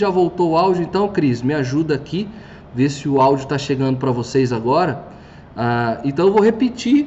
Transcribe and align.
Já 0.00 0.08
voltou 0.08 0.52
o 0.52 0.56
áudio, 0.56 0.82
então, 0.82 1.06
Cris, 1.08 1.42
me 1.42 1.52
ajuda 1.52 1.94
aqui, 1.94 2.26
ver 2.74 2.88
se 2.88 3.06
o 3.06 3.20
áudio 3.20 3.42
está 3.42 3.58
chegando 3.58 3.98
para 3.98 4.10
vocês 4.10 4.50
agora. 4.50 5.04
Ah, 5.54 6.00
então, 6.02 6.28
eu 6.28 6.32
vou 6.32 6.42
repetir 6.42 7.06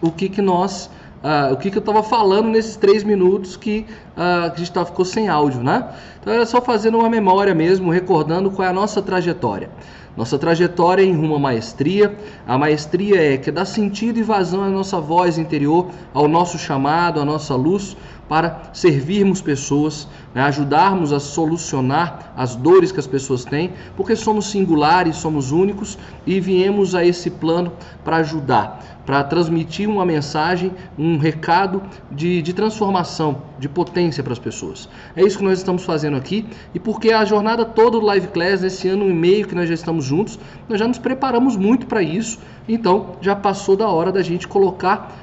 o 0.00 0.12
que, 0.12 0.28
que 0.28 0.40
nós, 0.40 0.88
ah, 1.20 1.48
o 1.52 1.56
que, 1.56 1.68
que 1.68 1.76
eu 1.76 1.80
estava 1.80 2.04
falando 2.04 2.46
nesses 2.46 2.76
três 2.76 3.02
minutos 3.02 3.56
que, 3.56 3.86
ah, 4.16 4.48
que 4.50 4.54
a 4.54 4.58
gente 4.58 4.70
tá, 4.70 4.84
ficou 4.84 5.04
sem 5.04 5.28
áudio, 5.28 5.64
né? 5.64 5.84
Então, 6.20 6.32
era 6.32 6.46
só 6.46 6.62
fazendo 6.62 6.96
uma 6.96 7.10
memória 7.10 7.52
mesmo, 7.56 7.90
recordando 7.90 8.52
qual 8.52 8.68
é 8.68 8.70
a 8.70 8.72
nossa 8.72 9.02
trajetória. 9.02 9.68
Nossa 10.16 10.38
trajetória 10.38 11.02
em 11.02 11.12
rumo 11.12 11.34
à 11.34 11.38
maestria. 11.40 12.16
A 12.46 12.56
maestria 12.56 13.34
é 13.34 13.36
que 13.36 13.50
dá 13.50 13.64
sentido 13.64 14.18
e 14.18 14.22
vazão 14.22 14.62
à 14.62 14.68
nossa 14.68 15.00
voz 15.00 15.38
interior, 15.38 15.88
ao 16.14 16.28
nosso 16.28 16.56
chamado, 16.56 17.20
à 17.20 17.24
nossa 17.24 17.56
luz, 17.56 17.96
para 18.28 18.70
servirmos 18.72 19.40
pessoas, 19.40 20.08
né, 20.34 20.42
ajudarmos 20.42 21.12
a 21.12 21.20
solucionar 21.20 22.32
as 22.36 22.56
dores 22.56 22.90
que 22.90 23.00
as 23.00 23.06
pessoas 23.06 23.44
têm, 23.44 23.72
porque 23.96 24.16
somos 24.16 24.50
singulares, 24.50 25.16
somos 25.16 25.52
únicos 25.52 25.96
e 26.26 26.40
viemos 26.40 26.94
a 26.94 27.04
esse 27.04 27.30
plano 27.30 27.72
para 28.04 28.16
ajudar, 28.16 29.02
para 29.06 29.22
transmitir 29.22 29.88
uma 29.88 30.04
mensagem, 30.04 30.72
um 30.98 31.18
recado 31.18 31.82
de, 32.10 32.42
de 32.42 32.52
transformação, 32.52 33.42
de 33.58 33.68
potência 33.68 34.22
para 34.22 34.32
as 34.32 34.38
pessoas. 34.38 34.88
É 35.14 35.22
isso 35.22 35.38
que 35.38 35.44
nós 35.44 35.58
estamos 35.58 35.84
fazendo 35.84 36.16
aqui 36.16 36.46
e 36.74 36.80
porque 36.80 37.12
a 37.12 37.24
jornada 37.24 37.64
toda 37.64 37.98
do 37.98 38.04
Live 38.04 38.28
Class, 38.28 38.62
nesse 38.62 38.88
ano 38.88 39.08
e 39.08 39.12
meio 39.12 39.46
que 39.46 39.54
nós 39.54 39.68
já 39.68 39.74
estamos 39.74 40.04
juntos, 40.04 40.38
nós 40.68 40.78
já 40.78 40.88
nos 40.88 40.98
preparamos 40.98 41.56
muito 41.56 41.86
para 41.86 42.02
isso, 42.02 42.38
então 42.68 43.16
já 43.20 43.36
passou 43.36 43.76
da 43.76 43.88
hora 43.88 44.10
da 44.10 44.22
gente 44.22 44.48
colocar 44.48 45.14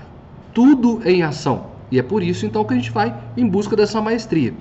tudo 0.54 1.02
em 1.04 1.24
ação. 1.24 1.73
E 1.94 2.00
é 2.00 2.02
por 2.02 2.24
isso 2.24 2.44
então 2.44 2.66
que 2.66 2.74
a 2.74 2.76
gente 2.76 2.90
vai 2.90 3.16
em 3.38 3.48
busca 3.48 3.76
dessa 3.76 4.02
maestria. 4.02 4.52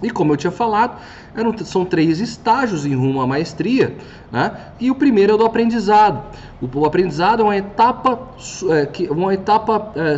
E 0.00 0.08
como 0.08 0.32
eu 0.32 0.36
tinha 0.36 0.52
falado, 0.52 1.00
eram, 1.34 1.52
são 1.58 1.84
três 1.84 2.20
estágios 2.20 2.86
em 2.86 2.94
rumo 2.94 3.20
à 3.20 3.26
maestria, 3.26 3.96
né? 4.30 4.52
e 4.78 4.88
o 4.88 4.94
primeiro 4.94 5.32
é 5.32 5.34
o 5.34 5.38
do 5.38 5.44
aprendizado. 5.44 6.22
O, 6.62 6.78
o 6.78 6.86
aprendizado 6.86 7.40
é 7.40 7.44
uma 7.44 7.56
etapa, 7.56 8.20
é, 8.68 9.12
uma 9.12 9.34
etapa, 9.34 9.90
é, 9.96 10.14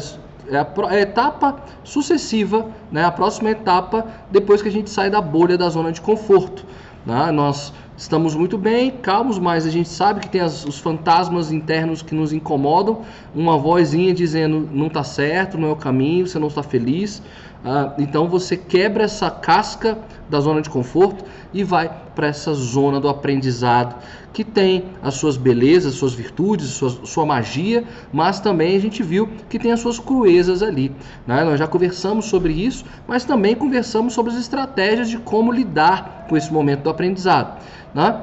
é 0.55 0.57
é 0.91 0.97
a, 0.97 1.01
etapa 1.01 1.57
sucessiva, 1.83 2.67
né? 2.91 3.03
a 3.03 3.11
próxima 3.11 3.51
etapa 3.51 4.07
depois 4.31 4.61
que 4.61 4.69
a 4.69 4.73
gente 4.73 4.91
sai 4.91 5.09
da 5.09 5.23
bolha 5.23 5.57
da 5.57 5.71
zona 5.71 5.91
de 5.91 6.03
conforto. 6.03 6.67
Né? 7.07 7.33
Nós 7.33 7.73
estamos 7.97 8.35
muito 8.35 8.57
bem, 8.57 8.91
calmos, 8.91 9.39
mas 9.39 9.67
a 9.67 9.71
gente 9.71 9.89
sabe 9.89 10.21
que 10.21 10.29
tem 10.29 10.41
as, 10.41 10.65
os 10.65 10.79
fantasmas 10.79 11.53
internos 11.53 12.03
que 12.03 12.15
nos 12.15 12.33
incomodam, 12.33 13.03
uma 13.35 13.59
vozinha 13.59 14.13
dizendo 14.15 14.69
não 14.73 14.87
está 14.87 15.05
certo, 15.05 15.59
não 15.59 15.69
é 15.69 15.73
o 15.73 15.77
caminho, 15.77 16.27
você 16.27 16.39
não 16.39 16.49
está 16.49 16.63
feliz. 16.63 17.23
Ah, 17.65 17.93
então 17.97 18.29
você 18.29 18.57
quebra 18.57 19.05
essa 19.05 19.31
casca 19.31 19.97
da 20.29 20.41
zona 20.41 20.61
de 20.61 20.69
conforto 20.69 21.25
e 21.55 21.63
vai 21.63 21.91
para 22.15 22.27
essa 22.27 22.53
zona 22.55 23.01
do 23.01 23.09
aprendizado 23.09 23.95
que 24.33 24.43
tem 24.43 24.87
as 25.03 25.15
suas 25.15 25.37
belezas, 25.37 25.95
suas 25.95 26.15
virtudes, 26.15 26.69
sua, 26.69 26.91
sua 27.05 27.27
magia, 27.27 27.85
mas 28.13 28.41
também 28.41 28.77
a 28.77 28.81
gente 28.81 29.03
viu 29.03 29.29
que 29.49 29.59
tem 29.59 29.71
as 29.71 29.81
suas 29.81 29.99
cruezas 29.99 30.63
ali. 30.63 30.91
Né? 31.27 31.45
Nós 31.45 31.59
já 31.59 31.67
conversamos 31.67 32.25
sobre 32.25 32.53
isso, 32.53 32.85
mas 33.07 33.25
também 33.25 33.55
conversamos 33.55 34.15
sobre 34.15 34.33
as 34.33 34.39
estratégias 34.39 35.09
de 35.09 35.19
como 35.19 35.53
lidar 35.53 36.27
com 36.29 36.37
esse 36.37 36.53
momento 36.53 36.83
do 36.83 36.91
aprendizado. 36.91 37.61
Né? 37.95 38.23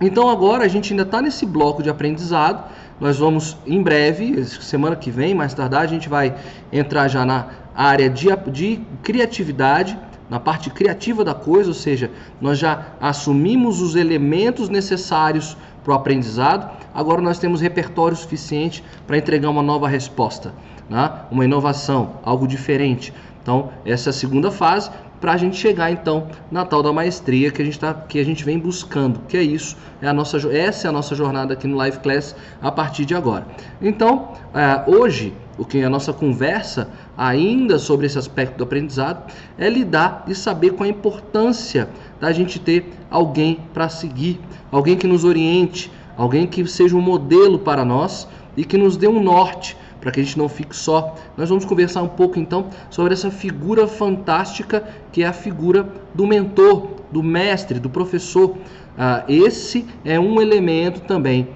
Então 0.00 0.28
agora 0.28 0.64
a 0.64 0.68
gente 0.68 0.92
ainda 0.92 1.04
está 1.04 1.22
nesse 1.22 1.46
bloco 1.46 1.82
de 1.82 1.88
aprendizado. 1.88 2.64
Nós 3.00 3.18
vamos 3.18 3.56
em 3.66 3.82
breve, 3.82 4.44
semana 4.44 4.96
que 4.96 5.10
vem, 5.10 5.34
mais 5.34 5.54
tardar, 5.54 5.82
a 5.82 5.86
gente 5.86 6.08
vai 6.08 6.34
entrar 6.72 7.08
já 7.08 7.24
na 7.24 7.46
área 7.76 8.08
de, 8.08 8.28
de 8.50 8.80
criatividade, 9.02 9.98
na 10.28 10.40
parte 10.40 10.70
criativa 10.70 11.24
da 11.24 11.34
coisa, 11.34 11.68
ou 11.68 11.74
seja, 11.74 12.10
nós 12.40 12.58
já 12.58 12.86
assumimos 13.00 13.80
os 13.80 13.94
elementos 13.94 14.68
necessários 14.68 15.56
para 15.84 15.92
o 15.92 15.96
aprendizado, 15.96 16.68
agora 16.92 17.22
nós 17.22 17.38
temos 17.38 17.60
repertório 17.60 18.16
suficiente 18.16 18.82
para 19.06 19.16
entregar 19.16 19.50
uma 19.50 19.62
nova 19.62 19.86
resposta, 19.86 20.52
né? 20.90 21.12
uma 21.30 21.44
inovação, 21.44 22.18
algo 22.24 22.48
diferente. 22.48 23.14
Então, 23.40 23.70
essa 23.84 24.08
é 24.08 24.10
a 24.10 24.12
segunda 24.12 24.50
fase 24.50 24.90
para 25.20 25.32
a 25.32 25.36
gente 25.36 25.56
chegar 25.56 25.90
então 25.90 26.26
na 26.50 26.64
tal 26.64 26.82
da 26.82 26.92
maestria 26.92 27.50
que 27.50 27.62
a 27.62 27.64
gente 27.64 27.78
tá, 27.78 27.94
que 27.94 28.18
a 28.18 28.24
gente 28.24 28.44
vem 28.44 28.58
buscando, 28.58 29.20
que 29.28 29.36
é 29.36 29.42
isso, 29.42 29.76
é 30.02 30.08
a 30.08 30.12
nossa 30.12 30.36
essa 30.52 30.86
é 30.86 30.90
a 30.90 30.92
nossa 30.92 31.14
jornada 31.14 31.54
aqui 31.54 31.66
no 31.66 31.76
Live 31.76 31.98
Class 32.00 32.34
a 32.60 32.70
partir 32.70 33.04
de 33.04 33.14
agora. 33.14 33.46
Então, 33.80 34.32
é, 34.52 34.90
hoje 34.90 35.32
o 35.58 35.64
que 35.64 35.78
é 35.78 35.84
a 35.84 35.90
nossa 35.90 36.12
conversa 36.12 36.90
ainda 37.16 37.78
sobre 37.78 38.06
esse 38.06 38.18
aspecto 38.18 38.56
do 38.58 38.64
aprendizado 38.64 39.32
é 39.58 39.68
lidar 39.68 40.24
e 40.26 40.34
saber 40.34 40.72
com 40.72 40.84
a 40.84 40.88
importância 40.88 41.88
da 42.20 42.32
gente 42.32 42.58
ter 42.58 42.92
alguém 43.10 43.60
para 43.72 43.88
seguir, 43.88 44.40
alguém 44.70 44.96
que 44.96 45.06
nos 45.06 45.24
oriente, 45.24 45.90
alguém 46.16 46.46
que 46.46 46.66
seja 46.66 46.96
um 46.96 47.00
modelo 47.00 47.58
para 47.58 47.84
nós 47.84 48.28
e 48.56 48.64
que 48.64 48.76
nos 48.76 48.96
dê 48.96 49.08
um 49.08 49.22
norte 49.22 49.76
para 50.00 50.10
que 50.10 50.20
a 50.20 50.22
gente 50.22 50.38
não 50.38 50.48
fique 50.48 50.76
só. 50.76 51.16
Nós 51.36 51.48
vamos 51.48 51.64
conversar 51.64 52.02
um 52.02 52.08
pouco 52.08 52.38
então 52.38 52.68
sobre 52.90 53.12
essa 53.12 53.30
figura 53.30 53.86
fantástica 53.88 54.84
que 55.10 55.22
é 55.22 55.26
a 55.26 55.32
figura 55.32 55.88
do 56.14 56.26
mentor, 56.26 56.88
do 57.10 57.22
mestre, 57.22 57.80
do 57.80 57.90
professor. 57.90 58.56
Ah, 58.96 59.24
esse 59.28 59.86
é 60.04 60.18
um 60.18 60.40
elemento 60.40 61.00
também 61.00 61.48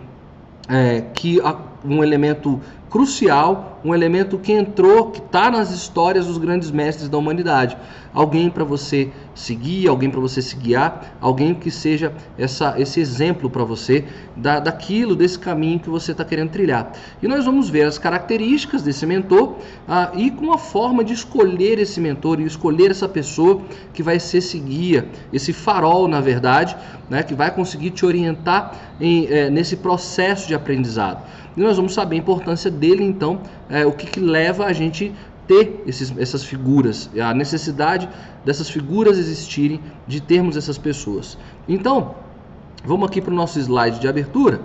é, 0.69 1.03
que 1.15 1.41
um 1.85 2.03
elemento 2.03 2.61
crucial, 2.91 3.81
um 3.85 3.95
elemento 3.95 4.37
que 4.37 4.53
entrou, 4.53 5.11
que 5.11 5.21
está 5.21 5.49
nas 5.51 5.71
histórias 5.71 6.27
dos 6.27 6.37
grandes 6.37 6.71
mestres 6.73 7.09
da 7.09 7.17
humanidade. 7.17 7.77
Alguém 8.13 8.51
para 8.51 8.65
você 8.65 9.13
seguir, 9.33 9.87
alguém 9.87 10.11
para 10.11 10.19
você 10.19 10.43
se 10.43 10.57
guiar, 10.57 11.17
alguém 11.21 11.55
que 11.55 11.71
seja 11.71 12.13
essa, 12.37 12.75
esse 12.77 13.01
exemplo 13.01 13.49
para 13.49 13.63
você 13.63 14.05
da, 14.37 14.59
daquilo, 14.59 15.15
desse 15.15 15.39
caminho 15.39 15.79
que 15.79 15.89
você 15.89 16.11
está 16.11 16.25
querendo 16.25 16.51
trilhar. 16.51 16.93
E 17.23 17.29
nós 17.29 17.45
vamos 17.45 17.71
ver 17.71 17.83
as 17.83 17.97
características 17.97 18.83
desse 18.83 19.07
mentor 19.07 19.55
ah, 19.87 20.11
e 20.15 20.31
com 20.33 20.53
a 20.53 20.59
forma 20.59 21.05
de 21.05 21.13
escolher 21.13 21.79
esse 21.79 22.01
mentor 22.01 22.41
e 22.41 22.45
escolher 22.45 22.91
essa 22.91 23.09
pessoa 23.09 23.63
que 23.95 24.03
vai 24.03 24.19
ser 24.19 24.39
esse 24.39 24.59
guia, 24.59 25.09
esse 25.33 25.53
farol, 25.53 26.09
na 26.09 26.21
verdade, 26.21 26.77
né, 27.09 27.23
que 27.23 27.35
vai 27.35 27.53
conseguir 27.53 27.91
te 27.91 28.05
orientar 28.05 28.75
em, 29.01 29.27
é, 29.27 29.49
nesse 29.49 29.77
processo 29.77 30.49
de 30.49 30.55
aprendizado. 30.55 31.23
E 31.57 31.61
nós 31.61 31.77
vamos 31.77 31.95
saber 31.95 32.17
a 32.17 32.19
importância 32.19 32.71
dele, 32.71 33.03
então, 33.03 33.41
é, 33.69 33.85
o 33.85 33.93
que, 33.93 34.07
que 34.07 34.21
leva 34.21 34.67
a 34.67 34.73
gente 34.73 35.13
ter 35.47 35.83
esses, 35.87 36.17
essas 36.17 36.45
figuras, 36.45 37.11
a 37.21 37.35
necessidade 37.35 38.09
dessas 38.45 38.71
figuras 38.71 39.19
existirem, 39.19 39.81
de 40.07 40.21
termos 40.21 40.57
essas 40.57 40.79
pessoas. 40.79 41.37
Então, 41.69 42.15
vamos 42.85 43.09
aqui 43.09 43.21
para 43.21 43.33
o 43.33 43.37
nosso 43.37 43.59
slide 43.59 43.99
de 43.99 44.07
abertura. 44.07 44.61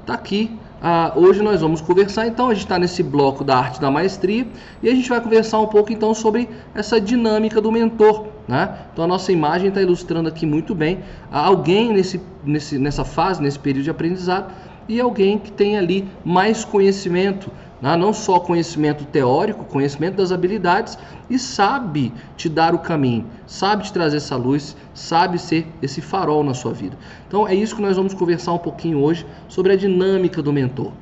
Está 0.00 0.14
aqui. 0.14 0.58
Ah, 0.82 1.12
hoje 1.16 1.42
nós 1.42 1.60
vamos 1.60 1.80
conversar, 1.80 2.26
então, 2.26 2.48
a 2.48 2.54
gente 2.54 2.64
está 2.64 2.78
nesse 2.78 3.02
bloco 3.02 3.44
da 3.44 3.56
arte 3.56 3.80
da 3.80 3.90
maestria 3.90 4.46
e 4.82 4.88
a 4.88 4.94
gente 4.94 5.08
vai 5.08 5.20
conversar 5.20 5.60
um 5.60 5.66
pouco 5.66 5.92
então 5.92 6.14
sobre 6.14 6.48
essa 6.74 7.00
dinâmica 7.00 7.60
do 7.60 7.70
mentor. 7.70 8.26
Né? 8.48 8.76
Então 8.92 9.04
a 9.04 9.08
nossa 9.08 9.30
imagem 9.30 9.68
está 9.68 9.82
ilustrando 9.82 10.28
aqui 10.28 10.46
muito 10.46 10.74
bem 10.74 11.00
alguém 11.30 11.92
nesse, 11.92 12.18
nesse, 12.42 12.78
nessa 12.78 13.04
fase, 13.04 13.42
nesse 13.42 13.58
período 13.58 13.84
de 13.84 13.90
aprendizado, 13.90 14.50
e 14.88 15.00
alguém 15.00 15.38
que 15.38 15.52
tem 15.52 15.76
ali 15.76 16.08
mais 16.24 16.64
conhecimento, 16.64 17.52
né? 17.80 17.94
não 17.96 18.12
só 18.12 18.40
conhecimento 18.40 19.04
teórico, 19.04 19.64
conhecimento 19.64 20.16
das 20.16 20.32
habilidades 20.32 20.98
e 21.28 21.38
sabe 21.38 22.12
te 22.36 22.48
dar 22.48 22.74
o 22.74 22.78
caminho, 22.78 23.26
sabe 23.46 23.84
te 23.84 23.92
trazer 23.92 24.16
essa 24.16 24.34
luz, 24.34 24.76
sabe 24.94 25.38
ser 25.38 25.66
esse 25.82 26.00
farol 26.00 26.42
na 26.42 26.54
sua 26.54 26.72
vida. 26.72 26.96
Então 27.26 27.46
é 27.46 27.54
isso 27.54 27.76
que 27.76 27.82
nós 27.82 27.96
vamos 27.96 28.14
conversar 28.14 28.52
um 28.54 28.58
pouquinho 28.58 28.98
hoje 28.98 29.26
sobre 29.46 29.72
a 29.72 29.76
dinâmica 29.76 30.40
do 30.40 30.52
mentor. 30.52 30.92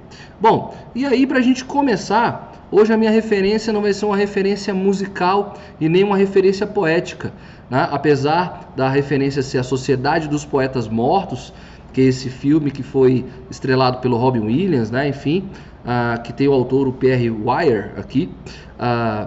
Bom, 0.41 0.75
e 0.95 1.07
aí 1.07 1.27
para 1.27 1.39
a 1.39 1.43
gente 1.43 1.65
começar, 1.65 2.53
hoje 2.71 2.93
a 2.93 2.97
minha 2.97 3.11
referência 3.11 3.73
não 3.73 3.83
vai 3.83 3.93
ser 3.93 4.05
uma 4.05 4.17
referência 4.17 4.75
musical 4.75 5.55
e 5.81 5.89
nem 5.89 6.03
uma 6.03 6.17
referência 6.17 6.67
poética. 6.67 7.33
Né? 7.71 7.89
Apesar 7.91 8.73
da 8.77 8.89
referência 8.89 9.43
ser 9.43 9.59
a 9.59 9.63
Sociedade 9.63 10.29
dos 10.29 10.45
Poetas 10.45 10.89
Mortos, 10.89 11.53
que 11.97 12.03
é 12.03 12.05
esse 12.05 12.29
filme 12.29 12.71
que 12.71 12.83
foi 12.83 13.25
estrelado 13.51 14.01
pelo 14.03 14.19
Robin 14.19 14.41
Williams, 14.41 14.91
né? 14.91 15.09
Enfim, 15.09 15.49
uh, 15.83 16.23
que 16.23 16.31
tem 16.31 16.47
o 16.47 16.53
autor 16.53 16.87
o 16.87 16.93
Pierre 16.93 17.31
Wire 17.31 17.93
aqui, 17.97 18.29
uh, 18.79 19.27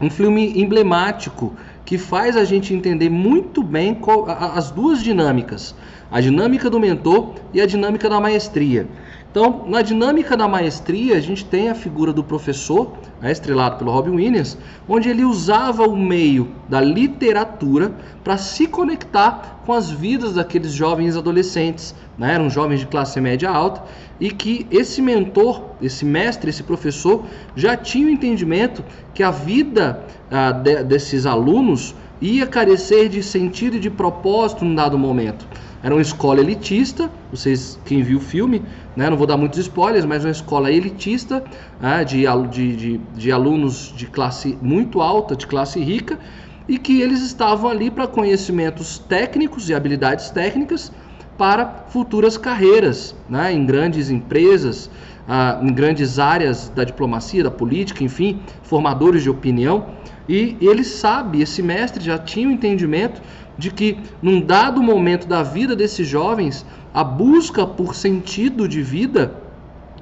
um 0.00 0.08
filme 0.08 0.58
emblemático 0.58 1.54
que 1.84 1.98
faz 1.98 2.38
a 2.38 2.44
gente 2.44 2.72
entender 2.72 3.10
muito 3.10 3.62
bem 3.62 3.94
qual, 3.94 4.24
as 4.30 4.70
duas 4.70 5.02
dinâmicas, 5.02 5.74
a 6.10 6.22
dinâmica 6.22 6.70
do 6.70 6.80
mentor 6.80 7.34
e 7.52 7.60
a 7.60 7.66
dinâmica 7.66 8.08
da 8.08 8.18
maestria. 8.18 8.88
Então, 9.30 9.64
na 9.68 9.80
dinâmica 9.80 10.36
da 10.36 10.48
maestria, 10.48 11.16
a 11.16 11.20
gente 11.20 11.44
tem 11.44 11.70
a 11.70 11.74
figura 11.74 12.12
do 12.12 12.24
professor, 12.24 12.94
né, 13.20 13.30
estrelado 13.30 13.76
pelo 13.76 13.92
Robin 13.92 14.10
Williams, 14.10 14.58
onde 14.88 15.08
ele 15.08 15.24
usava 15.24 15.84
o 15.84 15.96
meio 15.96 16.48
da 16.68 16.80
literatura 16.80 17.92
para 18.24 18.36
se 18.36 18.66
conectar 18.66 19.62
com 19.64 19.72
as 19.72 19.88
vidas 19.88 20.34
daqueles 20.34 20.72
jovens 20.72 21.16
adolescentes, 21.16 21.94
né, 22.18 22.34
eram 22.34 22.50
jovens 22.50 22.80
de 22.80 22.86
classe 22.86 23.20
média 23.20 23.48
alta, 23.48 23.84
e 24.18 24.32
que 24.32 24.66
esse 24.68 25.00
mentor, 25.00 25.62
esse 25.80 26.04
mestre, 26.04 26.50
esse 26.50 26.64
professor, 26.64 27.24
já 27.54 27.76
tinha 27.76 28.08
o 28.08 28.10
entendimento 28.10 28.84
que 29.14 29.22
a 29.22 29.30
vida 29.30 30.02
ah, 30.28 30.50
de, 30.50 30.82
desses 30.82 31.24
alunos 31.24 31.94
ia 32.20 32.48
carecer 32.48 33.08
de 33.08 33.22
sentido 33.22 33.76
e 33.76 33.80
de 33.80 33.90
propósito 33.90 34.64
num 34.64 34.74
dado 34.74 34.98
momento. 34.98 35.46
Era 35.82 35.94
uma 35.94 36.02
escola 36.02 36.40
elitista, 36.40 37.10
vocês 37.30 37.78
quem 37.86 38.02
viu 38.02 38.18
o 38.18 38.20
filme, 38.20 38.62
né, 38.94 39.08
não 39.08 39.16
vou 39.16 39.26
dar 39.26 39.38
muitos 39.38 39.58
spoilers, 39.60 40.04
mas 40.04 40.24
uma 40.24 40.30
escola 40.30 40.70
elitista 40.70 41.42
né, 41.80 42.04
de, 42.04 42.24
de, 42.50 42.76
de, 42.76 42.98
de 42.98 43.32
alunos 43.32 43.92
de 43.96 44.06
classe 44.06 44.58
muito 44.60 45.00
alta, 45.00 45.34
de 45.34 45.46
classe 45.46 45.80
rica, 45.80 46.18
e 46.68 46.78
que 46.78 47.00
eles 47.00 47.22
estavam 47.22 47.70
ali 47.70 47.90
para 47.90 48.06
conhecimentos 48.06 48.98
técnicos 48.98 49.70
e 49.70 49.74
habilidades 49.74 50.30
técnicas 50.30 50.92
para 51.38 51.86
futuras 51.88 52.36
carreiras 52.36 53.14
né, 53.26 53.50
em 53.50 53.64
grandes 53.64 54.10
empresas, 54.10 54.90
ah, 55.26 55.58
em 55.62 55.72
grandes 55.72 56.18
áreas 56.18 56.68
da 56.68 56.84
diplomacia, 56.84 57.42
da 57.42 57.50
política, 57.50 58.04
enfim, 58.04 58.40
formadores 58.62 59.22
de 59.22 59.30
opinião. 59.30 59.86
E 60.28 60.56
ele 60.60 60.84
sabe, 60.84 61.40
esse 61.40 61.62
mestre 61.62 62.04
já 62.04 62.18
tinha 62.18 62.46
o 62.46 62.50
um 62.50 62.54
entendimento 62.54 63.22
de 63.60 63.70
que 63.70 63.98
num 64.22 64.40
dado 64.40 64.82
momento 64.82 65.28
da 65.28 65.42
vida 65.42 65.76
desses 65.76 66.08
jovens, 66.08 66.64
a 66.92 67.04
busca 67.04 67.66
por 67.66 67.94
sentido 67.94 68.66
de 68.66 68.82
vida, 68.82 69.34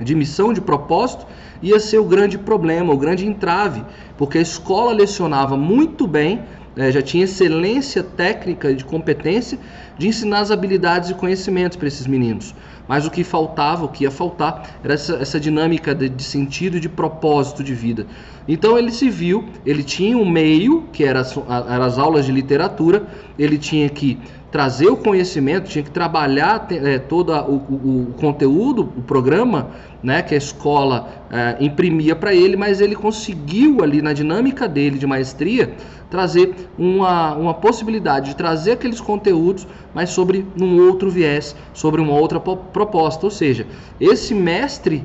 de 0.00 0.14
missão, 0.14 0.52
de 0.52 0.60
propósito, 0.60 1.26
ia 1.60 1.81
ser 1.81 1.99
o 1.99 2.05
grande 2.05 2.38
problema, 2.38 2.94
o 2.94 2.96
grande 2.96 3.26
entrave, 3.26 3.84
porque 4.16 4.38
a 4.38 4.40
escola 4.40 4.93
lecionava 4.93 5.56
muito 5.56 6.06
bem, 6.06 6.43
né, 6.76 6.93
já 6.93 7.02
tinha 7.02 7.25
excelência 7.25 8.05
técnica 8.05 8.72
de 8.72 8.84
competência 8.84 9.58
de 9.99 10.06
ensinar 10.06 10.38
as 10.38 10.52
habilidades 10.52 11.10
e 11.10 11.14
conhecimentos 11.14 11.76
para 11.76 11.88
esses 11.88 12.06
meninos. 12.06 12.55
Mas 12.88 13.06
o 13.06 13.11
que 13.11 13.23
faltava, 13.23 13.85
o 13.85 13.88
que 13.88 14.05
ia 14.05 14.11
faltar, 14.11 14.81
era 14.82 14.94
essa, 14.94 15.17
essa 15.17 15.38
dinâmica 15.38 15.94
de, 15.94 16.08
de 16.08 16.25
sentido 16.25 16.79
e 16.79 16.81
de 16.81 16.88
propósito 16.88 17.62
de 17.62 17.75
vida. 17.75 18.06
Então 18.49 18.79
ele 18.79 18.90
se 18.90 19.11
viu, 19.11 19.44
ele 19.67 19.85
tinha 19.85 20.17
um 20.17 20.29
meio, 20.29 20.85
que 20.90 21.05
era, 21.05 21.23
era 21.69 21.85
as 21.85 21.99
aulas 21.99 22.25
de 22.25 22.32
literatura, 22.32 23.06
ele 23.38 23.58
tinha 23.58 23.90
que 23.90 24.19
trazer 24.50 24.89
o 24.89 24.97
conhecimento, 24.97 25.69
tinha 25.69 25.85
que 25.85 25.91
trabalhar 25.91 26.67
é, 26.71 26.99
todo 26.99 27.33
o, 27.33 27.55
o, 27.55 28.09
o, 28.11 28.15
conteúdo, 28.15 28.83
o 28.97 29.03
programa 29.03 29.69
né, 30.03 30.23
que 30.23 30.35
a 30.35 30.39
escola 30.39 31.09
é, 31.31 31.56
imprimia 31.61 32.17
para 32.17 32.35
ele, 32.35 32.56
mas 32.56 32.81
ele 32.81 32.95
conseguiu 32.95 33.83
ali 33.83 34.00
na 34.00 34.12
dinâmica 34.12 34.67
dele 34.67 34.99
de 34.99 35.06
maestria 35.06 35.75
trazer 36.09 36.55
uma, 36.79 37.35
uma 37.35 37.55
possibilidade 37.55 38.31
de 38.31 38.37
trazer 38.37 38.73
aqueles 38.73 39.00
conteúdos, 39.00 39.67
mas 39.95 40.11
sobre 40.11 40.47
um 40.59 40.81
outro 40.87 41.11
viés, 41.11 41.55
sobre 41.75 42.01
uma 42.01 42.15
outra 42.15 42.41
proposta. 42.41 43.27
Ou 43.27 43.31
seja, 43.31 43.67
esse 44.01 44.35
mestre 44.35 45.05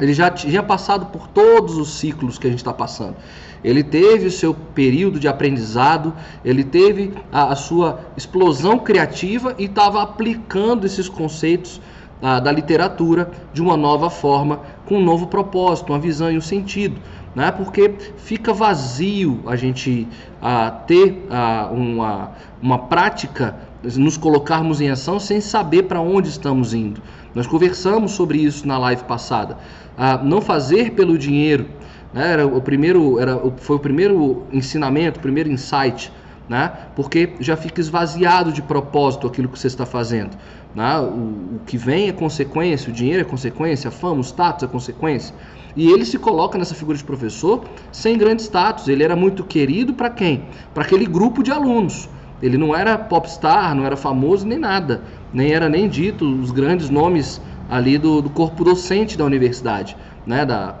ele 0.00 0.14
já 0.14 0.30
tinha 0.30 0.62
passado 0.62 1.06
por 1.06 1.28
todos 1.28 1.76
os 1.76 1.90
ciclos 1.90 2.38
que 2.38 2.46
a 2.46 2.50
gente 2.50 2.60
está 2.60 2.72
passando. 2.72 3.16
Ele 3.62 3.82
teve 3.82 4.26
o 4.26 4.30
seu 4.30 4.54
período 4.54 5.20
de 5.20 5.28
aprendizado, 5.28 6.14
ele 6.44 6.64
teve 6.64 7.12
a, 7.30 7.52
a 7.52 7.56
sua 7.56 8.00
explosão 8.16 8.78
criativa 8.78 9.54
e 9.58 9.64
estava 9.64 10.02
aplicando 10.02 10.86
esses 10.86 11.08
conceitos 11.08 11.80
ah, 12.22 12.40
da 12.40 12.50
literatura 12.50 13.30
de 13.52 13.62
uma 13.62 13.76
nova 13.76 14.08
forma, 14.10 14.60
com 14.86 14.96
um 14.96 15.04
novo 15.04 15.26
propósito, 15.26 15.92
uma 15.92 15.98
visão 15.98 16.30
e 16.30 16.38
um 16.38 16.40
sentido. 16.40 16.96
Né? 17.34 17.50
Porque 17.50 17.94
fica 18.16 18.52
vazio 18.52 19.40
a 19.46 19.56
gente 19.56 20.08
ah, 20.40 20.70
ter 20.86 21.26
ah, 21.30 21.68
uma, 21.70 22.32
uma 22.60 22.78
prática, 22.78 23.56
nos 23.96 24.16
colocarmos 24.16 24.80
em 24.80 24.90
ação 24.90 25.18
sem 25.18 25.40
saber 25.40 25.84
para 25.84 26.00
onde 26.00 26.28
estamos 26.28 26.74
indo. 26.74 27.00
Nós 27.34 27.46
conversamos 27.46 28.12
sobre 28.12 28.38
isso 28.38 28.66
na 28.66 28.78
live 28.78 29.04
passada 29.04 29.56
a 29.96 30.16
não 30.16 30.40
fazer 30.40 30.92
pelo 30.92 31.18
dinheiro. 31.18 31.66
Né? 32.12 32.32
Era 32.32 32.46
o 32.46 32.60
primeiro, 32.60 33.18
era, 33.18 33.38
foi 33.58 33.76
o 33.76 33.78
primeiro 33.78 34.44
ensinamento, 34.52 35.18
o 35.18 35.22
primeiro 35.22 35.50
insight, 35.50 36.12
né? 36.48 36.72
porque 36.96 37.34
já 37.38 37.56
fica 37.56 37.80
esvaziado 37.80 38.52
de 38.52 38.62
propósito 38.62 39.26
aquilo 39.26 39.48
que 39.48 39.58
você 39.58 39.66
está 39.66 39.84
fazendo. 39.84 40.36
Né? 40.74 40.98
O, 40.98 41.56
o 41.56 41.60
que 41.66 41.76
vem 41.76 42.08
é 42.08 42.12
consequência, 42.12 42.90
o 42.90 42.92
dinheiro 42.92 43.20
é 43.20 43.24
consequência, 43.24 43.88
a 43.88 43.90
fama, 43.90 44.20
o 44.20 44.24
status 44.24 44.64
é 44.64 44.66
consequência. 44.66 45.34
E 45.76 45.88
ele 45.90 46.04
se 46.04 46.18
coloca 46.18 46.58
nessa 46.58 46.74
figura 46.74 46.96
de 46.96 47.04
professor 47.04 47.64
sem 47.92 48.18
grande 48.18 48.42
status. 48.42 48.88
Ele 48.88 49.04
era 49.04 49.14
muito 49.14 49.44
querido 49.44 49.94
para 49.94 50.10
quem? 50.10 50.44
Para 50.74 50.82
aquele 50.82 51.06
grupo 51.06 51.42
de 51.42 51.52
alunos. 51.52 52.08
Ele 52.42 52.56
não 52.56 52.74
era 52.74 52.96
popstar, 52.96 53.74
não 53.74 53.84
era 53.84 53.96
famoso 53.96 54.46
nem 54.46 54.58
nada, 54.58 55.02
nem 55.32 55.52
era 55.52 55.68
nem 55.68 55.88
dito 55.88 56.24
os 56.24 56.50
grandes 56.50 56.88
nomes 56.88 57.40
ali 57.68 57.98
do, 57.98 58.20
do 58.22 58.30
corpo 58.30 58.64
docente 58.64 59.16
da 59.16 59.24
universidade, 59.24 59.96
né, 60.26 60.44
da, 60.44 60.74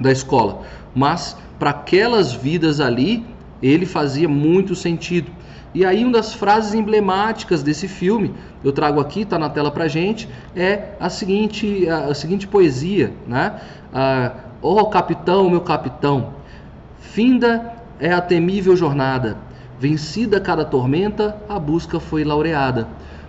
da 0.00 0.10
escola. 0.10 0.62
Mas 0.94 1.36
para 1.58 1.70
aquelas 1.70 2.32
vidas 2.32 2.80
ali, 2.80 3.24
ele 3.62 3.86
fazia 3.86 4.28
muito 4.28 4.74
sentido. 4.74 5.30
E 5.74 5.84
aí 5.84 6.02
uma 6.02 6.14
das 6.14 6.32
frases 6.32 6.74
emblemáticas 6.74 7.62
desse 7.62 7.86
filme, 7.86 8.32
eu 8.64 8.72
trago 8.72 8.98
aqui, 8.98 9.22
está 9.22 9.38
na 9.38 9.50
tela 9.50 9.70
para 9.70 9.86
gente, 9.86 10.28
é 10.54 10.94
a 10.98 11.10
seguinte, 11.10 11.86
a, 11.88 12.06
a 12.06 12.14
seguinte 12.14 12.48
poesia, 12.48 13.12
né? 13.26 13.60
Ah, 13.92 14.32
oh 14.62 14.86
capitão, 14.86 15.50
meu 15.50 15.60
capitão, 15.60 16.34
finda 16.98 17.74
é 18.00 18.12
a 18.12 18.20
temível 18.20 18.74
jornada, 18.74 19.36
vencida 19.78 20.40
cada 20.40 20.64
tormenta, 20.64 21.36
a 21.48 21.58
busca 21.58 22.00
foi 22.00 22.24
laureada. 22.24 22.88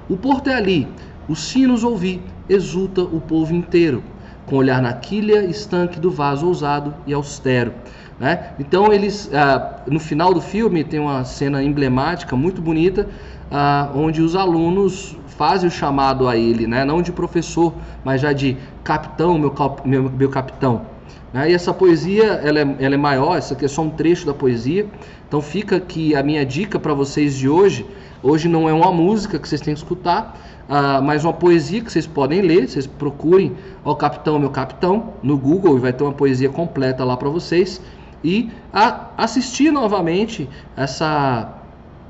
O 0.09 0.15
porto 0.15 0.49
é 0.49 0.55
ali, 0.55 0.87
os 1.27 1.39
sinos 1.39 1.83
ouvi, 1.83 2.21
exulta 2.47 3.01
o 3.01 3.19
povo 3.19 3.53
inteiro, 3.53 4.01
com 4.45 4.55
olhar 4.55 4.81
na 4.81 4.93
quilha 4.93 5.43
estanque 5.43 5.99
do 5.99 6.09
vaso 6.09 6.47
ousado 6.47 6.93
e 7.05 7.13
austero. 7.13 7.73
Né? 8.19 8.51
Então 8.57 8.91
eles, 8.91 9.29
ah, 9.33 9.81
no 9.87 9.99
final 9.99 10.33
do 10.33 10.41
filme 10.41 10.83
tem 10.83 10.99
uma 10.99 11.23
cena 11.23 11.61
emblemática 11.61 12.35
muito 12.35 12.61
bonita, 12.61 13.07
ah, 13.51 13.89
onde 13.93 14.21
os 14.21 14.35
alunos 14.35 15.17
fazem 15.37 15.67
o 15.67 15.71
chamado 15.71 16.27
a 16.27 16.35
ele, 16.35 16.65
né? 16.65 16.83
não 16.83 17.01
de 17.01 17.11
professor, 17.11 17.73
mas 18.03 18.21
já 18.21 18.33
de 18.33 18.57
capitão, 18.83 19.37
meu, 19.37 19.53
meu, 19.85 20.09
meu 20.09 20.29
capitão. 20.29 20.96
Né? 21.33 21.51
E 21.51 21.53
essa 21.53 21.73
poesia 21.73 22.25
ela 22.43 22.59
é, 22.59 22.75
ela 22.79 22.95
é 22.95 22.97
maior, 22.97 23.37
essa 23.37 23.53
aqui 23.53 23.65
é 23.65 23.67
só 23.67 23.81
um 23.81 23.89
trecho 23.89 24.25
da 24.25 24.33
poesia. 24.33 24.87
Então 25.27 25.41
fica 25.41 25.75
aqui 25.75 26.15
a 26.15 26.23
minha 26.23 26.45
dica 26.45 26.79
para 26.79 26.93
vocês 26.93 27.35
de 27.35 27.49
hoje. 27.49 27.85
Hoje 28.23 28.47
não 28.47 28.67
é 28.67 28.73
uma 28.73 28.91
música 28.91 29.37
que 29.37 29.47
vocês 29.47 29.61
têm 29.61 29.73
que 29.73 29.79
escutar, 29.79 30.37
ah, 30.67 30.99
mas 31.01 31.23
uma 31.23 31.33
poesia 31.33 31.81
que 31.81 31.91
vocês 31.91 32.07
podem 32.07 32.41
ler. 32.41 32.67
Vocês 32.67 32.87
procurem 32.87 33.55
o 33.83 33.95
Capitão 33.95 34.39
Meu 34.39 34.49
Capitão 34.49 35.13
no 35.21 35.37
Google 35.37 35.77
e 35.77 35.79
vai 35.79 35.93
ter 35.93 36.03
uma 36.03 36.13
poesia 36.13 36.49
completa 36.49 37.03
lá 37.03 37.15
para 37.15 37.29
vocês. 37.29 37.81
E 38.23 38.49
a, 38.73 39.11
assistir 39.17 39.71
novamente 39.71 40.49
essa, 40.75 41.53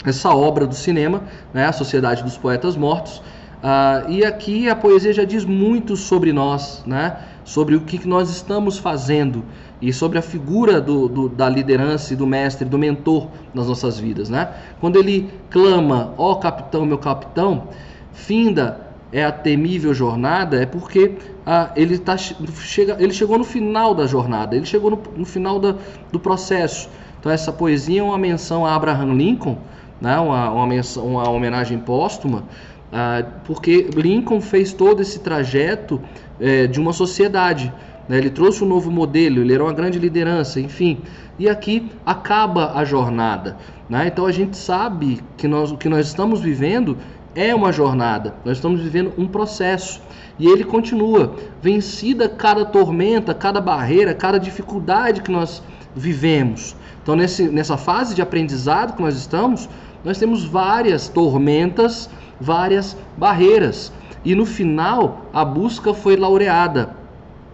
essa 0.05 0.33
obra 0.33 0.65
do 0.65 0.75
cinema, 0.75 1.23
né, 1.53 1.65
A 1.65 1.73
Sociedade 1.73 2.23
dos 2.23 2.37
Poetas 2.37 2.77
Mortos. 2.77 3.21
Ah, 3.61 4.03
e 4.07 4.23
aqui 4.23 4.69
a 4.69 4.75
poesia 4.75 5.11
já 5.11 5.25
diz 5.25 5.43
muito 5.43 5.95
sobre 5.95 6.31
nós, 6.31 6.83
né, 6.85 7.17
sobre 7.47 7.77
o 7.77 7.79
que 7.79 8.05
nós 8.05 8.29
estamos 8.29 8.77
fazendo 8.77 9.41
e 9.81 9.93
sobre 9.93 10.17
a 10.17 10.21
figura 10.21 10.81
do, 10.81 11.07
do, 11.07 11.29
da 11.29 11.47
liderança 11.47 12.11
e 12.11 12.15
do 12.17 12.27
mestre, 12.27 12.67
do 12.67 12.77
mentor 12.77 13.29
nas 13.53 13.69
nossas 13.69 13.97
vidas. 13.97 14.29
Né? 14.29 14.49
Quando 14.81 14.99
ele 14.99 15.29
clama, 15.49 16.13
ó 16.17 16.33
oh, 16.33 16.35
capitão, 16.35 16.85
meu 16.85 16.97
capitão, 16.97 17.69
finda 18.11 18.85
é 19.13 19.23
a 19.23 19.31
temível 19.31 19.93
jornada, 19.93 20.61
é 20.61 20.65
porque 20.65 21.13
ah, 21.45 21.71
ele, 21.73 21.97
tá, 21.97 22.17
chega, 22.17 22.97
ele 22.99 23.13
chegou 23.13 23.37
no 23.37 23.45
final 23.45 23.95
da 23.95 24.05
jornada, 24.05 24.53
ele 24.53 24.65
chegou 24.65 24.91
no, 24.91 25.01
no 25.15 25.25
final 25.25 25.57
da, 25.57 25.73
do 26.11 26.19
processo. 26.19 26.89
Então 27.17 27.31
essa 27.31 27.53
poesia 27.53 28.01
é 28.01 28.03
uma 28.03 28.17
menção 28.17 28.65
a 28.65 28.75
Abraham 28.75 29.13
Lincoln, 29.13 29.57
né, 30.01 30.19
uma, 30.19 30.51
uma, 30.51 30.67
menção, 30.67 31.05
uma 31.05 31.29
homenagem 31.29 31.79
póstuma, 31.79 32.43
ah, 32.91 33.23
porque 33.45 33.89
Lincoln 33.95 34.41
fez 34.41 34.73
todo 34.73 35.01
esse 35.01 35.19
trajeto 35.19 36.01
é, 36.39 36.67
de 36.67 36.79
uma 36.79 36.93
sociedade. 36.93 37.71
Né, 38.07 38.17
ele 38.17 38.29
trouxe 38.29 38.63
um 38.63 38.67
novo 38.67 38.89
modelo, 38.89 39.41
ele 39.41 39.53
era 39.53 39.63
uma 39.63 39.73
grande 39.73 39.99
liderança, 39.99 40.59
enfim. 40.59 40.99
E 41.37 41.49
aqui 41.49 41.91
acaba 42.05 42.73
a 42.73 42.83
jornada. 42.85 43.57
Né? 43.89 44.07
Então 44.07 44.25
a 44.25 44.31
gente 44.31 44.57
sabe 44.57 45.21
que 45.35 45.47
nós, 45.47 45.71
o 45.71 45.77
que 45.77 45.89
nós 45.89 46.07
estamos 46.07 46.41
vivendo 46.41 46.97
é 47.35 47.53
uma 47.53 47.71
jornada, 47.71 48.33
nós 48.43 48.57
estamos 48.57 48.81
vivendo 48.81 49.13
um 49.17 49.27
processo. 49.27 50.01
E 50.39 50.47
ele 50.47 50.63
continua, 50.63 51.35
vencida 51.61 52.29
cada 52.29 52.63
tormenta, 52.63 53.33
cada 53.33 53.59
barreira, 53.59 54.13
cada 54.13 54.39
dificuldade 54.39 55.21
que 55.21 55.31
nós 55.31 55.63
vivemos. 55.95 56.75
Então, 57.01 57.15
nesse, 57.15 57.47
nessa 57.49 57.77
fase 57.77 58.13
de 58.13 58.21
aprendizado 58.21 58.95
que 58.95 59.01
nós 59.01 59.15
estamos, 59.15 59.67
nós 60.03 60.17
temos 60.17 60.45
várias 60.45 61.07
tormentas, 61.07 62.09
várias 62.39 62.95
barreiras. 63.17 63.91
E 64.27 64.35
no 64.35 64.45
final, 64.45 65.27
a 65.31 65.45
busca 65.45 65.93
foi 65.93 66.17
laureada. 66.17 66.89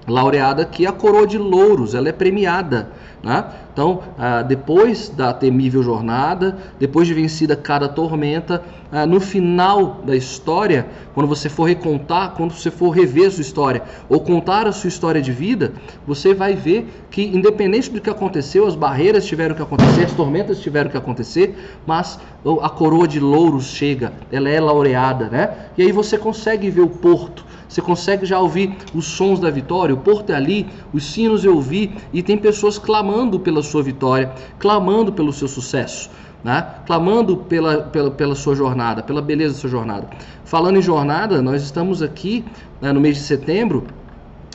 laureada 0.08 0.64
aqui 0.64 0.88
a 0.88 0.92
coroa 0.92 1.28
de 1.28 1.38
louros, 1.38 1.94
ela 1.94 2.10
é 2.10 2.12
premiada. 2.12 2.90
Né? 3.24 3.46
Então, 3.72 4.02
ah, 4.18 4.42
depois 4.42 5.08
da 5.08 5.34
temível 5.34 5.82
jornada, 5.82 6.58
depois 6.78 7.08
de 7.08 7.14
vencida 7.14 7.56
cada 7.56 7.88
tormenta, 7.88 8.62
ah, 8.92 9.06
no 9.06 9.22
final 9.22 10.02
da 10.06 10.14
história, 10.14 10.86
quando 11.14 11.26
você 11.26 11.48
for 11.48 11.64
recontar, 11.64 12.32
quando 12.32 12.52
você 12.52 12.70
for 12.70 12.90
rever 12.90 13.28
a 13.28 13.32
sua 13.32 13.42
história 13.42 13.82
ou 14.10 14.20
contar 14.20 14.68
a 14.68 14.74
sua 14.74 14.90
história 14.90 15.22
de 15.22 15.32
vida, 15.32 15.72
você 16.06 16.34
vai 16.34 16.54
ver 16.54 17.06
que, 17.10 17.24
independente 17.24 17.90
do 17.90 18.02
que 18.02 18.10
aconteceu, 18.10 18.68
as 18.68 18.76
barreiras 18.76 19.26
tiveram 19.26 19.56
que 19.56 19.62
acontecer, 19.62 20.04
as 20.04 20.12
tormentas 20.12 20.60
tiveram 20.60 20.90
que 20.90 20.98
acontecer, 20.98 21.56
mas 21.88 22.20
a 22.62 22.70
coroa 22.70 23.08
de 23.08 23.22
louros 23.22 23.68
chega, 23.68 24.12
ela 24.34 24.50
é 24.50 24.60
laureada, 24.60 25.30
né? 25.30 25.50
E 25.78 25.82
aí 25.82 25.94
você 25.94 26.18
consegue 26.18 26.70
ver 26.70 26.82
o 26.82 26.90
porto 26.90 27.46
você 27.74 27.82
consegue 27.82 28.24
já 28.24 28.40
ouvir 28.40 28.76
os 28.94 29.06
sons 29.06 29.40
da 29.40 29.50
vitória, 29.50 29.96
o 29.96 29.98
porto 29.98 30.32
é 30.32 30.36
ali, 30.36 30.68
os 30.94 31.12
sinos 31.12 31.44
eu 31.44 31.56
ouvi 31.56 31.92
e 32.14 32.22
tem 32.22 32.38
pessoas 32.38 32.78
clamando 32.78 33.40
pela 33.40 33.64
sua 33.64 33.82
vitória, 33.82 34.32
clamando 34.60 35.12
pelo 35.12 35.34
seu 35.34 35.48
sucesso. 35.48 36.10
Né? 36.44 36.62
clamando 36.86 37.38
pela, 37.38 37.84
pela, 37.84 38.12
pela 38.12 38.36
sua 38.36 38.54
jornada, 38.54 39.02
pela 39.02 39.22
beleza 39.22 39.54
da 39.54 39.60
sua 39.62 39.70
jornada. 39.70 40.10
Falando 40.44 40.76
em 40.78 40.82
jornada, 40.82 41.42
nós 41.42 41.64
estamos 41.64 42.02
aqui 42.02 42.44
né, 42.82 42.92
no 42.92 43.00
mês 43.00 43.16
de 43.16 43.24
setembro 43.24 43.86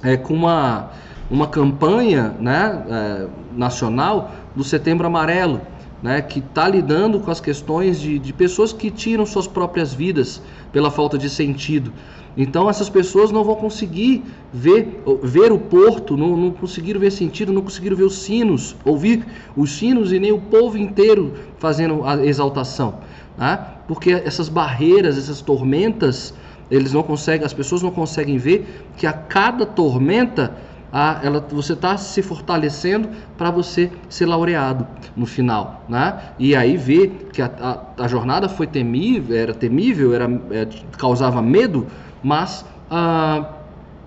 é, 0.02 0.14
com 0.14 0.34
uma, 0.34 0.90
uma 1.30 1.46
campanha 1.46 2.34
né, 2.38 2.84
é, 2.90 3.26
nacional 3.56 4.30
do 4.54 4.62
Setembro 4.62 5.06
Amarelo, 5.06 5.62
né, 6.02 6.22
que 6.22 6.38
está 6.38 6.68
lidando 6.68 7.20
com 7.20 7.30
as 7.30 7.40
questões 7.40 8.00
de, 8.00 8.18
de 8.18 8.32
pessoas 8.32 8.72
que 8.72 8.90
tiram 8.90 9.26
suas 9.26 9.46
próprias 9.46 9.92
vidas 9.92 10.40
pela 10.72 10.90
falta 10.90 11.18
de 11.18 11.28
sentido. 11.28 11.92
Então 12.36 12.70
essas 12.70 12.88
pessoas 12.88 13.32
não 13.32 13.42
vão 13.42 13.56
conseguir 13.56 14.22
ver, 14.52 15.02
ver 15.24 15.50
o 15.50 15.58
porto, 15.58 16.16
não, 16.16 16.36
não 16.36 16.52
conseguiram 16.52 17.00
ver 17.00 17.10
sentido, 17.10 17.52
não 17.52 17.62
conseguiram 17.62 17.96
ver 17.96 18.04
os 18.04 18.18
sinos, 18.18 18.76
ouvir 18.84 19.26
os 19.56 19.72
sinos 19.72 20.12
e 20.12 20.20
nem 20.20 20.30
o 20.30 20.40
povo 20.40 20.78
inteiro 20.78 21.34
fazendo 21.58 22.04
a 22.04 22.24
exaltação. 22.24 23.00
Né? 23.36 23.58
Porque 23.88 24.12
essas 24.12 24.48
barreiras, 24.48 25.18
essas 25.18 25.40
tormentas, 25.40 26.32
eles 26.70 26.92
não 26.92 27.02
conseguem, 27.02 27.44
as 27.44 27.52
pessoas 27.52 27.82
não 27.82 27.90
conseguem 27.90 28.38
ver 28.38 28.84
que 28.96 29.06
a 29.06 29.12
cada 29.12 29.66
tormenta 29.66 30.56
a, 30.92 31.20
ela, 31.22 31.40
você 31.50 31.74
está 31.74 31.96
se 31.96 32.22
fortalecendo 32.22 33.08
para 33.36 33.50
você 33.50 33.90
ser 34.08 34.26
laureado 34.26 34.86
no 35.16 35.26
final, 35.26 35.84
né? 35.88 36.18
E 36.38 36.56
aí 36.56 36.76
ver 36.76 37.28
que 37.32 37.42
a, 37.42 37.50
a, 37.98 38.04
a 38.04 38.08
jornada 38.08 38.48
foi 38.48 38.66
temível, 38.66 39.36
era 39.36 39.52
temível, 39.52 40.14
era, 40.14 40.24
é, 40.50 40.66
causava 40.96 41.42
medo, 41.42 41.86
mas 42.22 42.64
ah, 42.90 43.52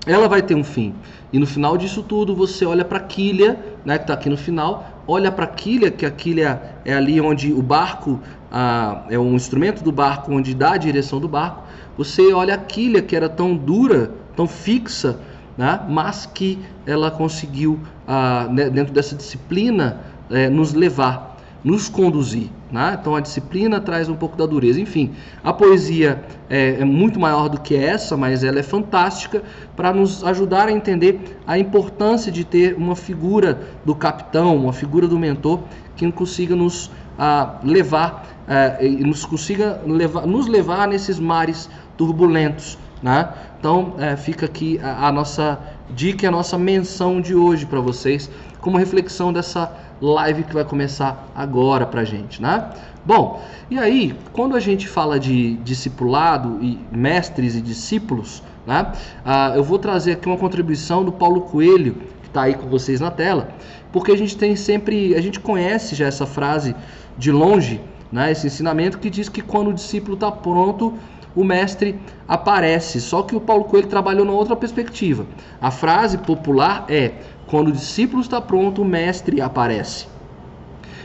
ela 0.06 0.28
vai 0.28 0.42
ter 0.42 0.56
um 0.56 0.64
fim. 0.64 0.96
E 1.32 1.38
no 1.38 1.46
final 1.46 1.78
disso 1.78 2.02
tudo, 2.02 2.36
você 2.36 2.66
olha 2.66 2.84
para 2.84 2.98
a 2.98 3.02
quilha, 3.02 3.58
né, 3.86 3.98
que 3.98 4.04
está 4.04 4.14
aqui 4.14 4.30
no 4.30 4.38
final, 4.38 5.04
olha 5.08 5.32
para 5.32 5.46
a 5.46 5.48
quilha, 5.48 5.92
que 5.92 6.06
a 6.06 6.12
quilha 6.12 6.62
é 6.84 6.94
ali 6.94 7.22
onde 7.22 7.54
o 7.54 7.62
barco, 7.62 8.20
ah, 8.52 9.04
é 9.10 9.20
um 9.20 9.36
instrumento 9.36 9.84
do 9.84 9.92
barco 9.92 10.34
onde 10.34 10.56
dá 10.56 10.74
a 10.74 10.78
direção 10.78 11.20
do 11.20 11.28
barco. 11.28 11.64
Você 11.98 12.34
olha 12.34 12.56
a 12.56 12.58
quilha 12.58 13.02
que 13.02 13.16
era 13.16 13.30
tão 13.30 13.56
dura, 13.56 14.12
tão 14.36 14.48
fixa, 14.48 15.20
né, 15.58 15.80
mas 15.88 16.26
que 16.26 16.60
ela 16.86 17.12
conseguiu, 17.12 17.80
ah, 18.08 18.48
né, 18.50 18.70
dentro 18.70 18.94
dessa 18.94 19.16
disciplina, 19.16 20.00
eh, 20.30 20.50
nos 20.50 20.74
levar, 20.74 21.38
nos 21.64 21.90
conduzir. 21.90 22.50
Né? 22.72 22.98
Então 23.00 23.16
a 23.16 23.20
disciplina 23.20 23.80
traz 23.82 24.08
um 24.08 24.16
pouco 24.16 24.38
da 24.38 24.46
dureza. 24.46 24.80
Enfim, 24.80 25.12
a 25.44 25.52
poesia 25.52 26.24
é, 26.50 26.78
é 26.80 26.86
muito 26.86 27.20
maior 27.20 27.50
do 27.50 27.60
que 27.60 27.76
essa, 27.76 28.16
mas 28.16 28.44
ela 28.44 28.60
é 28.60 28.64
fantástica 28.64 29.44
para 29.76 29.94
nos 29.94 30.24
ajudar 30.24 30.70
a 30.70 30.72
entender 30.72 31.38
a 31.46 31.60
importância 31.60 32.32
de 32.32 32.46
ter 32.46 32.76
uma 32.76 32.96
figura 32.96 33.60
do 33.86 33.94
capitão, 33.94 34.56
uma 34.56 34.74
figura 34.74 35.08
do 35.08 35.20
mentor 35.20 35.60
que 35.96 36.10
consiga 36.12 36.56
nos 36.56 36.90
a, 37.20 37.60
levar 37.64 38.26
é, 38.48 38.86
e 38.86 39.04
nos 39.04 39.26
consiga 39.26 39.82
levar, 39.86 40.26
nos 40.26 40.48
levar 40.48 40.88
nesses 40.88 41.20
mares 41.20 41.70
turbulentos. 41.98 42.78
Né? 43.04 43.28
Então 43.62 43.94
é, 44.00 44.18
fica 44.18 44.48
aqui 44.48 44.80
a, 44.82 45.08
a 45.08 45.12
nossa 45.12 45.60
dica, 45.92 46.28
a 46.28 46.32
nossa 46.32 46.58
menção 46.58 47.22
de 47.22 47.36
hoje 47.36 47.64
para 47.64 47.80
vocês, 47.80 48.28
como 48.60 48.76
reflexão 48.76 49.32
dessa 49.32 49.72
live 50.02 50.46
que 50.46 50.54
vai 50.56 50.66
começar 50.66 51.28
agora 51.36 51.86
pra 51.86 52.04
gente, 52.04 52.42
né? 52.42 52.72
Bom, 53.06 53.40
e 53.70 53.78
aí, 53.78 54.16
quando 54.34 54.56
a 54.56 54.60
gente 54.60 54.88
fala 54.88 55.20
de 55.20 55.58
discipulado 55.58 56.58
e 56.60 56.80
mestres 56.92 57.56
e 57.56 57.62
discípulos, 57.62 58.42
né? 58.66 58.94
Ah, 59.24 59.54
eu 59.56 59.64
vou 59.64 59.78
trazer 59.78 60.14
aqui 60.14 60.26
uma 60.28 60.38
contribuição 60.38 61.06
do 61.06 61.12
Paulo 61.12 61.42
Coelho, 61.42 61.94
que 62.24 62.30
está 62.30 62.42
aí 62.44 62.56
com 62.56 62.68
vocês 62.68 63.00
na 63.00 63.12
tela, 63.12 63.50
porque 63.92 64.12
a 64.12 64.18
gente 64.18 64.36
tem 64.36 64.56
sempre, 64.56 65.14
a 65.14 65.22
gente 65.22 65.40
conhece 65.40 65.94
já 65.94 66.08
essa 66.08 66.26
frase 66.26 66.76
de 67.16 67.32
longe, 67.32 67.80
né? 68.12 68.32
Esse 68.32 68.48
ensinamento 68.48 68.98
que 68.98 69.08
diz 69.08 69.30
que 69.30 69.44
quando 69.44 69.68
o 69.70 69.74
discípulo 69.74 70.16
está 70.16 70.32
pronto, 70.32 70.96
o 71.36 71.44
mestre 71.44 72.00
aparece. 72.28 73.00
Só 73.02 73.24
que 73.24 73.36
o 73.36 73.42
Paulo 73.42 73.66
Coelho 73.66 73.88
trabalhou 73.88 74.26
numa 74.26 74.38
outra 74.38 74.56
perspectiva. 74.56 75.26
A 75.62 75.72
frase 75.72 76.18
popular 76.18 76.86
é: 76.90 77.14
quando 77.48 77.70
o 77.70 77.72
discípulo 77.72 78.22
está 78.22 78.40
pronto, 78.40 78.82
o 78.82 78.86
mestre 78.86 79.42
aparece. 79.42 80.08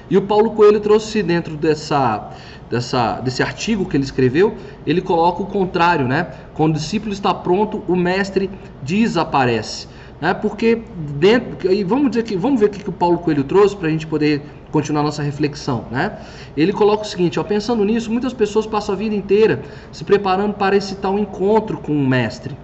E 0.08 0.16
o 0.16 0.22
Paulo 0.22 0.52
Coelho 0.52 0.80
trouxe 0.80 1.22
dentro 1.22 1.56
dessa, 1.56 2.30
dessa, 2.70 3.20
desse 3.20 3.42
artigo 3.42 3.84
que 3.84 3.96
ele 3.96 4.04
escreveu, 4.04 4.56
ele 4.86 5.00
coloca 5.00 5.42
o 5.42 5.46
contrário, 5.46 6.06
né? 6.06 6.28
Quando 6.54 6.76
o 6.76 6.78
discípulo 6.78 7.12
está 7.12 7.34
pronto, 7.34 7.82
o 7.88 7.96
mestre 7.96 8.50
desaparece. 8.82 9.88
Né? 10.20 10.32
Porque 10.34 10.82
dentro, 11.18 11.70
e 11.72 11.84
vamos 11.84 12.10
dizer 12.10 12.22
que 12.22 12.36
vamos 12.36 12.60
ver 12.60 12.66
o 12.66 12.70
que 12.70 12.88
o 12.88 12.92
Paulo 12.92 13.18
Coelho 13.18 13.44
trouxe 13.44 13.76
para 13.76 13.88
a 13.88 13.90
gente 13.90 14.06
poder 14.06 14.42
continuar 14.72 15.02
nossa 15.02 15.22
reflexão, 15.22 15.84
né? 15.90 16.18
Ele 16.56 16.72
coloca 16.72 17.02
o 17.02 17.06
seguinte, 17.06 17.38
ó, 17.38 17.44
pensando 17.44 17.84
nisso, 17.84 18.10
muitas 18.10 18.32
pessoas 18.32 18.66
passam 18.66 18.94
a 18.94 18.98
vida 18.98 19.14
inteira 19.14 19.62
se 19.92 20.04
preparando 20.04 20.54
para 20.54 20.76
esse 20.76 20.96
tal 20.96 21.18
encontro 21.18 21.78
com 21.78 21.92
o 21.92 22.06
mestre. 22.06 22.56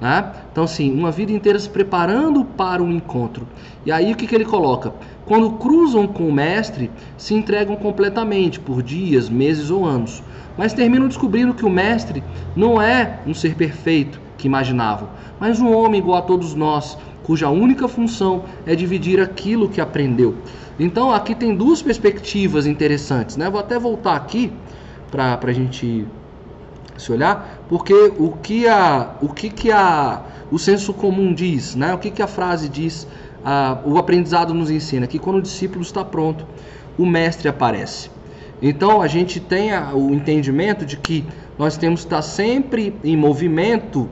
Né? 0.00 0.32
Então, 0.50 0.64
assim, 0.64 0.90
uma 0.92 1.10
vida 1.10 1.30
inteira 1.30 1.58
se 1.58 1.68
preparando 1.68 2.44
para 2.44 2.82
um 2.82 2.90
encontro. 2.90 3.46
E 3.84 3.92
aí 3.92 4.12
o 4.12 4.16
que, 4.16 4.26
que 4.26 4.34
ele 4.34 4.46
coloca? 4.46 4.94
Quando 5.26 5.50
cruzam 5.52 6.06
com 6.06 6.26
o 6.26 6.32
mestre, 6.32 6.90
se 7.18 7.34
entregam 7.34 7.76
completamente 7.76 8.58
por 8.58 8.82
dias, 8.82 9.28
meses 9.28 9.70
ou 9.70 9.84
anos. 9.84 10.22
Mas 10.56 10.72
terminam 10.72 11.06
descobrindo 11.06 11.54
que 11.54 11.66
o 11.66 11.70
mestre 11.70 12.24
não 12.56 12.80
é 12.80 13.20
um 13.26 13.34
ser 13.34 13.54
perfeito 13.54 14.20
que 14.40 14.46
imaginavam, 14.48 15.08
mas 15.38 15.60
um 15.60 15.72
homem 15.72 16.00
igual 16.00 16.18
a 16.18 16.22
todos 16.22 16.54
nós, 16.54 16.96
cuja 17.22 17.48
única 17.48 17.86
função 17.86 18.44
é 18.66 18.74
dividir 18.74 19.20
aquilo 19.20 19.68
que 19.68 19.80
aprendeu. 19.80 20.34
Então 20.78 21.12
aqui 21.12 21.34
tem 21.34 21.54
duas 21.54 21.82
perspectivas 21.82 22.66
interessantes. 22.66 23.36
Né? 23.36 23.50
Vou 23.50 23.60
até 23.60 23.78
voltar 23.78 24.16
aqui 24.16 24.50
para 25.10 25.38
a 25.42 25.52
gente 25.52 26.06
se 26.96 27.12
olhar, 27.12 27.62
porque 27.68 27.94
o 28.18 28.32
que 28.32 28.66
a, 28.66 29.14
o 29.20 29.28
que, 29.28 29.50
que 29.50 29.70
a, 29.70 30.22
o 30.50 30.58
senso 30.58 30.92
comum 30.92 31.32
diz, 31.32 31.74
né? 31.74 31.94
O 31.94 31.98
que, 31.98 32.10
que 32.10 32.22
a 32.22 32.26
frase 32.26 32.68
diz, 32.68 33.06
a, 33.44 33.78
o 33.84 33.96
aprendizado 33.98 34.52
nos 34.52 34.70
ensina 34.70 35.06
que 35.06 35.18
quando 35.18 35.38
o 35.38 35.42
discípulo 35.42 35.82
está 35.82 36.04
pronto, 36.04 36.46
o 36.98 37.06
mestre 37.06 37.48
aparece. 37.48 38.10
Então 38.62 39.00
a 39.00 39.06
gente 39.06 39.40
tem 39.40 39.72
a, 39.72 39.94
o 39.94 40.14
entendimento 40.14 40.84
de 40.84 40.96
que 40.96 41.24
nós 41.58 41.76
temos 41.76 42.00
que 42.00 42.06
estar 42.06 42.22
sempre 42.22 42.94
em 43.02 43.16
movimento 43.16 44.08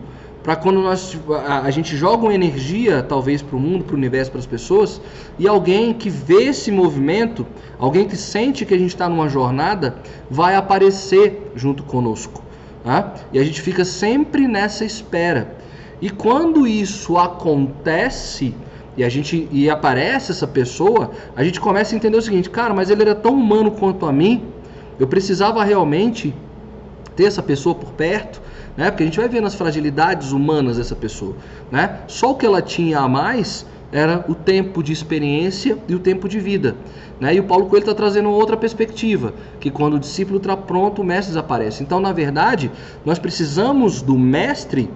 para 0.49 0.57
quando 0.57 0.81
nós 0.81 1.15
a, 1.47 1.61
a, 1.65 1.71
gente 1.71 1.95
joga 1.95 2.23
uma 2.23 2.33
energia 2.33 3.03
talvez 3.03 3.43
para 3.43 3.55
o 3.55 3.61
mundo, 3.61 3.85
para 3.85 3.93
o 3.93 3.99
universo, 3.99 4.31
para 4.31 4.41
as 4.41 4.47
pessoas, 4.47 4.99
e 5.39 5.47
alguém 5.47 5.93
que 5.93 6.09
vê 6.09 6.45
esse 6.45 6.73
movimento, 6.73 7.47
alguém 7.79 8.09
que 8.09 8.17
sente 8.17 8.65
que 8.65 8.73
a 8.73 8.79
gente 8.79 8.95
está 8.95 9.11
numa 9.11 9.29
jornada, 9.29 9.97
vai 10.31 10.57
aparecer 10.57 11.53
junto 11.55 11.83
conosco. 11.83 12.43
Tá? 12.83 13.13
E 13.31 13.39
a 13.39 13.45
gente 13.45 13.61
fica 13.61 13.85
sempre 13.85 14.49
nessa 14.49 14.87
espera. 14.87 15.55
E 16.01 16.09
quando 16.09 16.67
isso 16.67 17.19
acontece 17.19 18.55
e 18.97 19.05
a 19.05 19.09
gente 19.11 19.47
e 19.53 19.69
aparece 19.69 20.33
essa 20.33 20.47
pessoa, 20.47 21.11
a 21.37 21.45
gente 21.45 21.61
começa 21.61 21.95
a 21.95 21.97
entender 21.97 22.17
o 22.17 22.23
seguinte, 22.23 22.49
cara, 22.49 22.73
mas 22.73 22.89
ele 22.89 23.03
era 23.03 23.15
tão 23.15 23.35
humano 23.35 23.71
quanto 23.73 24.07
a 24.07 24.13
mim. 24.15 24.45
Eu 24.99 25.07
precisava 25.07 25.63
realmente 25.63 26.35
ter 27.15 27.25
essa 27.25 27.43
pessoa 27.43 27.75
por 27.75 27.91
perto, 27.91 28.41
né? 28.79 28.93
Porque 28.93 29.03
a 29.03 29.07
gente 29.07 29.19
vai 29.19 29.29
vendo 29.29 29.49
as 29.49 29.57
fragilidades 29.57 30.31
humanas 30.31 30.77
dessa 30.77 30.95
pessoa, 30.95 31.35
né? 31.69 31.99
Só 32.07 32.31
o 32.31 32.37
que 32.37 32.47
ela 32.47 32.63
tinha 32.63 33.01
a 33.01 33.09
mais 33.09 33.67
era 33.91 34.25
o 34.29 34.35
tempo 34.37 34.83
de 34.85 34.93
experiência 34.93 35.77
e 35.89 35.95
o 35.97 35.99
tempo 35.99 36.29
de 36.29 36.39
vida. 36.39 36.77
Né? 37.19 37.35
E 37.35 37.41
o 37.41 37.45
Paulo 37.45 37.67
Coelho 37.67 37.83
está 37.83 37.95
trazendo 37.95 38.31
outra 38.31 38.57
perspectiva, 38.57 39.33
que 39.59 39.71
quando 39.71 39.95
o 39.95 39.99
discípulo 39.99 40.37
está 40.37 40.57
pronto, 40.57 41.03
o 41.03 41.05
mestre 41.05 41.29
desaparece. 41.29 41.83
Então, 41.83 41.99
na 41.99 42.13
verdade, 42.13 42.71
nós 43.05 43.19
precisamos 43.19 44.03
do 44.03 44.17
mestre, 44.17 44.91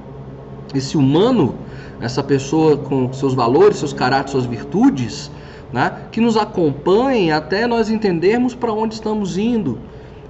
esse 0.75 0.97
humano, 0.97 1.57
essa 2.01 2.23
pessoa 2.23 2.77
com 2.77 3.13
seus 3.13 3.35
valores, 3.35 3.79
seus 3.79 3.95
caráteres, 3.95 4.33
suas 4.33 4.45
virtudes, 4.45 5.31
né? 5.73 5.91
que 6.13 6.21
nos 6.21 6.37
acompanhe 6.37 7.33
até 7.33 7.67
nós 7.67 7.89
entendermos 7.89 8.55
para 8.55 8.73
onde 8.73 8.95
estamos 8.95 9.39
indo. 9.39 9.79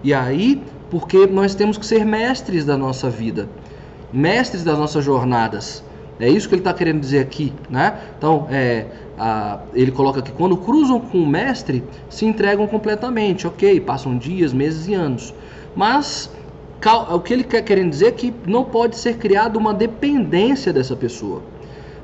E 0.04 0.14
aí, 0.14 0.62
porque 0.92 1.26
nós 1.26 1.54
temos 1.54 1.78
que 1.78 1.86
ser 1.86 2.04
mestres 2.04 2.66
da 2.66 2.76
nossa 2.76 3.08
vida, 3.08 3.48
mestres 4.12 4.62
das 4.62 4.78
nossas 4.78 5.02
jornadas. 5.02 5.82
É 6.20 6.28
isso 6.28 6.46
que 6.46 6.54
ele 6.54 6.60
está 6.60 6.74
querendo 6.74 7.00
dizer 7.00 7.20
aqui, 7.20 7.50
né? 7.70 7.98
Então, 8.18 8.46
é, 8.50 8.84
a, 9.18 9.60
ele 9.72 9.90
coloca 9.90 10.20
que 10.20 10.30
quando 10.30 10.54
cruzam 10.54 11.00
com 11.00 11.16
o 11.16 11.26
mestre, 11.26 11.82
se 12.10 12.26
entregam 12.26 12.66
completamente, 12.66 13.46
ok? 13.46 13.80
Passam 13.80 14.18
dias, 14.18 14.52
meses 14.52 14.86
e 14.86 14.92
anos. 14.92 15.32
Mas 15.74 16.30
o 17.10 17.20
que 17.20 17.32
ele 17.32 17.44
quer 17.44 17.62
querendo 17.62 17.88
dizer 17.88 18.08
é 18.08 18.12
que 18.12 18.34
não 18.46 18.62
pode 18.62 18.98
ser 18.98 19.16
criada 19.16 19.58
uma 19.58 19.72
dependência 19.72 20.74
dessa 20.74 20.94
pessoa. 20.94 21.40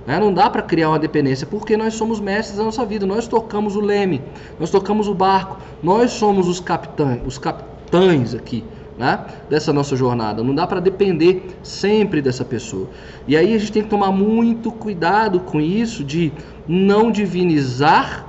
Né? 0.07 0.19
Não 0.19 0.33
dá 0.33 0.49
para 0.49 0.63
criar 0.63 0.89
uma 0.89 0.99
dependência, 0.99 1.47
porque 1.47 1.77
nós 1.77 1.93
somos 1.93 2.21
mestres 2.21 2.57
da 2.57 2.65
nossa 2.65 2.87
vida, 2.87 3.05
nós 3.05 3.29
tocamos 3.29 3.77
o 3.77 3.83
leme, 3.83 4.23
nós 4.59 4.71
tocamos 4.71 5.09
o 5.09 5.15
barco, 5.15 5.59
nós 5.83 6.13
somos 6.13 6.49
os 6.49 6.59
capitães, 6.59 7.21
os 7.27 7.37
capitães 7.37 8.33
aqui. 8.35 8.65
Né? 8.99 9.17
dessa 9.49 9.73
nossa 9.73 9.95
jornada. 9.95 10.43
Não 10.43 10.53
dá 10.53 10.67
para 10.67 10.81
depender 10.81 11.57
sempre 11.63 12.21
dessa 12.21 12.45
pessoa. 12.45 12.89
E 13.29 13.37
aí 13.37 13.55
a 13.55 13.59
gente 13.59 13.71
tem 13.71 13.83
que 13.85 13.89
tomar 13.89 14.11
muito 14.11 14.73
cuidado 14.73 15.39
com 15.39 15.61
isso 15.61 16.03
de 16.03 16.33
não 16.67 17.09
divinizar, 17.13 18.27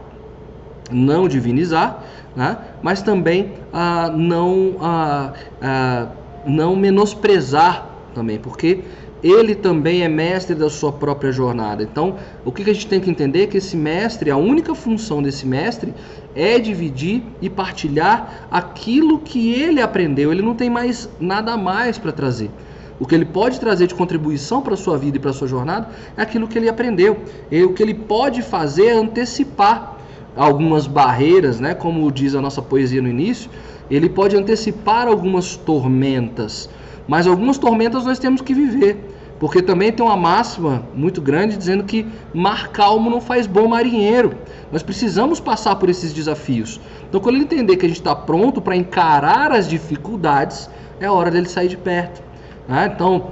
não 0.92 1.28
divinizar, 1.28 2.04
né? 2.36 2.58
mas 2.84 3.02
também 3.02 3.54
ah, 3.74 4.12
não, 4.16 4.76
ah, 4.80 5.34
ah, 5.60 6.08
não 6.46 6.76
menosprezar 6.76 7.90
também, 8.14 8.38
porque 8.38 8.84
ele 9.24 9.54
também 9.56 10.04
é 10.04 10.08
mestre 10.08 10.56
da 10.56 10.70
sua 10.70 10.92
própria 10.92 11.32
jornada. 11.32 11.84
Então, 11.84 12.16
o 12.46 12.52
que 12.52 12.70
a 12.70 12.74
gente 12.74 12.88
tem 12.88 13.00
que 13.00 13.10
entender 13.10 13.44
é 13.44 13.48
que 13.48 13.58
esse 13.58 13.76
mestre, 13.76 14.32
a 14.32 14.38
única 14.38 14.74
função 14.74 15.22
desse 15.22 15.46
mestre 15.46 15.94
é 16.40 16.58
dividir 16.60 17.24
e 17.42 17.50
partilhar 17.50 18.48
aquilo 18.50 19.20
que 19.20 19.54
ele 19.54 19.82
aprendeu. 19.82 20.32
Ele 20.32 20.42
não 20.42 20.56
tem 20.56 20.70
mais 20.70 21.10
nada 21.20 21.58
mais 21.58 21.98
para 21.98 22.12
trazer. 22.12 22.50
O 23.00 23.06
que 23.06 23.16
ele 23.16 23.26
pode 23.26 23.60
trazer 23.60 23.88
de 23.88 23.96
contribuição 23.96 24.62
para 24.62 24.74
a 24.74 24.78
sua 24.78 24.98
vida 24.98 25.18
e 25.18 25.20
para 25.20 25.32
a 25.32 25.34
sua 25.34 25.48
jornada 25.48 25.90
é 26.18 26.22
aquilo 26.22 26.48
que 26.48 26.58
ele 26.58 26.70
aprendeu. 26.70 27.18
E 27.52 27.64
o 27.64 27.74
que 27.74 27.82
ele 27.82 27.94
pode 27.94 28.42
fazer 28.42 28.88
é 28.88 28.94
antecipar 28.94 29.98
algumas 30.36 30.88
barreiras, 30.88 31.60
né? 31.60 31.74
como 31.74 32.12
diz 32.12 32.36
a 32.36 32.42
nossa 32.42 32.62
poesia 32.62 33.02
no 33.02 33.10
início, 33.10 33.50
ele 33.90 34.08
pode 34.08 34.36
antecipar 34.36 35.08
algumas 35.08 35.58
tormentas 35.58 36.70
mas 37.10 37.26
algumas 37.26 37.58
tormentas 37.58 38.06
nós 38.06 38.20
temos 38.20 38.40
que 38.40 38.54
viver. 38.54 39.19
Porque 39.40 39.62
também 39.62 39.92
tem 39.92 40.06
uma 40.06 40.18
máxima 40.18 40.84
muito 40.94 41.22
grande 41.22 41.56
dizendo 41.56 41.86
que 41.86 42.06
mar 42.34 42.68
calmo 42.70 43.10
não 43.10 43.22
faz 43.22 43.48
bom 43.48 43.68
marinheiro. 43.68 44.36
Nós 44.72 44.84
precisamos 44.84 45.40
passar 45.40 45.78
por 45.78 45.90
esses 45.90 46.12
desafios. 46.12 46.80
Então, 47.08 47.22
quando 47.22 47.36
ele 47.36 47.46
entender 47.46 47.78
que 47.78 47.86
a 47.86 47.90
gente 47.90 48.00
está 48.00 48.14
pronto 48.14 48.62
para 48.62 48.76
encarar 48.76 49.52
as 49.52 49.68
dificuldades, 49.68 50.70
é 51.00 51.10
hora 51.10 51.32
dele 51.32 51.48
sair 51.48 51.70
de 51.70 51.78
perto. 51.78 52.22
Né? 52.68 52.92
Então, 52.94 53.32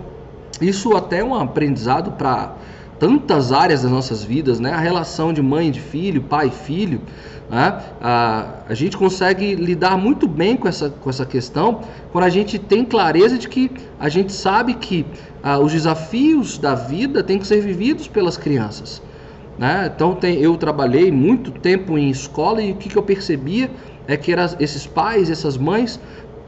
isso 0.61 0.95
até 0.95 1.19
é 1.19 1.23
um 1.23 1.35
aprendizado 1.35 2.11
para 2.13 2.55
tantas 2.97 3.51
áreas 3.51 3.83
das 3.83 3.91
nossas 3.91 4.23
vidas, 4.23 4.59
né? 4.59 4.73
A 4.73 4.79
relação 4.79 5.31
de 5.31 5.41
mãe 5.41 5.69
de 5.69 5.79
filho, 5.79 6.23
pai 6.23 6.47
e 6.47 6.51
filho, 6.51 7.01
né? 7.49 7.81
A, 8.01 8.55
a 8.67 8.73
gente 8.73 8.97
consegue 8.97 9.55
lidar 9.55 9.97
muito 9.97 10.27
bem 10.27 10.57
com 10.57 10.67
essa, 10.67 10.89
com 10.89 11.09
essa 11.09 11.25
questão 11.25 11.81
quando 12.11 12.25
a 12.25 12.29
gente 12.29 12.59
tem 12.59 12.83
clareza 12.83 13.37
de 13.37 13.47
que 13.47 13.71
a 13.99 14.09
gente 14.09 14.33
sabe 14.33 14.73
que 14.73 15.05
ah, 15.41 15.57
os 15.57 15.71
desafios 15.71 16.57
da 16.57 16.75
vida 16.75 17.23
têm 17.23 17.39
que 17.39 17.47
ser 17.47 17.61
vividos 17.61 18.07
pelas 18.07 18.35
crianças. 18.35 19.01
Né? 19.57 19.91
Então 19.93 20.13
tem, 20.13 20.39
eu 20.39 20.55
trabalhei 20.57 21.11
muito 21.11 21.51
tempo 21.51 21.97
em 21.97 22.09
escola 22.09 22.61
e 22.61 22.73
o 22.73 22.75
que, 22.75 22.89
que 22.89 22.97
eu 22.97 23.03
percebia 23.03 23.71
é 24.07 24.17
que 24.17 24.31
era 24.31 24.55
esses 24.59 24.85
pais, 24.85 25.29
essas 25.29 25.57
mães, 25.57 25.99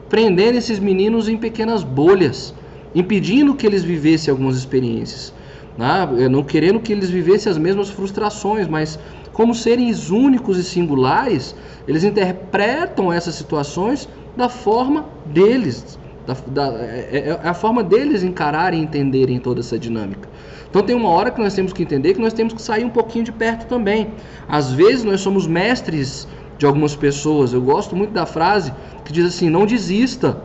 prendendo 0.10 0.58
esses 0.58 0.80
meninos 0.80 1.30
em 1.30 1.38
pequenas 1.38 1.84
bolhas, 1.84 2.54
impedindo 2.94 3.56
que 3.56 3.66
eles 3.66 3.84
vivessem 3.84 4.32
algumas 4.32 4.58
experiências. 4.58 5.34
Né? 5.78 6.28
Não 6.30 6.44
querendo 6.44 6.80
que 6.80 6.92
eles 6.92 7.10
vivessem 7.10 7.50
as 7.50 7.58
mesmas 7.58 7.90
frustrações, 7.90 8.68
mas 8.68 9.00
como 9.34 9.54
seres 9.54 10.10
únicos 10.10 10.58
e 10.58 10.64
singulares, 10.64 11.56
eles 11.88 12.04
interpretam 12.04 13.12
essas 13.12 13.36
situações 13.36 14.08
da 14.36 14.50
forma 14.50 15.06
deles. 15.26 15.98
Da, 16.26 16.36
da, 16.46 16.78
é, 16.80 17.10
é, 17.12 17.40
é 17.44 17.48
a 17.48 17.54
forma 17.54 17.84
deles 17.84 18.24
encararem 18.24 18.82
e 18.82 18.84
entenderem 18.84 19.40
toda 19.40 19.62
essa 19.62 19.80
dinâmica. 19.80 20.30
Então 20.70 20.84
tem 20.84 20.96
uma 20.96 21.10
hora 21.10 21.32
que 21.32 21.42
nós 21.42 21.54
temos 21.54 21.74
que 21.74 21.82
entender 21.82 22.14
que 22.14 22.22
nós 22.22 22.34
temos 22.34 22.54
que 22.54 22.62
sair 22.62 22.86
um 22.86 22.90
pouquinho 22.90 23.26
de 23.26 23.32
perto 23.32 23.66
também. 23.68 24.10
Às 24.48 24.72
vezes 24.72 25.04
nós 25.04 25.22
somos 25.22 25.48
mestres 25.48 26.28
de 26.58 26.66
algumas 26.66 26.96
pessoas. 26.96 27.54
Eu 27.54 27.62
gosto 27.62 27.96
muito 27.96 28.12
da 28.12 28.26
frase 28.26 28.72
que 29.04 29.12
diz 29.12 29.26
assim: 29.26 29.50
não 29.50 29.66
desista, 29.66 30.38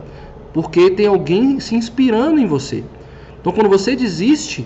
porque 0.51 0.89
tem 0.89 1.05
alguém 1.05 1.59
se 1.59 1.75
inspirando 1.75 2.39
em 2.39 2.47
você. 2.47 2.83
Então 3.39 3.53
quando 3.53 3.69
você 3.69 3.95
desiste, 3.95 4.65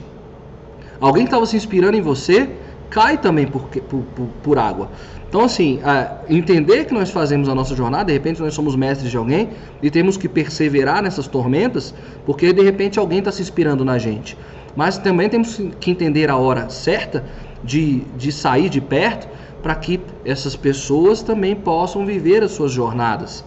alguém 1.01 1.25
estava 1.25 1.45
se 1.45 1.57
inspirando 1.57 1.97
em 1.97 2.01
você 2.01 2.49
cai 2.89 3.17
também 3.17 3.47
por, 3.47 3.63
por, 3.67 4.01
por, 4.03 4.27
por 4.43 4.59
água. 4.59 4.89
Então, 5.29 5.41
assim, 5.41 5.79
entender 6.27 6.85
que 6.85 6.93
nós 6.93 7.11
fazemos 7.11 7.47
a 7.47 7.53
nossa 7.53 7.75
jornada, 7.75 8.05
de 8.05 8.13
repente 8.13 8.41
nós 8.41 8.53
somos 8.53 8.75
mestres 8.75 9.11
de 9.11 9.17
alguém 9.17 9.49
e 9.81 9.91
temos 9.91 10.17
que 10.17 10.27
perseverar 10.27 11.03
nessas 11.03 11.27
tormentas, 11.27 11.93
porque 12.25 12.51
de 12.51 12.63
repente 12.63 12.97
alguém 12.97 13.19
está 13.19 13.31
se 13.31 13.41
inspirando 13.41 13.85
na 13.85 13.99
gente. 13.99 14.35
Mas 14.75 14.97
também 14.97 15.29
temos 15.29 15.61
que 15.79 15.91
entender 15.91 16.31
a 16.31 16.35
hora 16.35 16.67
certa 16.69 17.23
de, 17.63 17.99
de 18.17 18.31
sair 18.31 18.69
de 18.69 18.81
perto 18.81 19.27
para 19.61 19.75
que 19.75 19.99
essas 20.25 20.55
pessoas 20.55 21.21
também 21.21 21.55
possam 21.55 22.05
viver 22.05 22.43
as 22.43 22.51
suas 22.51 22.71
jornadas, 22.71 23.43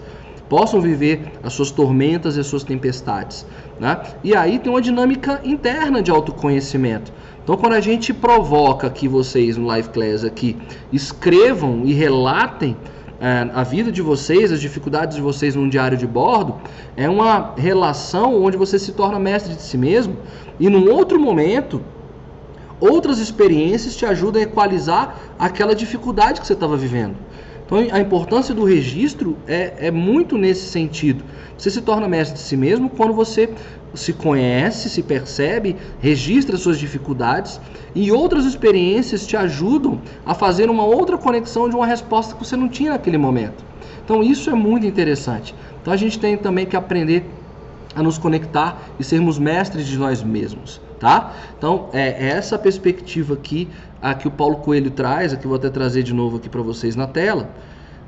possam 0.49 0.81
viver 0.81 1.33
as 1.43 1.53
suas 1.53 1.71
tormentas 1.71 2.37
e 2.37 2.41
as 2.41 2.47
suas 2.47 2.63
tempestades. 2.63 3.47
Né? 3.81 3.99
E 4.23 4.37
aí 4.37 4.59
tem 4.59 4.71
uma 4.71 4.81
dinâmica 4.81 5.41
interna 5.43 6.03
de 6.03 6.11
autoconhecimento. 6.11 7.13
Então, 7.43 7.57
quando 7.57 7.73
a 7.73 7.81
gente 7.81 8.15
provoca 8.15 8.89
que 8.89 9.09
vocês 9.09 9.57
no 9.57 9.67
Live 9.67 9.89
Class 9.89 10.25
aqui 10.25 10.57
escrevam 10.93 11.83
e 11.85 11.93
relatem 11.93 12.77
é, 13.21 13.51
a 13.53 13.65
vida 13.65 13.91
de 13.91 14.01
vocês, 14.01 14.53
as 14.53 14.61
dificuldades 14.61 15.17
de 15.17 15.23
vocês 15.23 15.57
num 15.57 15.69
diário 15.69 15.99
de 15.99 16.07
bordo, 16.07 16.57
é 16.97 17.09
uma 17.09 17.55
relação 17.57 18.41
onde 18.43 18.57
você 18.57 18.79
se 18.79 18.93
torna 18.93 19.19
mestre 19.19 19.55
de 19.55 19.63
si 19.63 19.77
mesmo 19.77 20.17
e 20.59 20.69
num 20.69 20.89
outro 20.93 21.21
momento, 21.21 21.83
outras 22.79 23.19
experiências 23.19 23.97
te 23.97 24.07
ajudam 24.07 24.41
a 24.41 24.45
equalizar 24.45 25.17
aquela 25.39 25.75
dificuldade 25.75 26.41
que 26.41 26.47
você 26.47 26.53
estava 26.53 26.77
vivendo. 26.77 27.17
Então, 27.65 27.79
a 27.91 28.01
importância 28.01 28.55
do 28.55 28.65
registro 28.65 29.37
é, 29.47 29.89
é 29.89 29.91
muito 29.91 30.37
nesse 30.37 30.69
sentido. 30.69 31.25
Você 31.57 31.71
se 31.71 31.81
torna 31.81 32.09
mestre 32.09 32.35
de 32.35 32.43
si 32.43 32.57
mesmo 32.57 32.91
quando 32.91 33.15
você 33.15 33.49
se 33.95 34.13
conhece, 34.13 34.89
se 34.89 35.03
percebe, 35.03 35.77
registra 36.01 36.57
suas 36.57 36.79
dificuldades 36.79 37.61
e 37.95 38.11
outras 38.11 38.45
experiências 38.45 39.27
te 39.27 39.37
ajudam 39.37 40.01
a 40.25 40.35
fazer 40.35 40.71
uma 40.71 40.85
outra 40.85 41.19
conexão 41.19 41.69
de 41.69 41.77
uma 41.77 41.87
resposta 41.87 42.35
que 42.35 42.45
você 42.45 42.57
não 42.57 42.69
tinha 42.69 42.91
naquele 42.91 43.19
momento. 43.19 43.65
Então 44.05 44.23
isso 44.23 44.51
é 44.51 44.55
muito 44.55 44.87
interessante. 44.87 45.55
Então 45.81 45.93
a 45.93 45.97
gente 45.97 46.19
tem 46.19 46.37
também 46.37 46.67
que 46.67 46.77
aprender 46.77 47.25
a 47.95 48.03
nos 48.03 48.19
conectar 48.19 48.81
e 48.99 49.05
sermos 49.05 49.39
mestres 49.39 49.87
de 49.87 49.99
nós 49.99 50.23
mesmos, 50.23 50.81
tá? 51.03 51.33
Então 51.59 51.89
é, 51.93 52.11
é 52.11 52.29
essa 52.29 52.57
perspectiva 52.57 53.35
aqui 53.35 53.69
a 54.01 54.15
que 54.15 54.29
o 54.29 54.31
Paulo 54.31 54.59
Coelho 54.59 54.93
traz, 54.93 55.33
aqui 55.33 55.49
vou 55.49 55.57
até 55.57 55.69
trazer 55.69 56.05
de 56.05 56.15
novo 56.15 56.37
aqui 56.37 56.49
para 56.49 56.63
vocês 56.63 56.95
na 56.95 57.09
tela, 57.09 57.51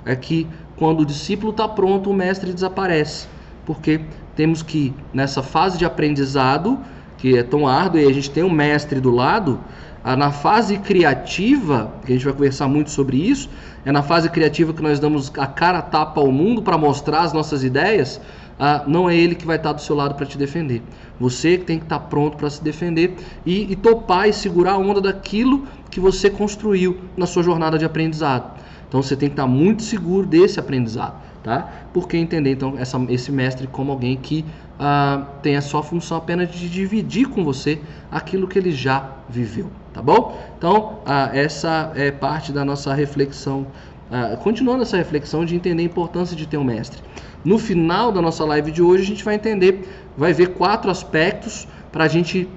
é 0.06 0.14
que 0.14 0.46
quando 0.76 1.00
o 1.00 1.04
discípulo 1.04 1.50
está 1.50 1.66
pronto, 1.66 2.08
o 2.08 2.14
mestre 2.14 2.52
desaparece, 2.52 3.26
porque 3.66 4.00
temos 4.36 4.62
que, 4.62 4.94
nessa 5.12 5.42
fase 5.42 5.76
de 5.76 5.84
aprendizado, 5.84 6.78
que 7.18 7.36
é 7.36 7.42
tão 7.42 7.66
árduo, 7.66 8.00
e 8.00 8.06
a 8.06 8.12
gente 8.12 8.30
tem 8.30 8.44
um 8.44 8.50
mestre 8.50 9.00
do 9.00 9.10
lado, 9.10 9.58
na 10.04 10.30
fase 10.30 10.78
criativa, 10.78 11.94
que 12.04 12.12
a 12.12 12.14
gente 12.14 12.24
vai 12.24 12.34
conversar 12.34 12.68
muito 12.68 12.90
sobre 12.90 13.16
isso, 13.16 13.48
é 13.84 13.90
na 13.90 14.02
fase 14.02 14.28
criativa 14.28 14.72
que 14.72 14.82
nós 14.82 15.00
damos 15.00 15.32
a 15.36 15.46
cara 15.46 15.78
a 15.78 15.82
tapa 15.82 16.20
ao 16.20 16.30
mundo 16.30 16.62
para 16.62 16.78
mostrar 16.78 17.22
as 17.22 17.32
nossas 17.32 17.64
ideias, 17.64 18.20
não 18.86 19.08
é 19.08 19.16
ele 19.16 19.34
que 19.34 19.46
vai 19.46 19.56
estar 19.56 19.72
do 19.72 19.80
seu 19.80 19.96
lado 19.96 20.14
para 20.14 20.26
te 20.26 20.38
defender. 20.38 20.82
Você 21.18 21.58
tem 21.58 21.78
que 21.78 21.84
estar 21.84 21.98
pronto 22.00 22.36
para 22.36 22.50
se 22.50 22.62
defender 22.62 23.14
e, 23.44 23.72
e 23.72 23.76
topar 23.76 24.28
e 24.28 24.32
segurar 24.32 24.72
a 24.72 24.78
onda 24.78 25.00
daquilo 25.00 25.66
que 25.90 26.00
você 26.00 26.30
construiu 26.30 26.98
na 27.16 27.26
sua 27.26 27.42
jornada 27.42 27.78
de 27.78 27.84
aprendizado. 27.84 28.60
Então 28.88 29.02
você 29.02 29.16
tem 29.16 29.28
que 29.28 29.34
estar 29.34 29.46
muito 29.46 29.82
seguro 29.82 30.26
desse 30.26 30.60
aprendizado 30.60 31.24
tá? 31.44 31.68
Porque 31.92 32.16
entender 32.16 32.52
então 32.52 32.74
essa, 32.76 32.98
esse 33.10 33.30
mestre 33.30 33.68
como 33.68 33.92
alguém 33.92 34.16
que 34.16 34.44
ah, 34.80 35.26
tem 35.42 35.54
a 35.54 35.60
sua 35.60 35.82
função 35.82 36.16
apenas 36.16 36.50
de 36.50 36.68
dividir 36.68 37.28
com 37.28 37.44
você 37.44 37.80
aquilo 38.10 38.48
que 38.48 38.58
ele 38.58 38.72
já 38.72 39.12
viveu, 39.28 39.70
tá 39.92 40.02
bom? 40.02 40.42
Então 40.58 40.98
ah, 41.06 41.30
essa 41.32 41.92
é 41.94 42.10
parte 42.10 42.50
da 42.50 42.64
nossa 42.64 42.92
reflexão, 42.94 43.66
ah, 44.10 44.36
continuando 44.42 44.82
essa 44.82 44.96
reflexão 44.96 45.44
de 45.44 45.54
entender 45.54 45.82
a 45.82 45.86
importância 45.86 46.34
de 46.34 46.46
ter 46.48 46.56
um 46.56 46.64
mestre. 46.64 47.00
No 47.44 47.58
final 47.58 48.10
da 48.10 48.22
nossa 48.22 48.44
live 48.44 48.70
de 48.70 48.82
hoje 48.82 49.02
a 49.02 49.06
gente 49.06 49.24
vai 49.24 49.34
entender, 49.34 49.86
vai 50.16 50.32
ver 50.32 50.50
quatro 50.54 50.90
aspectos 50.90 51.68
para 51.92 52.04
a 52.04 52.08
gente 52.08 52.48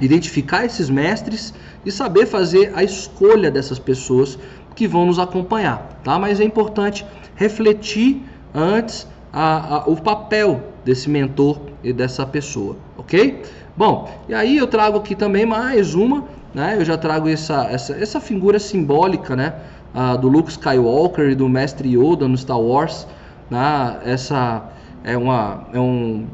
identificar 0.00 0.64
esses 0.64 0.90
mestres 0.90 1.54
e 1.84 1.92
saber 1.92 2.26
fazer 2.26 2.72
a 2.74 2.82
escolha 2.82 3.50
dessas 3.50 3.78
pessoas 3.78 4.38
que 4.74 4.86
vão 4.86 5.06
nos 5.06 5.18
acompanhar, 5.18 6.00
tá? 6.04 6.18
Mas 6.18 6.40
é 6.40 6.44
importante 6.44 7.06
refletir 7.34 8.22
antes 8.54 9.06
a, 9.32 9.76
a, 9.76 9.78
o 9.86 9.96
papel 9.96 10.62
desse 10.84 11.08
mentor 11.08 11.60
e 11.82 11.92
dessa 11.92 12.26
pessoa, 12.26 12.76
ok? 12.98 13.42
Bom, 13.76 14.10
e 14.28 14.34
aí 14.34 14.56
eu 14.56 14.66
trago 14.66 14.98
aqui 14.98 15.14
também 15.14 15.46
mais 15.46 15.94
uma, 15.94 16.24
né? 16.54 16.76
Eu 16.78 16.84
já 16.84 16.96
trago 16.96 17.28
essa, 17.28 17.66
essa, 17.70 17.94
essa 17.94 18.20
figura 18.20 18.58
simbólica, 18.58 19.36
né? 19.36 19.54
Uh, 19.94 20.18
do 20.18 20.28
Luke 20.28 20.50
Skywalker 20.50 21.30
e 21.30 21.34
do 21.34 21.48
Mestre 21.48 21.96
Yoda 21.96 22.28
no 22.28 22.36
Star 22.36 22.60
Wars, 22.60 23.06
né? 23.50 24.00
Essa 24.04 24.64
é, 25.04 25.16
uma, 25.16 25.66
é, 25.72 25.80
um, 25.80 26.26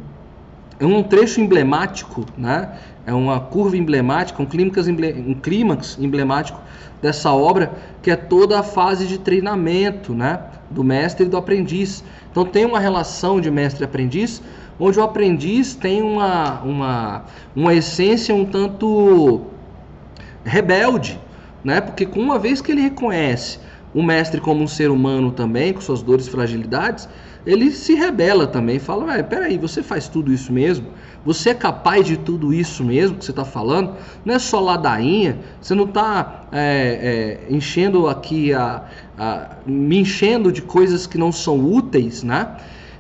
é 0.81 0.87
um 0.87 1.03
trecho 1.03 1.41
emblemático, 1.41 2.25
né? 2.37 2.73
É 3.07 3.13
uma 3.13 3.41
curva 3.41 3.77
emblemática, 3.77 4.41
um 4.41 4.47
clímax, 4.47 4.87
um 4.87 5.35
clímax 5.35 5.99
emblemático 6.01 6.61
dessa 7.01 7.33
obra, 7.33 7.73
que 8.01 8.11
é 8.11 8.17
toda 8.17 8.61
a 8.61 8.63
fase 8.63 9.07
de 9.07 9.19
treinamento, 9.19 10.15
né? 10.15 10.41
Do 10.71 10.85
mestre 10.85 11.27
e 11.27 11.29
do 11.29 11.37
aprendiz. 11.37 12.05
Então 12.31 12.45
tem 12.45 12.65
uma 12.65 12.79
relação 12.79 13.41
de 13.41 13.51
mestre 13.51 13.83
e 13.83 13.85
aprendiz, 13.85 14.41
onde 14.79 14.99
o 14.99 15.03
aprendiz 15.03 15.75
tem 15.75 16.01
uma, 16.01 16.61
uma, 16.63 17.25
uma 17.55 17.75
essência 17.75 18.35
um 18.35 18.45
tanto 18.45 19.43
rebelde, 20.45 21.21
né? 21.65 21.81
Porque 21.81 22.09
uma 22.17 22.39
vez 22.39 22.61
que 22.61 22.73
ele 22.73 22.81
reconhece 22.81 23.59
o 23.95 24.03
mestre 24.03 24.41
como 24.41 24.63
um 24.63 24.67
ser 24.67 24.91
humano 24.91 25.31
também, 25.31 25.73
com 25.73 25.81
suas 25.81 26.03
dores 26.03 26.27
e 26.27 26.31
fragilidades, 26.31 27.09
ele 27.45 27.71
se 27.71 27.95
rebela 27.95 28.47
também, 28.47 28.79
fala, 28.79 29.07
Ué, 29.07 29.23
peraí, 29.23 29.59
você 29.59 29.83
faz 29.83 30.09
tudo 30.09 30.33
isso 30.33 30.53
mesmo? 30.53 30.87
Você 31.25 31.51
é 31.51 31.55
capaz 31.55 32.07
de 32.07 32.17
tudo 32.17 32.53
isso 32.53 32.85
mesmo 32.85 33.17
que 33.17 33.25
você 33.25 33.33
está 33.33 33.45
falando? 33.45 33.95
Não 34.25 34.35
é 34.35 34.39
só 34.39 34.61
ladainha, 34.61 35.39
você 35.61 35.75
não 35.75 35.85
está 35.85 36.47
é, 36.53 37.41
é, 37.49 37.55
enchendo 37.55 38.09
aqui, 38.09 38.53
a, 38.53 38.85
a, 39.19 39.57
me 39.67 39.99
enchendo 39.99 40.53
de 40.53 40.63
coisas 40.63 41.07
que 41.07 41.19
não 41.19 41.33
são 41.33 41.59
úteis, 41.59 42.23
né? 42.23 42.57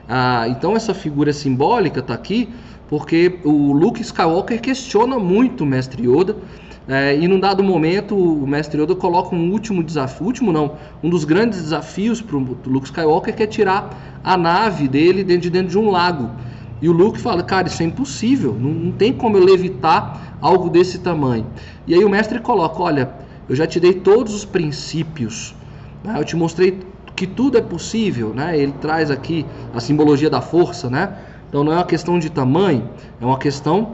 Ah, 0.09 0.47
então 0.49 0.77
essa 0.77 0.93
figura 0.93 1.33
simbólica 1.33 2.01
está 2.01 2.15
aqui 2.15 2.49
porque 2.89 3.39
o 3.45 3.73
Luke 3.73 4.03
Skywalker 4.03 4.61
questiona 4.61 5.19
muito 5.19 5.65
o 5.65 5.67
Mestre 5.67 6.07
Yoda 6.07 6.37
é, 6.89 7.17
e 7.17 7.29
num 7.29 7.39
dado 7.39 7.63
momento 7.63 8.17
o 8.17 8.47
Mestre 8.47 8.81
Yoda 8.81 8.95
coloca 8.95 9.35
um 9.35 9.51
último 9.53 9.85
desafio, 9.85 10.27
último 10.27 10.53
não, 10.53 10.77
um 11.03 11.09
dos 11.09 11.25
grandes 11.25 11.63
desafios 11.63 12.21
para 12.21 12.37
o 12.37 12.59
Luke 12.67 12.87
Skywalker 12.87 13.35
que 13.35 13.43
é 13.43 13.47
tirar 13.47 14.19
a 14.25 14.37
nave 14.37 14.89
dele 14.89 15.23
de, 15.23 15.49
dentro 15.49 15.69
de 15.69 15.79
um 15.79 15.91
lago. 15.91 16.31
E 16.81 16.89
o 16.89 16.93
Luke 16.93 17.21
fala, 17.21 17.45
cara, 17.45 17.69
isso 17.69 17.81
é 17.83 17.87
impossível, 17.87 18.57
não, 18.59 18.71
não 18.71 18.93
tem 18.93 19.13
como 19.13 19.37
eu 19.37 19.45
levitar 19.45 20.37
algo 20.41 20.69
desse 20.69 20.99
tamanho. 20.99 21.47
E 21.87 21.95
aí 21.95 22.05
o 22.05 22.09
mestre 22.09 22.41
coloca, 22.41 22.83
olha, 22.83 23.11
eu 23.49 23.55
já 23.55 23.67
te 23.67 23.79
dei 23.79 23.95
todos 23.95 24.35
os 24.35 24.45
princípios, 24.45 25.55
né? 26.03 26.15
eu 26.19 26.25
te 26.25 26.35
mostrei 26.35 26.81
que 27.15 27.27
tudo 27.27 27.57
é 27.57 27.61
possível, 27.61 28.33
né? 28.35 28.59
Ele 28.59 28.73
traz 28.81 29.11
aqui 29.11 29.47
a 29.73 29.79
simbologia 29.79 30.31
da 30.31 30.41
força, 30.41 30.91
né? 30.91 31.17
Então 31.49 31.63
não 31.63 31.73
é 31.73 31.77
uma 31.77 31.85
questão 31.85 32.19
de 32.19 32.31
tamanho, 32.31 32.89
é 33.21 33.25
uma 33.25 33.39
questão 33.39 33.93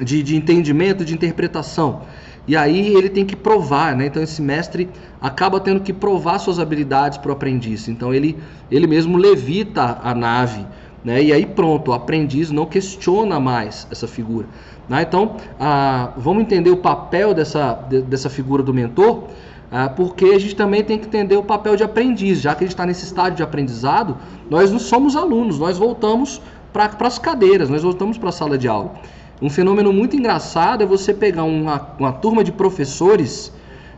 de, 0.00 0.22
de 0.22 0.36
entendimento, 0.36 1.04
de 1.04 1.14
interpretação. 1.14 2.02
E 2.46 2.56
aí 2.56 2.94
ele 2.94 3.08
tem 3.08 3.24
que 3.24 3.34
provar, 3.34 3.96
né? 3.96 4.06
Então 4.06 4.22
esse 4.22 4.40
mestre 4.40 4.88
acaba 5.20 5.58
tendo 5.58 5.80
que 5.80 5.92
provar 5.92 6.38
suas 6.38 6.58
habilidades 6.58 7.18
para 7.18 7.30
o 7.30 7.32
aprendiz. 7.32 7.88
Então 7.88 8.14
ele, 8.14 8.38
ele 8.70 8.86
mesmo 8.86 9.18
levita 9.18 9.98
a 10.02 10.14
nave, 10.14 10.64
né? 11.04 11.22
E 11.22 11.32
aí 11.32 11.44
pronto, 11.44 11.90
o 11.90 11.94
aprendiz 11.94 12.50
não 12.50 12.66
questiona 12.66 13.40
mais 13.40 13.86
essa 13.90 14.06
figura. 14.06 14.46
Né? 14.88 15.02
Então 15.02 15.36
ah, 15.58 16.12
vamos 16.16 16.42
entender 16.42 16.70
o 16.70 16.76
papel 16.76 17.34
dessa, 17.34 17.72
de, 17.88 18.02
dessa 18.02 18.30
figura 18.30 18.62
do 18.62 18.72
mentor 18.72 19.24
é, 19.70 19.88
porque 19.88 20.26
a 20.26 20.38
gente 20.38 20.54
também 20.54 20.84
tem 20.84 20.98
que 20.98 21.06
entender 21.06 21.36
o 21.36 21.42
papel 21.42 21.74
de 21.76 21.82
aprendiz, 21.82 22.40
já 22.40 22.54
que 22.54 22.62
a 22.62 22.66
gente 22.66 22.74
está 22.74 22.86
nesse 22.86 23.04
estágio 23.04 23.34
de 23.34 23.42
aprendizado, 23.42 24.16
nós 24.48 24.70
não 24.70 24.78
somos 24.78 25.16
alunos, 25.16 25.58
nós 25.58 25.76
voltamos 25.76 26.40
para 26.72 26.90
as 27.00 27.18
cadeiras, 27.18 27.68
nós 27.68 27.82
voltamos 27.82 28.16
para 28.16 28.28
a 28.28 28.32
sala 28.32 28.56
de 28.56 28.68
aula. 28.68 28.92
Um 29.40 29.50
fenômeno 29.50 29.92
muito 29.92 30.16
engraçado 30.16 30.82
é 30.82 30.86
você 30.86 31.12
pegar 31.12 31.44
uma, 31.44 31.94
uma 31.98 32.12
turma 32.12 32.42
de 32.42 32.50
professores, 32.50 33.52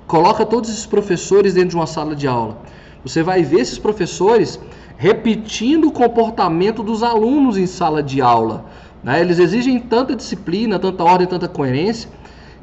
coloca 0.05 0.45
todos 0.45 0.69
esses 0.69 0.85
professores 0.85 1.55
dentro 1.55 1.71
de 1.71 1.77
uma 1.77 1.87
sala 1.87 2.17
de 2.17 2.27
aula. 2.27 2.59
Você 3.05 3.23
vai 3.23 3.45
ver 3.45 3.61
esses 3.61 3.79
professores 3.79 4.59
repetindo 4.97 5.87
o 5.87 5.93
comportamento 5.93 6.83
dos 6.83 7.05
alunos 7.05 7.57
em 7.57 7.67
sala 7.67 8.03
de 8.03 8.21
aula. 8.21 8.65
Né? 9.03 9.21
Eles 9.21 9.39
exigem 9.39 9.79
tanta 9.79 10.17
disciplina, 10.17 10.77
tanta 10.77 11.05
ordem, 11.05 11.29
tanta 11.29 11.47
coerência, 11.47 12.11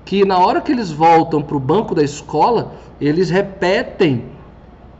que 0.03 0.25
na 0.25 0.37
hora 0.37 0.59
que 0.59 0.73
eles 0.73 0.91
voltam 0.91 1.41
para 1.41 1.55
o 1.55 1.59
banco 1.59 1.95
da 1.95 2.03
escola, 2.03 2.73
eles 2.99 3.29
repetem 3.29 4.34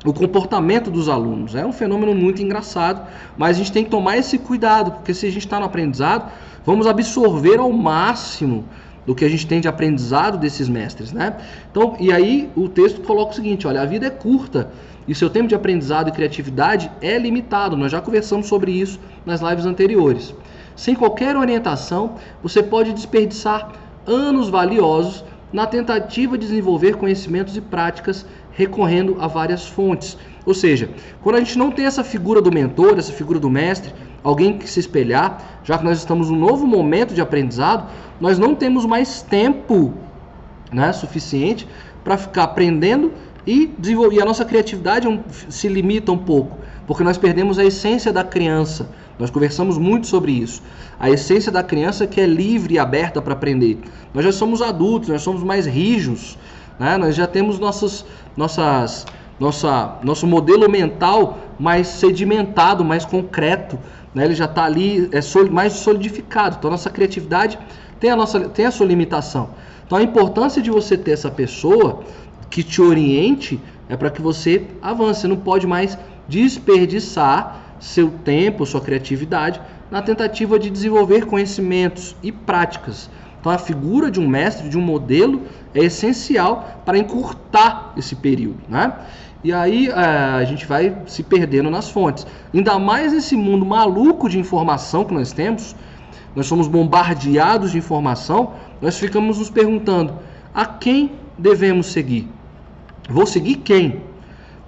o 0.09 0.13
comportamento 0.13 0.91
dos 0.91 1.09
alunos. 1.09 1.55
É 1.55 1.65
um 1.65 1.71
fenômeno 1.71 2.13
muito 2.13 2.41
engraçado, 2.41 3.05
mas 3.37 3.55
a 3.55 3.59
gente 3.59 3.71
tem 3.71 3.83
que 3.83 3.89
tomar 3.89 4.17
esse 4.17 4.37
cuidado, 4.37 4.91
porque 4.91 5.13
se 5.13 5.25
a 5.25 5.29
gente 5.29 5.45
está 5.45 5.59
no 5.59 5.65
aprendizado, 5.65 6.31
vamos 6.65 6.87
absorver 6.87 7.59
ao 7.59 7.71
máximo 7.71 8.65
do 9.05 9.13
que 9.13 9.23
a 9.23 9.29
gente 9.29 9.45
tem 9.45 9.61
de 9.61 9.67
aprendizado 9.67 10.37
desses 10.37 10.67
mestres, 10.67 11.11
né? 11.11 11.37
Então, 11.71 11.95
e 11.99 12.11
aí 12.11 12.49
o 12.55 12.67
texto 12.67 13.01
coloca 13.01 13.31
o 13.31 13.35
seguinte: 13.35 13.67
olha, 13.67 13.81
a 13.81 13.85
vida 13.85 14.07
é 14.07 14.09
curta 14.09 14.71
e 15.07 15.13
seu 15.13 15.29
tempo 15.29 15.47
de 15.47 15.55
aprendizado 15.55 16.09
e 16.09 16.11
criatividade 16.11 16.91
é 17.01 17.17
limitado. 17.17 17.77
Nós 17.77 17.91
já 17.91 18.01
conversamos 18.01 18.47
sobre 18.47 18.71
isso 18.71 18.99
nas 19.25 19.41
lives 19.41 19.65
anteriores. 19.65 20.33
Sem 20.75 20.95
qualquer 20.95 21.37
orientação, 21.37 22.15
você 22.41 22.61
pode 22.61 22.91
desperdiçar 22.91 23.71
anos 24.05 24.49
valiosos 24.49 25.23
na 25.53 25.65
tentativa 25.65 26.37
de 26.37 26.47
desenvolver 26.47 26.97
conhecimentos 26.97 27.55
e 27.55 27.61
práticas 27.61 28.25
recorrendo 28.55 29.17
a 29.19 29.27
várias 29.27 29.67
fontes. 29.67 30.17
Ou 30.45 30.53
seja, 30.53 30.89
quando 31.21 31.35
a 31.35 31.39
gente 31.39 31.57
não 31.57 31.71
tem 31.71 31.85
essa 31.85 32.03
figura 32.03 32.41
do 32.41 32.51
mentor, 32.51 32.97
essa 32.97 33.11
figura 33.11 33.39
do 33.39 33.49
mestre, 33.49 33.93
alguém 34.23 34.57
que 34.57 34.67
se 34.67 34.79
espelhar, 34.79 35.59
já 35.63 35.77
que 35.77 35.83
nós 35.83 35.99
estamos 35.99 36.29
num 36.29 36.39
novo 36.39 36.65
momento 36.65 37.13
de 37.13 37.21
aprendizado, 37.21 37.89
nós 38.19 38.39
não 38.39 38.55
temos 38.55 38.85
mais 38.85 39.21
tempo 39.21 39.93
né, 40.71 40.91
suficiente 40.93 41.67
para 42.03 42.17
ficar 42.17 42.43
aprendendo 42.43 43.11
e 43.45 43.67
desenvolver. 43.77 44.17
E 44.17 44.21
a 44.21 44.25
nossa 44.25 44.45
criatividade 44.45 45.07
é 45.07 45.19
se 45.49 45.67
limita 45.67 46.11
um 46.11 46.17
pouco, 46.17 46.57
porque 46.87 47.03
nós 47.03 47.17
perdemos 47.17 47.59
a 47.59 47.65
essência 47.65 48.11
da 48.11 48.23
criança. 48.23 48.89
Nós 49.17 49.29
conversamos 49.29 49.77
muito 49.77 50.07
sobre 50.07 50.31
isso. 50.31 50.61
A 50.99 51.09
essência 51.09 51.51
da 51.51 51.63
criança 51.63 52.05
que 52.05 52.19
é 52.19 52.25
livre 52.25 52.75
e 52.75 52.79
aberta 52.79 53.21
para 53.21 53.33
aprender. 53.33 53.79
Nós 54.13 54.25
já 54.25 54.31
somos 54.31 54.61
adultos, 54.61 55.09
nós 55.09 55.21
somos 55.21 55.41
mais 55.43 55.65
rijos, 55.65 56.37
né? 56.79 56.97
nós 56.97 57.15
já 57.15 57.27
temos 57.27 57.59
nossos, 57.59 58.05
nossas, 58.35 59.05
nossa, 59.39 59.95
nosso 60.03 60.27
modelo 60.27 60.69
mental 60.69 61.39
mais 61.59 61.88
sedimentado, 61.88 62.83
mais 62.83 63.05
concreto. 63.05 63.79
Né? 64.13 64.25
Ele 64.25 64.35
já 64.35 64.45
está 64.45 64.65
ali 64.65 65.09
é 65.11 65.49
mais 65.49 65.73
solidificado. 65.73 66.57
Então, 66.59 66.71
nossa 66.71 66.89
criatividade 66.89 67.57
tem 67.99 68.09
a, 68.09 68.15
nossa, 68.15 68.49
tem 68.49 68.65
a 68.65 68.71
sua 68.71 68.85
limitação. 68.85 69.49
Então, 69.85 69.97
a 69.97 70.03
importância 70.03 70.61
de 70.61 70.71
você 70.71 70.97
ter 70.97 71.11
essa 71.11 71.29
pessoa 71.29 72.01
que 72.49 72.63
te 72.63 72.81
oriente 72.81 73.59
é 73.88 73.95
para 73.95 74.09
que 74.09 74.21
você 74.21 74.65
avance. 74.81 75.21
Você 75.21 75.27
não 75.27 75.38
pode 75.38 75.67
mais 75.67 75.97
desperdiçar 76.27 77.75
seu 77.79 78.09
tempo, 78.09 78.65
sua 78.65 78.81
criatividade 78.81 79.61
na 79.91 80.01
tentativa 80.01 80.57
de 80.57 80.69
desenvolver 80.69 81.25
conhecimentos 81.25 82.15
e 82.23 82.31
práticas. 82.31 83.09
Então, 83.39 83.51
a 83.51 83.57
figura 83.59 84.09
de 84.09 84.19
um 84.19 84.27
mestre, 84.27 84.67
de 84.67 84.77
um 84.77 84.81
modelo, 84.81 85.43
é 85.75 85.83
essencial 85.83 86.81
para 86.85 86.97
encurtar 86.97 87.93
esse 87.97 88.15
período. 88.15 88.59
Né? 88.67 88.93
E 89.43 89.53
aí 89.53 89.89
é, 89.89 89.93
a 89.93 90.43
gente 90.45 90.65
vai 90.65 90.95
se 91.05 91.21
perdendo 91.21 91.69
nas 91.69 91.89
fontes. 91.89 92.25
Ainda 92.53 92.79
mais 92.79 93.13
nesse 93.13 93.35
mundo 93.35 93.65
maluco 93.65 94.27
de 94.27 94.39
informação 94.39 95.03
que 95.03 95.13
nós 95.13 95.31
temos, 95.31 95.75
nós 96.35 96.47
somos 96.47 96.67
bombardeados 96.67 97.71
de 97.71 97.77
informação, 97.77 98.53
nós 98.81 98.97
ficamos 98.97 99.38
nos 99.38 99.49
perguntando: 99.49 100.17
a 100.53 100.65
quem 100.65 101.11
devemos 101.38 101.88
seguir? 101.88 102.27
Vou 103.09 103.25
seguir 103.25 103.57
quem? 103.57 104.01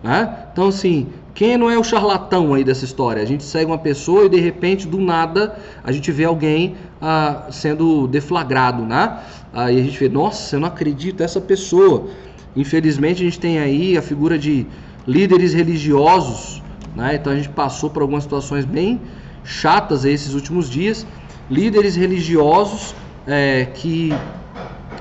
Né? 0.04 0.48
Então, 0.52 0.67
assim, 0.67 1.08
quem 1.38 1.56
não 1.56 1.69
é 1.69 1.78
o 1.78 1.84
charlatão 1.84 2.56
aí 2.56 2.63
dessa 2.63 2.84
história? 2.84 3.21
A 3.21 3.26
gente 3.26 3.43
segue 3.43 3.67
uma 3.69 3.78
pessoa 3.78 4.26
e 4.26 4.30
de 4.30 4.39
repente, 4.39 4.88
do 4.88 5.00
nada, 5.00 5.56
a 5.84 5.91
gente 5.91 6.12
vê 6.12 6.26
alguém 6.26 6.76
ah, 7.00 7.45
sendo 7.52 8.08
deflagrado, 8.08 8.84
né? 8.84 9.19
Aí 9.54 9.80
a 9.80 9.84
gente 9.84 10.00
vê, 10.00 10.10
nossa, 10.10 10.56
eu 10.56 10.60
não 10.60 10.67
acredito, 10.67 11.21
essa 11.21 11.39
pessoa. 11.39 12.08
Infelizmente, 12.56 13.21
a 13.21 13.26
gente 13.26 13.39
tem 13.39 13.60
aí 13.60 13.95
a 13.95 14.02
figura 14.02 14.36
de 14.36 14.65
líderes 15.06 15.54
religiosos, 15.54 16.63
né? 16.95 17.13
Então 17.13 17.32
a 17.32 17.36
gente 17.36 17.50
passou 17.50 17.91
por 17.91 18.02
algumas 18.02 18.23
situações 18.23 18.65
bem 18.65 19.00
chatas 19.43 20.06
esses 20.06 20.34
últimos 20.34 20.67
dias. 20.67 21.06
Líderes 21.52 21.95
religiosos 21.95 22.95
é, 23.28 23.65
que 23.76 24.12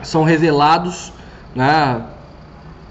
são 0.03 0.23
revelados, 0.23 1.15
né? 1.55 2.05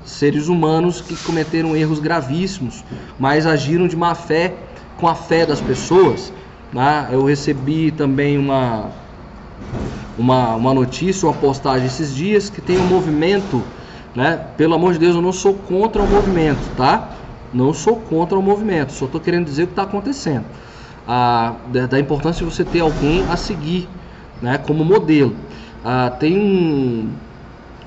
Seres 0.06 0.48
humanos 0.48 1.02
que 1.02 1.18
cometeram 1.18 1.76
erros 1.76 2.00
gravíssimos, 2.00 2.86
mas 3.20 3.46
agiram 3.46 3.88
de 3.88 3.98
má 3.98 4.15
fé 4.15 4.56
com 4.98 5.08
a 5.08 5.15
fé 5.15 5.46
das 5.46 5.62
pessoas. 5.62 6.34
Né? 6.72 7.10
Eu 7.12 7.26
recebi 7.26 7.91
também 7.91 8.38
uma, 8.38 8.91
uma, 10.18 10.56
uma 10.56 10.74
notícia, 10.74 11.28
uma 11.28 11.36
postagem 11.36 11.88
esses 11.88 12.15
dias 12.15 12.50
que 12.50 12.62
tem 12.62 12.78
um 12.80 12.86
movimento, 12.86 13.72
né? 14.15 14.38
Pelo 14.58 14.76
amor 14.76 14.94
de 14.94 15.00
Deus, 15.00 15.15
eu 15.15 15.22
não 15.22 15.34
sou 15.34 15.56
contra 15.56 16.04
o 16.04 16.08
movimento, 16.08 16.72
tá? 16.72 17.22
Não 17.54 17.74
sou 17.74 18.02
contra 18.02 18.38
o 18.39 18.44
movimento, 18.44 18.94
só 18.94 19.06
estou 19.06 19.22
querendo 19.22 19.46
dizer 19.46 19.63
o 19.63 19.68
que 19.68 19.74
está 19.74 19.84
acontecendo. 19.84 20.46
Ah, 21.08 21.58
da, 21.68 21.88
da 21.88 22.00
importância 22.00 22.46
de 22.46 22.52
você 22.54 22.65
ter 22.65 22.80
alguém 22.82 23.26
a 23.28 23.38
seguir. 23.38 23.89
né, 24.41 24.58
como 24.58 24.86
modelo. 24.86 25.36
Ah, 25.84 26.10
tem 26.12 26.38
um, 26.38 27.20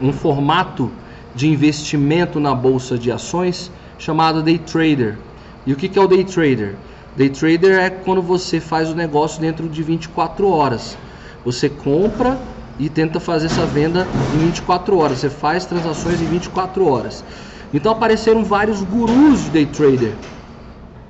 um 0.00 0.12
formato 0.12 0.98
de 1.38 1.46
investimento 1.46 2.40
na 2.40 2.52
bolsa 2.52 2.98
de 2.98 3.12
ações 3.12 3.70
chamado 3.96 4.42
day 4.42 4.58
trader. 4.58 5.16
E 5.64 5.72
o 5.72 5.76
que, 5.76 5.96
é 5.96 6.02
o 6.02 6.08
day 6.08 6.24
trader? 6.24 6.74
Day 7.16 7.30
trader 7.30 7.78
é 7.78 7.88
quando 7.90 8.20
você 8.20 8.58
faz 8.58 8.90
o 8.90 8.94
negócio 8.96 9.40
dentro 9.40 9.68
de 9.68 9.80
24 9.80 10.50
horas. 10.50 10.98
Você 11.44 11.68
compra 11.68 12.36
e 12.76 12.88
tenta 12.88 13.20
fazer 13.20 13.46
essa 13.46 13.64
venda 13.64 14.04
em 14.34 14.46
24 14.46 14.98
horas. 14.98 15.18
Você 15.18 15.30
faz 15.30 15.64
transações 15.64 16.20
em 16.20 16.26
24 16.26 16.84
horas. 16.84 17.24
Então 17.72 17.92
apareceram 17.92 18.42
vários 18.42 18.82
gurus 18.82 19.44
de 19.44 19.50
day 19.50 19.66
trader. 19.66 20.14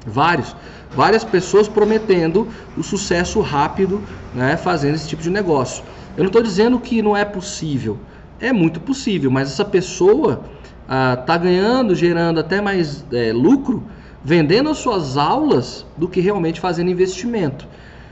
Vários. 0.06 0.54
Várias 0.94 1.24
pessoas 1.24 1.68
prometendo 1.68 2.48
o 2.76 2.82
sucesso 2.82 3.40
rápido 3.40 4.02
né, 4.34 4.58
fazendo 4.58 4.94
esse 4.94 5.08
tipo 5.08 5.22
de 5.22 5.30
negócio. 5.30 5.82
Eu 6.18 6.24
não 6.24 6.28
estou 6.28 6.42
dizendo 6.42 6.78
que 6.78 7.00
não 7.00 7.16
é 7.16 7.24
possível. 7.24 7.96
É 8.40 8.52
muito 8.52 8.80
possível, 8.80 9.30
mas 9.30 9.48
essa 9.48 9.64
pessoa 9.64 10.42
está 10.82 11.34
ah, 11.34 11.38
ganhando, 11.38 11.94
gerando 11.94 12.40
até 12.40 12.60
mais 12.60 13.04
é, 13.12 13.32
lucro 13.32 13.84
vendendo 14.24 14.68
as 14.68 14.78
suas 14.78 15.16
aulas 15.16 15.86
do 15.96 16.08
que 16.08 16.20
realmente 16.20 16.60
fazendo 16.60 16.90
investimento. 16.90 17.66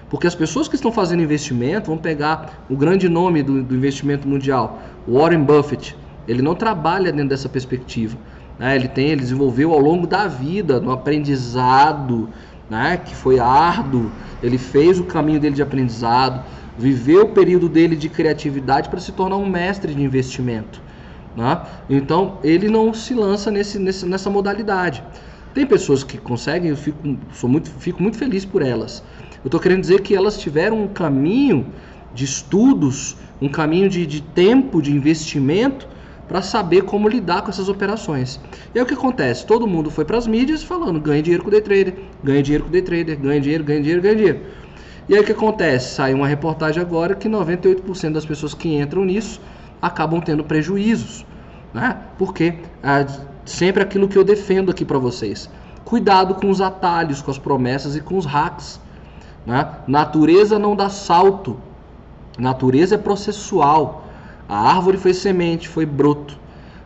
Porque 0.09 0.27
as 0.27 0.35
pessoas 0.35 0.69
que 0.69 0.77
estão 0.77 0.93
fazendo 0.93 1.23
investimento 1.23 1.87
vão 1.89 1.99
pegar 1.99 2.65
o 2.71 2.77
grande 2.77 3.09
nome 3.09 3.43
do, 3.43 3.62
do 3.62 3.75
investimento 3.75 4.29
mundial, 4.29 4.81
Warren 5.07 5.43
Buffett. 5.43 5.97
Ele 6.29 6.43
não 6.43 6.55
trabalha 6.55 7.11
dentro 7.12 7.29
dessa 7.29 7.49
perspectiva. 7.49 8.17
Né? 8.59 8.77
Ele 8.77 8.89
tem, 8.89 9.09
ele 9.09 9.21
desenvolveu 9.21 9.73
ao 9.73 9.81
longo 9.81 10.07
da 10.07 10.29
vida, 10.29 10.81
no 10.81 10.93
aprendizado, 10.93 12.29
né? 12.71 12.97
que 12.97 13.15
foi 13.15 13.39
árduo. 13.41 14.11
Ele 14.43 14.59
fez 14.59 15.01
o 15.01 15.05
caminho 15.05 15.41
dele 15.41 15.57
de 15.57 15.62
aprendizado, 15.62 16.45
viveu 16.79 17.25
o 17.25 17.29
período 17.29 17.69
dele 17.69 17.97
de 17.97 18.09
criatividade 18.09 18.89
para 18.89 19.01
se 19.01 19.12
tornar 19.12 19.37
um 19.37 19.49
mestre 19.49 19.95
de 19.95 20.03
investimento. 20.03 20.81
Né? 21.37 21.62
Então 21.89 22.39
ele 22.43 22.69
não 22.69 22.93
se 22.95 23.15
lança 23.15 23.51
nesse, 23.51 23.79
nesse, 23.79 24.07
nessa 24.07 24.31
modalidade. 24.31 25.03
Tem 25.55 25.67
pessoas 25.67 26.05
que 26.05 26.19
conseguem, 26.19 26.71
eu 26.71 26.77
fico, 26.77 27.17
sou 27.33 27.49
muito, 27.49 27.71
fico 27.71 28.03
muito 28.03 28.19
feliz 28.19 28.45
por 28.45 28.62
elas. 28.62 29.03
Eu 29.43 29.49
estou 29.49 29.61
querendo 29.61 29.81
dizer 29.81 30.01
que 30.01 30.15
elas 30.15 30.39
tiveram 30.39 30.83
um 30.83 30.89
caminho 30.89 31.67
de 32.15 32.25
estudos, 32.25 33.17
um 33.41 33.49
caminho 33.49 33.89
de, 33.89 34.07
de 34.07 34.21
tempo, 34.21 34.83
de 34.83 34.93
investimento 34.93 35.89
para 36.29 36.43
saber 36.43 36.83
como 36.83 37.09
lidar 37.09 37.43
com 37.43 37.51
essas 37.51 37.69
operações. 37.69 38.41
E 38.75 38.79
aí 38.79 38.85
o 38.85 38.87
que 38.87 38.95
acontece? 38.95 39.47
Todo 39.47 39.67
mundo 39.67 39.91
foi 39.91 40.05
para 40.05 40.19
as 40.19 40.27
mídias 40.27 40.62
falando: 40.62 41.01
ganha 41.01 41.23
dinheiro 41.23 41.43
com 41.43 41.49
o 41.49 41.53
day 41.53 41.61
trader, 41.61 41.95
ganha 42.23 42.43
dinheiro 42.43 42.65
com 42.65 42.69
o 42.69 42.73
day 42.73 42.83
trader, 42.83 43.19
ganha 43.19 43.41
dinheiro, 43.41 43.65
ganha 43.65 43.81
dinheiro, 43.81 44.03
ganha 44.03 44.17
dinheiro. 44.17 44.41
E 45.09 45.14
aí 45.14 45.21
o 45.21 45.25
que 45.25 45.33
acontece? 45.33 45.95
Sai 45.95 46.12
uma 46.12 46.27
reportagem 46.27 46.83
agora 46.83 47.14
que 47.14 47.29
98% 47.29 48.12
das 48.12 48.27
pessoas 48.27 48.55
que 48.55 48.75
entram 48.75 49.05
nisso 49.05 49.40
acabam 49.81 50.21
tendo 50.21 50.42
prejuízos, 50.42 51.25
né? 51.73 51.97
Porque 52.19 52.55
ah, 52.83 53.07
sempre 53.45 53.83
aquilo 53.83 54.09
que 54.09 54.19
eu 54.19 54.25
defendo 54.25 54.71
aqui 54.71 54.85
para 54.85 54.99
vocês. 54.99 55.49
Cuidado 55.85 56.35
com 56.35 56.51
os 56.51 56.61
atalhos, 56.61 57.23
com 57.23 57.31
as 57.31 57.38
promessas 57.38 57.95
e 57.95 58.01
com 58.01 58.19
os 58.19 58.27
hacks. 58.27 58.81
Né? 59.47 59.66
Natureza 59.87 60.59
não 60.59 60.75
dá 60.75 60.90
salto. 60.90 61.57
Natureza 62.37 62.97
é 62.97 62.99
processual. 62.99 64.05
A 64.49 64.69
árvore 64.69 64.99
foi 64.99 65.14
semente, 65.14 65.69
foi 65.69 65.87
broto. 65.87 66.37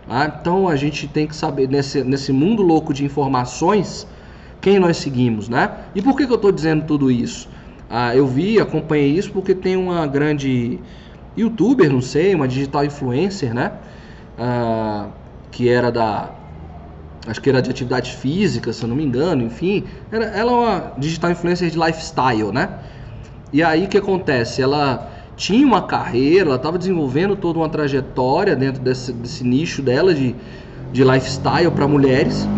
Né? 0.06 0.30
Então 0.38 0.68
a 0.68 0.76
gente 0.76 1.08
tem 1.08 1.26
que 1.26 1.34
saber, 1.34 1.66
nesse, 1.68 2.04
nesse 2.04 2.30
mundo 2.30 2.62
louco 2.62 2.92
de 2.92 3.02
informações, 3.02 4.06
quem 4.60 4.78
nós 4.78 4.98
seguimos. 4.98 5.48
Né? 5.48 5.70
E 5.94 6.02
por 6.02 6.14
que, 6.14 6.26
que 6.26 6.32
eu 6.32 6.36
estou 6.36 6.52
dizendo 6.52 6.84
tudo 6.84 7.10
isso? 7.10 7.48
Ah, 7.92 8.14
eu 8.14 8.24
vi, 8.24 8.60
acompanhei 8.60 9.10
isso 9.10 9.32
porque 9.32 9.52
tem 9.52 9.76
uma 9.76 10.06
grande 10.06 10.78
youtuber, 11.36 11.90
não 11.90 12.00
sei, 12.00 12.32
uma 12.36 12.46
digital 12.46 12.84
influencer, 12.84 13.52
né? 13.52 13.72
Ah, 14.38 15.08
que 15.50 15.68
era 15.68 15.90
da 15.90 16.30
acho 17.26 17.40
que 17.40 17.50
era 17.50 17.60
de 17.60 17.68
atividade 17.68 18.12
física, 18.12 18.72
se 18.72 18.84
eu 18.84 18.88
não 18.88 18.94
me 18.94 19.04
engano, 19.04 19.42
enfim. 19.42 19.84
Era, 20.10 20.26
ela 20.26 20.52
é 20.52 20.54
uma 20.54 20.92
digital 20.98 21.32
influencer 21.32 21.68
de 21.68 21.78
lifestyle, 21.78 22.52
né? 22.52 22.68
E 23.52 23.60
aí 23.60 23.84
o 23.84 23.88
que 23.88 23.98
acontece? 23.98 24.62
Ela 24.62 25.10
tinha 25.36 25.66
uma 25.66 25.82
carreira, 25.82 26.46
ela 26.46 26.56
estava 26.56 26.78
desenvolvendo 26.78 27.34
toda 27.34 27.58
uma 27.58 27.68
trajetória 27.68 28.54
dentro 28.54 28.80
desse, 28.80 29.12
desse 29.12 29.42
nicho 29.42 29.82
dela 29.82 30.14
de, 30.14 30.36
de 30.92 31.02
lifestyle 31.02 31.72
para 31.72 31.88
mulheres. 31.88 32.48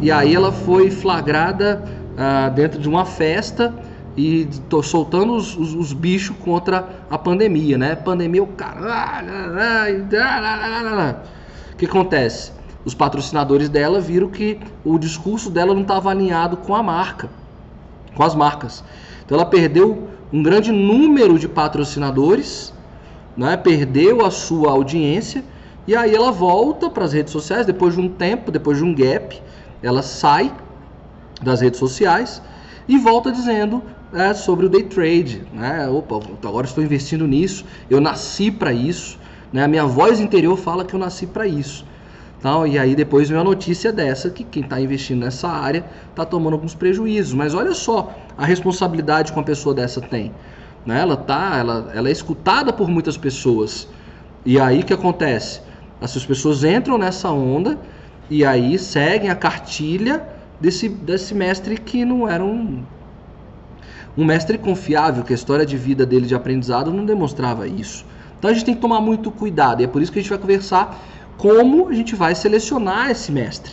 E 0.00 0.10
aí 0.10 0.34
ela 0.34 0.50
foi 0.50 0.90
flagrada 0.90 1.84
ah, 2.16 2.48
dentro 2.48 2.80
de 2.80 2.88
uma 2.88 3.04
festa 3.04 3.74
e 4.18 4.48
tô 4.68 4.82
soltando 4.82 5.34
os, 5.34 5.56
os, 5.56 5.74
os, 5.74 5.92
bichos 5.92 6.36
contra 6.38 7.04
a 7.08 7.16
pandemia, 7.16 7.78
né? 7.78 7.94
Pandemia, 7.94 8.42
o 8.42 8.48
caralho. 8.48 9.28
O 11.72 11.76
que 11.76 11.86
acontece? 11.86 12.52
os 12.88 12.94
patrocinadores 12.94 13.68
dela 13.68 14.00
viram 14.00 14.30
que 14.30 14.58
o 14.82 14.98
discurso 14.98 15.50
dela 15.50 15.74
não 15.74 15.82
estava 15.82 16.10
alinhado 16.10 16.56
com 16.56 16.74
a 16.74 16.82
marca, 16.82 17.28
com 18.14 18.22
as 18.22 18.34
marcas. 18.34 18.82
Então 19.24 19.36
ela 19.36 19.44
perdeu 19.44 20.08
um 20.32 20.42
grande 20.42 20.72
número 20.72 21.38
de 21.38 21.46
patrocinadores, 21.46 22.72
né? 23.36 23.58
perdeu 23.58 24.24
a 24.24 24.30
sua 24.30 24.70
audiência 24.70 25.44
e 25.86 25.94
aí 25.94 26.14
ela 26.14 26.32
volta 26.32 26.88
para 26.88 27.04
as 27.04 27.12
redes 27.12 27.30
sociais 27.30 27.66
depois 27.66 27.94
de 27.94 28.00
um 28.00 28.08
tempo, 28.08 28.50
depois 28.50 28.78
de 28.78 28.84
um 28.84 28.94
gap, 28.94 29.38
ela 29.82 30.00
sai 30.00 30.50
das 31.42 31.60
redes 31.60 31.78
sociais 31.78 32.40
e 32.88 32.96
volta 32.96 33.30
dizendo 33.30 33.82
é, 34.12 34.32
sobre 34.34 34.66
o 34.66 34.68
day 34.68 34.84
trade, 34.84 35.44
né? 35.52 35.88
Opa, 35.88 36.20
agora 36.46 36.66
estou 36.66 36.82
investindo 36.82 37.26
nisso, 37.26 37.64
eu 37.90 38.00
nasci 38.00 38.50
para 38.50 38.72
isso, 38.72 39.18
né? 39.52 39.64
A 39.64 39.68
minha 39.68 39.84
voz 39.84 40.20
interior 40.20 40.56
fala 40.56 40.84
que 40.84 40.94
eu 40.94 41.00
nasci 41.00 41.26
para 41.26 41.46
isso. 41.46 41.84
Tal, 42.40 42.68
e 42.68 42.78
aí 42.78 42.94
depois 42.94 43.28
vem 43.28 43.38
a 43.38 43.42
notícia 43.42 43.92
dessa 43.92 44.30
que 44.30 44.44
quem 44.44 44.62
está 44.62 44.80
investindo 44.80 45.24
nessa 45.24 45.48
área 45.48 45.84
está 46.08 46.24
tomando 46.24 46.52
alguns 46.52 46.72
prejuízos. 46.72 47.34
Mas 47.34 47.52
olha 47.52 47.74
só 47.74 48.14
a 48.36 48.46
responsabilidade 48.46 49.32
que 49.32 49.38
uma 49.38 49.44
pessoa 49.44 49.74
dessa 49.74 50.00
tem. 50.00 50.32
Né? 50.86 51.00
Ela, 51.00 51.16
tá, 51.16 51.56
ela, 51.58 51.90
ela 51.92 52.08
é 52.08 52.12
escutada 52.12 52.72
por 52.72 52.88
muitas 52.88 53.16
pessoas. 53.16 53.88
E 54.46 54.58
aí 54.60 54.80
o 54.80 54.84
que 54.84 54.92
acontece? 54.92 55.60
Essas 56.00 56.24
pessoas 56.24 56.62
entram 56.62 56.96
nessa 56.96 57.28
onda 57.28 57.76
e 58.30 58.44
aí 58.44 58.78
seguem 58.78 59.30
a 59.30 59.34
cartilha 59.34 60.22
desse, 60.60 60.88
desse 60.88 61.34
mestre 61.34 61.76
que 61.76 62.04
não 62.04 62.28
era 62.28 62.44
um, 62.44 62.84
um 64.18 64.24
mestre 64.24 64.58
confiável, 64.58 65.22
que 65.22 65.32
a 65.32 65.36
história 65.36 65.64
de 65.64 65.76
vida 65.76 66.04
dele 66.04 66.26
de 66.26 66.34
aprendizado 66.34 66.92
não 66.92 67.06
demonstrava 67.06 67.68
isso. 67.68 68.04
Então 68.36 68.50
a 68.50 68.52
gente 68.52 68.64
tem 68.64 68.74
que 68.74 68.80
tomar 68.80 69.00
muito 69.00 69.30
cuidado. 69.30 69.80
E 69.80 69.84
é 69.84 69.86
por 69.86 70.02
isso 70.02 70.10
que 70.10 70.18
a 70.18 70.22
gente 70.22 70.30
vai 70.30 70.38
conversar 70.38 71.00
como 71.36 71.88
a 71.88 71.94
gente 71.94 72.16
vai 72.16 72.34
selecionar 72.34 73.12
esse 73.12 73.30
mestre, 73.30 73.72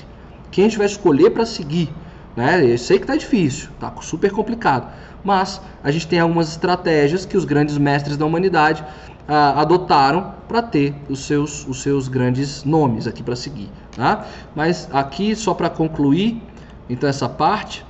quem 0.51 0.65
a 0.65 0.67
gente 0.67 0.77
vai 0.77 0.85
escolher 0.85 1.31
para 1.31 1.47
seguir. 1.47 1.89
Né? 2.35 2.63
Eu 2.63 2.77
sei 2.77 2.97
que 2.99 3.05
está 3.05 3.15
difícil, 3.15 3.69
está 3.73 3.91
super 4.01 4.31
complicado, 4.31 4.93
mas 5.23 5.59
a 5.83 5.89
gente 5.89 6.07
tem 6.07 6.19
algumas 6.19 6.49
estratégias 6.49 7.25
que 7.25 7.35
os 7.35 7.45
grandes 7.45 7.77
mestres 7.77 8.17
da 8.17 8.25
humanidade 8.25 8.83
ah, 9.27 9.61
adotaram 9.61 10.35
para 10.47 10.61
ter 10.61 10.93
os 11.09 11.25
seus, 11.25 11.65
os 11.67 11.81
seus 11.81 12.07
grandes 12.07 12.63
nomes 12.63 13.07
aqui 13.07 13.23
para 13.23 13.35
seguir. 13.35 13.71
Tá? 13.95 14.25
Mas 14.53 14.87
aqui, 14.91 15.35
só 15.35 15.53
para 15.53 15.69
concluir, 15.69 16.41
então 16.89 17.09
essa 17.09 17.27
parte, 17.27 17.84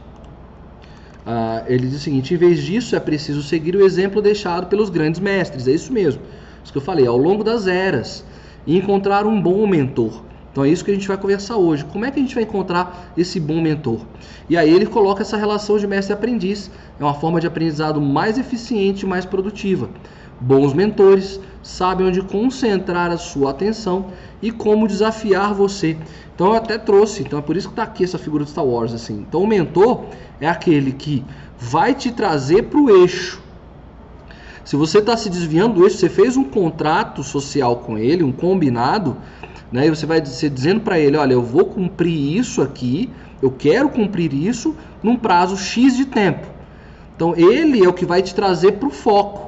ah, 1.25 1.63
ele 1.67 1.87
diz 1.87 1.97
o 1.97 1.99
seguinte: 1.99 2.33
em 2.33 2.37
vez 2.37 2.61
disso, 2.61 2.95
é 2.95 2.99
preciso 2.99 3.41
seguir 3.41 3.75
o 3.75 3.83
exemplo 3.83 4.21
deixado 4.21 4.67
pelos 4.67 4.89
grandes 4.89 5.19
mestres. 5.19 5.67
É 5.67 5.71
isso 5.71 5.91
mesmo. 5.91 6.21
Isso 6.63 6.71
que 6.71 6.77
eu 6.77 6.83
falei, 6.83 7.07
ao 7.07 7.17
longo 7.17 7.43
das 7.43 7.67
eras 7.67 8.23
encontrar 8.67 9.25
um 9.25 9.39
bom 9.41 9.65
mentor. 9.67 10.23
Então 10.51 10.63
é 10.63 10.69
isso 10.69 10.85
que 10.85 10.91
a 10.91 10.93
gente 10.93 11.07
vai 11.07 11.17
conversar 11.17 11.57
hoje. 11.57 11.83
Como 11.83 12.05
é 12.05 12.11
que 12.11 12.17
a 12.17 12.21
gente 12.21 12.33
vai 12.33 12.43
encontrar 12.43 13.11
esse 13.17 13.39
bom 13.39 13.61
mentor? 13.61 13.99
E 14.49 14.55
aí 14.55 14.73
ele 14.73 14.85
coloca 14.85 15.21
essa 15.21 15.35
relação 15.35 15.77
de 15.77 15.85
mestre 15.85 16.13
e 16.13 16.15
aprendiz. 16.15 16.71
É 16.99 17.03
uma 17.03 17.13
forma 17.13 17.41
de 17.41 17.47
aprendizado 17.47 17.99
mais 17.99 18.37
eficiente 18.37 19.05
e 19.05 19.05
mais 19.05 19.25
produtiva. 19.25 19.89
Bons 20.39 20.73
mentores 20.73 21.41
sabem 21.67 22.07
onde 22.07 22.21
concentrar 22.21 23.11
a 23.11 23.17
sua 23.17 23.51
atenção 23.51 24.07
e 24.41 24.51
como 24.51 24.87
desafiar 24.87 25.53
você. 25.53 25.97
Então 26.33 26.47
eu 26.47 26.53
até 26.53 26.77
trouxe, 26.77 27.21
então 27.23 27.39
é 27.39 27.41
por 27.41 27.57
isso 27.57 27.67
que 27.67 27.73
está 27.73 27.83
aqui 27.83 28.03
essa 28.03 28.17
figura 28.17 28.43
do 28.43 28.49
Star 28.49 28.65
Wars 28.65 28.93
assim. 28.93 29.25
Então 29.27 29.41
o 29.41 29.47
mentor 29.47 30.05
é 30.39 30.47
aquele 30.47 30.91
que 30.91 31.23
vai 31.57 31.93
te 31.95 32.11
trazer 32.11 32.63
para 32.63 32.79
o 32.79 32.89
eixo 32.89 33.45
se 34.65 34.75
você 34.75 34.97
está 34.97 35.15
se 35.15 35.29
desviando 35.29 35.75
do 35.75 35.83
eixo, 35.83 35.97
você 35.97 36.09
fez 36.09 36.35
um 36.35 36.43
contrato 36.43 37.21
social 37.23 37.77
com 37.77 37.99
ele, 37.99 38.23
um 38.23 38.31
combinado, 38.31 39.15
né? 39.71 39.85
E 39.85 39.89
você 39.91 40.07
vai 40.07 40.25
ser 40.25 40.49
dizendo 40.49 40.81
para 40.81 40.99
ele, 40.99 41.15
olha, 41.15 41.33
eu 41.33 41.43
vou 41.43 41.65
cumprir 41.65 42.35
isso 42.35 42.63
aqui, 42.63 43.11
eu 43.43 43.51
quero 43.51 43.87
cumprir 43.89 44.33
isso 44.33 44.75
num 45.03 45.15
prazo 45.15 45.55
X 45.55 45.95
de 45.95 46.05
tempo. 46.05 46.47
Então 47.15 47.35
ele 47.37 47.85
é 47.85 47.87
o 47.87 47.93
que 47.93 48.07
vai 48.07 48.23
te 48.23 48.33
trazer 48.33 48.71
para 48.73 48.87
o 48.87 48.91
foco. 48.91 49.44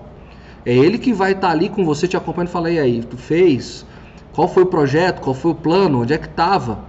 É 0.67 0.73
ele 0.73 0.97
que 0.97 1.13
vai 1.13 1.31
estar 1.31 1.47
tá 1.47 1.53
ali 1.53 1.69
com 1.69 1.85
você 1.85 2.09
te 2.09 2.17
acompanhando 2.17 2.49
e 2.49 2.51
falar, 2.51 2.71
e 2.71 2.77
aí, 2.77 3.01
tu 3.01 3.15
fez? 3.15 3.85
Qual 4.33 4.49
foi 4.49 4.63
o 4.63 4.65
projeto? 4.65 5.21
Qual 5.21 5.33
foi 5.33 5.51
o 5.51 5.55
plano? 5.55 6.01
Onde 6.01 6.13
é 6.13 6.17
que 6.17 6.27
estava? 6.27 6.79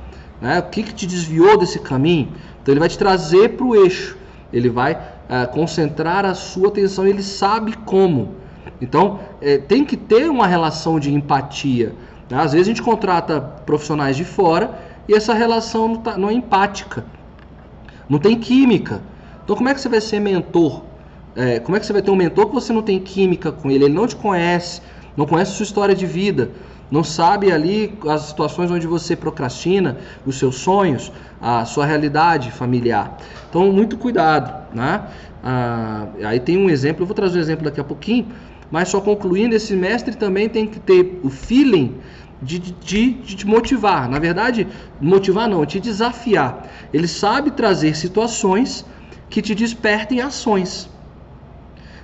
Né? 0.41 0.59
O 0.59 0.65
que, 0.65 0.83
que 0.83 0.93
te 0.93 1.07
desviou 1.07 1.57
desse 1.57 1.79
caminho? 1.79 2.33
Então 2.61 2.73
ele 2.73 2.81
vai 2.81 2.89
te 2.89 2.99
trazer 2.99 3.51
para 3.51 3.65
o 3.65 3.77
eixo. 3.77 4.19
Ele 4.53 4.69
vai 4.69 5.01
concentrar 5.53 6.25
a 6.25 6.35
sua 6.35 6.69
atenção, 6.69 7.07
ele 7.07 7.23
sabe 7.23 7.77
como. 7.77 8.35
Então, 8.81 9.21
é, 9.41 9.59
tem 9.59 9.85
que 9.85 9.97
ter 9.97 10.29
uma 10.29 10.47
relação 10.49 10.99
de 10.99 11.15
empatia. 11.15 11.95
Né? 12.29 12.37
Às 12.37 12.55
vezes 12.55 12.67
a 12.67 12.71
gente 12.71 12.83
contrata 12.83 13.41
profissionais 13.41 14.17
de 14.17 14.25
fora 14.25 14.77
e 15.07 15.15
essa 15.15 15.35
relação 15.35 15.87
não, 15.87 15.97
tá, 15.99 16.19
não 16.19 16.31
é 16.31 16.33
empática, 16.33 17.05
não 18.09 18.19
tem 18.19 18.37
química. 18.41 19.03
Então, 19.45 19.55
como 19.55 19.69
é 19.69 19.75
que 19.75 19.81
você 19.81 19.89
vai 19.89 20.01
ser 20.01 20.19
mentor? 20.19 20.83
É, 21.39 21.61
como 21.61 21.77
é 21.77 21.81
que 21.81 21.87
você 21.87 21.93
vai 21.93 22.03
ter 22.03 22.11
um 22.11 22.17
mentor 22.17 22.49
que 22.49 22.55
você 22.55 22.73
não 22.73 22.83
tem 22.83 22.99
química 22.99 23.53
com 23.53 23.71
ele? 23.71 23.85
Ele 23.85 23.95
não 23.95 24.09
te 24.09 24.17
conhece, 24.17 24.83
não 25.17 25.25
conhece 25.25 25.53
a 25.53 25.55
sua 25.55 25.63
história 25.63 25.95
de 25.95 26.05
vida, 26.05 26.51
não 26.91 27.05
sabe 27.05 27.53
ali 27.53 27.97
as 28.09 28.23
situações 28.23 28.73
onde 28.73 28.89
você 28.89 29.15
procrastina, 29.15 29.99
os 30.27 30.37
seus 30.37 30.57
sonhos, 30.57 31.13
a 31.41 31.65
sua 31.65 31.87
realidade 31.87 32.51
familiar. 32.51 33.19
Então, 33.49 33.71
muito 33.71 33.97
cuidado, 33.97 34.75
né? 34.75 35.05
Ah, 35.45 36.09
aí 36.25 36.41
tem 36.41 36.59
um 36.59 36.69
exemplo, 36.69 37.05
eu 37.05 37.07
vou 37.07 37.15
trazer 37.15 37.39
um 37.39 37.41
exemplo 37.41 37.65
daqui 37.65 37.79
a 37.79 37.85
pouquinho, 37.85 38.27
mas 38.69 38.89
só 38.89 39.01
concluindo, 39.01 39.55
esse 39.55 39.77
mestre 39.77 40.17
também 40.17 40.49
tem 40.49 40.67
que 40.67 40.81
ter 40.81 41.21
o 41.23 41.31
feeling 41.31 42.01
de, 42.43 42.59
de, 42.59 43.13
de 43.13 43.37
te 43.37 43.47
motivar. 43.47 44.11
Na 44.11 44.19
verdade, 44.19 44.67
motivar 45.01 45.49
não, 45.49 45.65
te 45.65 45.79
desafiar. 45.79 46.67
Ele 46.93 47.07
sabe 47.07 47.53
trazer 47.53 47.95
situações 47.95 48.85
que 49.31 49.41
te 49.41 49.55
despertem 49.55 50.21
ações. 50.21 50.98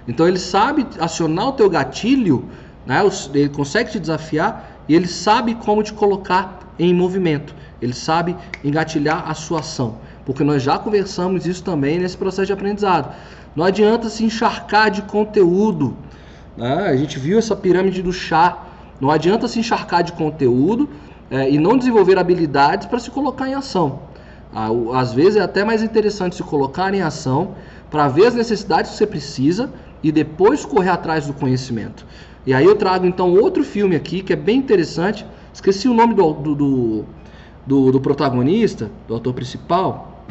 Então 0.07 0.29
ele 0.29 0.38
sabe 0.38 0.87
acionar 1.01 1.49
o 1.49 1.53
teu 1.53 1.69
gatilho, 1.71 2.45
né? 2.87 3.01
ele 3.33 3.49
consegue 3.49 3.90
te 3.90 3.99
desafiar 3.99 4.83
e 4.88 4.95
ele 4.95 5.07
sabe 5.07 5.55
como 5.55 5.83
te 5.83 5.93
colocar 5.93 6.61
em 6.79 6.93
movimento. 6.93 7.55
Ele 7.81 7.95
sabe 7.95 8.37
engatilhar 8.62 9.29
a 9.29 9.35
sua 9.35 9.61
ação. 9.61 9.97
Porque 10.25 10.43
nós 10.43 10.62
já 10.62 10.79
conversamos 10.79 11.47
isso 11.47 11.62
também 11.62 11.99
nesse 11.99 12.17
processo 12.17 12.47
de 12.47 12.53
aprendizado. 12.53 13.14
Não 13.55 13.64
adianta 13.64 14.09
se 14.09 14.25
encharcar 14.25 14.90
de 14.90 15.03
conteúdo. 15.03 15.97
Né? 16.57 16.88
A 16.88 16.97
gente 16.97 17.19
viu 17.19 17.38
essa 17.38 17.55
pirâmide 17.55 18.03
do 18.03 18.12
chá. 18.12 18.59
Não 19.01 19.11
adianta 19.11 19.49
se 19.49 19.59
encharcar 19.59 20.03
de 20.03 20.12
conteúdo 20.12 20.88
é, 21.31 21.51
e 21.51 21.59
não 21.59 21.77
desenvolver 21.77 22.19
habilidades 22.19 22.87
para 22.87 22.99
se 22.99 23.11
colocar 23.11 23.49
em 23.49 23.55
ação. 23.55 24.01
Às 24.95 25.12
vezes 25.12 25.37
é 25.37 25.40
até 25.40 25.64
mais 25.64 25.83
interessante 25.83 26.37
se 26.37 26.43
colocar 26.45 26.95
em 26.95 27.03
ação 27.03 27.57
para 27.90 28.07
ver 28.07 28.27
as 28.27 28.35
necessidades 28.35 28.93
que 28.93 28.97
você 28.97 29.07
precisa 29.07 29.69
e 30.05 30.12
depois 30.12 30.67
correr 30.67 30.90
atrás 30.90 31.27
do 31.27 31.33
conhecimento. 31.33 32.07
E 32.47 32.53
aí 32.53 32.67
eu 32.67 32.77
trago 32.77 33.07
então 33.07 33.33
outro 33.33 33.64
filme 33.64 33.97
aqui 33.97 34.23
que 34.23 34.35
é 34.35 34.37
bem 34.37 34.59
interessante. 34.59 35.25
Esqueci 35.53 35.88
o 35.88 35.95
nome 35.95 36.12
do, 36.12 36.33
do, 36.35 37.05
do, 37.67 37.90
do 37.90 38.01
protagonista, 38.03 38.90
do 39.09 39.17
ator 39.17 39.33
principal. 39.33 40.27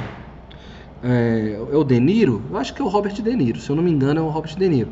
É, 1.04 1.58
é, 1.72 1.76
o 1.76 1.84
De 1.84 2.00
Niro? 2.00 2.44
Eu 2.52 2.58
acho 2.58 2.72
que 2.72 2.84
é 2.84 2.86
o 2.86 2.88
Robert 2.88 3.14
De 3.14 3.36
Niro, 3.36 3.60
se 3.60 3.68
eu 3.68 3.76
não 3.76 3.82
me 3.82 3.92
engano 3.92 4.20
é 4.20 4.24
o 4.24 4.30
Robert 4.30 4.56
De 4.56 4.70
Niro. 4.70 4.90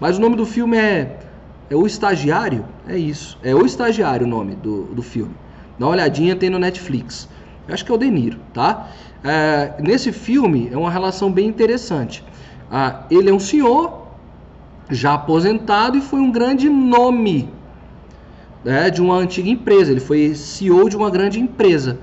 Mas 0.00 0.18
o 0.18 0.20
nome 0.20 0.34
do 0.34 0.44
filme 0.44 0.76
é, 0.76 1.16
é 1.70 1.76
O 1.76 1.86
Estagiário? 1.86 2.64
É 2.88 2.98
isso, 2.98 3.38
é 3.40 3.54
O 3.54 3.64
Estagiário 3.64 4.26
o 4.26 4.28
nome 4.28 4.56
do, 4.56 4.86
do 4.86 5.02
filme. 5.02 5.34
Dá 5.78 5.86
uma 5.86 5.92
olhadinha, 5.92 6.34
tem 6.34 6.50
no 6.50 6.58
Netflix. 6.58 7.28
Eu 7.68 7.74
acho 7.74 7.84
que 7.84 7.92
é 7.92 7.94
o 7.94 7.98
De 7.98 8.10
Niro, 8.10 8.40
tá? 8.52 8.88
É, 9.22 9.74
nesse 9.80 10.10
filme 10.10 10.68
é 10.72 10.76
uma 10.76 10.90
relação 10.90 11.30
bem 11.30 11.46
interessante. 11.46 12.24
Ah, 12.68 13.04
ele 13.08 13.30
é 13.30 13.32
um 13.32 13.38
senhor 13.38 14.03
já 14.90 15.14
aposentado 15.14 15.96
e 15.96 16.00
foi 16.00 16.20
um 16.20 16.30
grande 16.30 16.68
nome 16.68 17.48
né, 18.64 18.90
de 18.90 19.00
uma 19.00 19.16
antiga 19.16 19.48
empresa. 19.48 19.90
Ele 19.90 20.00
foi 20.00 20.34
CEO 20.34 20.88
de 20.88 20.96
uma 20.96 21.10
grande 21.10 21.40
empresa. 21.40 21.98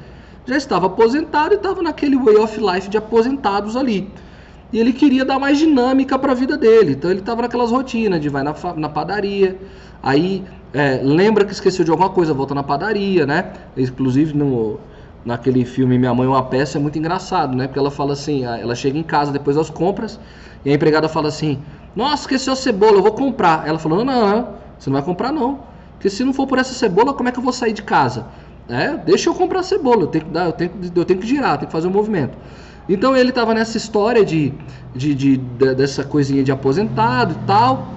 Já 0.45 0.57
estava 0.57 0.87
aposentado 0.87 1.53
e 1.53 1.57
estava 1.57 1.81
naquele 1.81 2.17
way 2.17 2.35
of 2.37 2.59
life 2.59 2.89
de 2.89 2.97
aposentados 2.97 3.75
ali. 3.75 4.09
E 4.73 4.79
ele 4.79 4.93
queria 4.93 5.25
dar 5.25 5.37
mais 5.37 5.57
dinâmica 5.57 6.17
para 6.17 6.31
a 6.31 6.35
vida 6.35 6.57
dele. 6.57 6.93
Então 6.93 7.11
ele 7.11 7.19
estava 7.19 7.41
naquelas 7.41 7.71
rotinas 7.71 8.21
de 8.21 8.29
vai 8.29 8.43
na, 8.43 8.55
na 8.75 8.89
padaria, 8.89 9.57
aí 10.01 10.43
é, 10.73 11.01
lembra 11.03 11.43
que 11.43 11.51
esqueceu 11.51 11.83
de 11.83 11.91
alguma 11.91 12.09
coisa, 12.09 12.33
volta 12.33 12.55
na 12.55 12.63
padaria, 12.63 13.25
né? 13.25 13.51
Inclusive 13.75 14.35
no, 14.35 14.79
naquele 15.25 15.65
filme 15.65 15.97
Minha 15.97 16.13
Mãe 16.13 16.25
é 16.25 16.29
uma 16.29 16.43
Peça 16.43 16.77
é 16.77 16.81
muito 16.81 16.97
engraçado, 16.97 17.55
né? 17.55 17.67
Porque 17.67 17.79
ela 17.79 17.91
fala 17.91 18.13
assim, 18.13 18.45
ela 18.45 18.73
chega 18.73 18.97
em 18.97 19.03
casa 19.03 19.31
depois 19.31 19.57
das 19.57 19.69
compras 19.69 20.19
e 20.63 20.71
a 20.71 20.73
empregada 20.73 21.09
fala 21.09 21.27
assim, 21.27 21.59
nossa, 21.95 22.23
esqueceu 22.23 22.53
a 22.53 22.55
cebola, 22.55 22.97
eu 22.97 23.01
vou 23.01 23.11
comprar. 23.11 23.67
Ela 23.67 23.77
falou, 23.77 24.03
não, 24.03 24.27
não, 24.27 24.47
você 24.77 24.89
não 24.89 24.97
vai 24.97 25.03
comprar 25.03 25.31
não. 25.31 25.59
Porque 25.93 26.09
se 26.09 26.23
não 26.23 26.33
for 26.33 26.47
por 26.47 26.57
essa 26.57 26.73
cebola, 26.73 27.13
como 27.13 27.29
é 27.29 27.31
que 27.31 27.37
eu 27.37 27.43
vou 27.43 27.53
sair 27.53 27.73
de 27.73 27.83
casa? 27.83 28.25
É, 28.67 28.95
deixa 28.97 29.29
eu 29.29 29.35
comprar 29.35 29.63
cebola, 29.63 30.03
eu 30.03 30.07
tenho 30.07 30.25
que 30.25 30.31
dar, 30.31 30.45
eu 30.45 30.51
tenho, 30.53 30.71
eu 30.95 31.05
tenho 31.05 31.19
que 31.19 31.27
girar, 31.27 31.57
tenho 31.57 31.67
que 31.67 31.71
fazer 31.71 31.87
um 31.87 31.91
movimento. 31.91 32.37
Então 32.87 33.15
ele 33.15 33.29
estava 33.29 33.53
nessa 33.53 33.77
história 33.77 34.25
de, 34.25 34.53
de, 34.95 35.13
de, 35.13 35.37
de, 35.37 35.75
dessa 35.75 36.03
coisinha 36.03 36.43
de 36.43 36.51
aposentado 36.51 37.33
e 37.33 37.45
tal. 37.45 37.87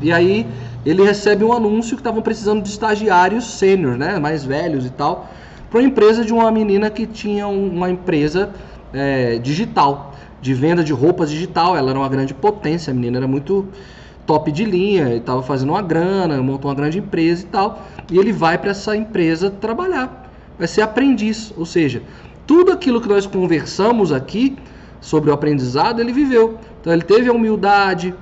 E 0.00 0.12
aí 0.12 0.46
ele 0.84 1.02
recebe 1.02 1.44
um 1.44 1.52
anúncio 1.52 1.96
que 1.96 2.00
estavam 2.00 2.22
precisando 2.22 2.62
de 2.62 2.68
estagiários 2.68 3.44
sênior, 3.58 3.96
né, 3.96 4.18
mais 4.18 4.44
velhos 4.44 4.86
e 4.86 4.90
tal, 4.90 5.28
para 5.70 5.80
uma 5.80 5.86
empresa 5.86 6.24
de 6.24 6.32
uma 6.32 6.50
menina 6.50 6.90
que 6.90 7.06
tinha 7.06 7.46
uma 7.46 7.90
empresa 7.90 8.50
é, 8.92 9.38
digital, 9.38 10.14
de 10.44 10.52
venda 10.52 10.84
de 10.84 10.92
roupas 10.92 11.30
digital. 11.30 11.74
Ela 11.74 11.90
era 11.90 11.98
uma 11.98 12.08
grande 12.08 12.34
potência, 12.34 12.90
a 12.90 12.94
menina 12.94 13.16
era 13.16 13.26
muito 13.26 13.66
top 14.26 14.52
de 14.52 14.64
linha, 14.64 15.16
estava 15.16 15.42
fazendo 15.42 15.70
uma 15.70 15.80
grana, 15.80 16.40
montou 16.42 16.70
uma 16.70 16.74
grande 16.74 16.98
empresa 16.98 17.44
e 17.44 17.46
tal, 17.46 17.82
e 18.12 18.18
ele 18.18 18.30
vai 18.32 18.56
para 18.58 18.70
essa 18.70 18.96
empresa 18.96 19.50
trabalhar, 19.50 20.30
vai 20.58 20.66
ser 20.66 20.80
aprendiz, 20.82 21.52
ou 21.56 21.66
seja, 21.66 22.02
tudo 22.46 22.72
aquilo 22.72 23.00
que 23.00 23.08
nós 23.08 23.26
conversamos 23.26 24.12
aqui 24.12 24.56
sobre 25.00 25.30
o 25.30 25.32
aprendizado, 25.34 26.00
ele 26.00 26.12
viveu. 26.12 26.58
Então 26.80 26.92
ele 26.92 27.02
teve 27.02 27.28
a 27.28 27.32
humildade 27.32 28.14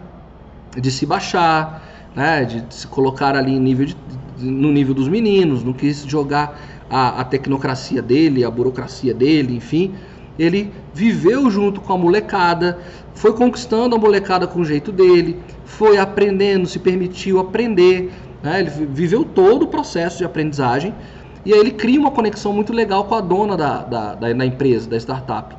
de 0.76 0.90
se 0.90 1.06
baixar, 1.06 1.82
né, 2.14 2.44
de 2.44 2.64
se 2.70 2.86
colocar 2.86 3.36
ali 3.36 3.58
nível 3.58 3.86
de, 3.86 3.96
no 4.38 4.72
nível 4.72 4.94
dos 4.94 5.08
meninos, 5.08 5.62
não 5.64 5.72
quis 5.72 6.04
jogar 6.04 6.58
a, 6.90 7.20
a 7.20 7.24
tecnocracia 7.24 8.02
dele, 8.02 8.44
a 8.44 8.50
burocracia 8.50 9.14
dele, 9.14 9.56
enfim, 9.56 9.94
ele 10.38 10.72
viveu 10.94 11.50
junto 11.50 11.80
com 11.80 11.92
a 11.92 11.98
molecada, 11.98 12.78
foi 13.14 13.32
conquistando 13.32 13.94
a 13.94 13.98
molecada 13.98 14.46
com 14.46 14.60
o 14.60 14.64
jeito 14.64 14.90
dele, 14.90 15.38
foi 15.64 15.98
aprendendo, 15.98 16.66
se 16.66 16.78
permitiu 16.78 17.38
aprender, 17.38 18.12
né? 18.42 18.60
ele 18.60 18.70
viveu 18.70 19.24
todo 19.24 19.64
o 19.64 19.68
processo 19.68 20.18
de 20.18 20.24
aprendizagem 20.24 20.94
e 21.44 21.52
aí 21.52 21.58
ele 21.58 21.72
cria 21.72 21.98
uma 21.98 22.10
conexão 22.10 22.52
muito 22.52 22.72
legal 22.72 23.04
com 23.04 23.14
a 23.14 23.20
dona 23.20 23.56
da, 23.56 23.78
da, 23.78 24.14
da, 24.14 24.32
da 24.32 24.46
empresa, 24.46 24.88
da 24.88 24.96
startup. 24.96 25.56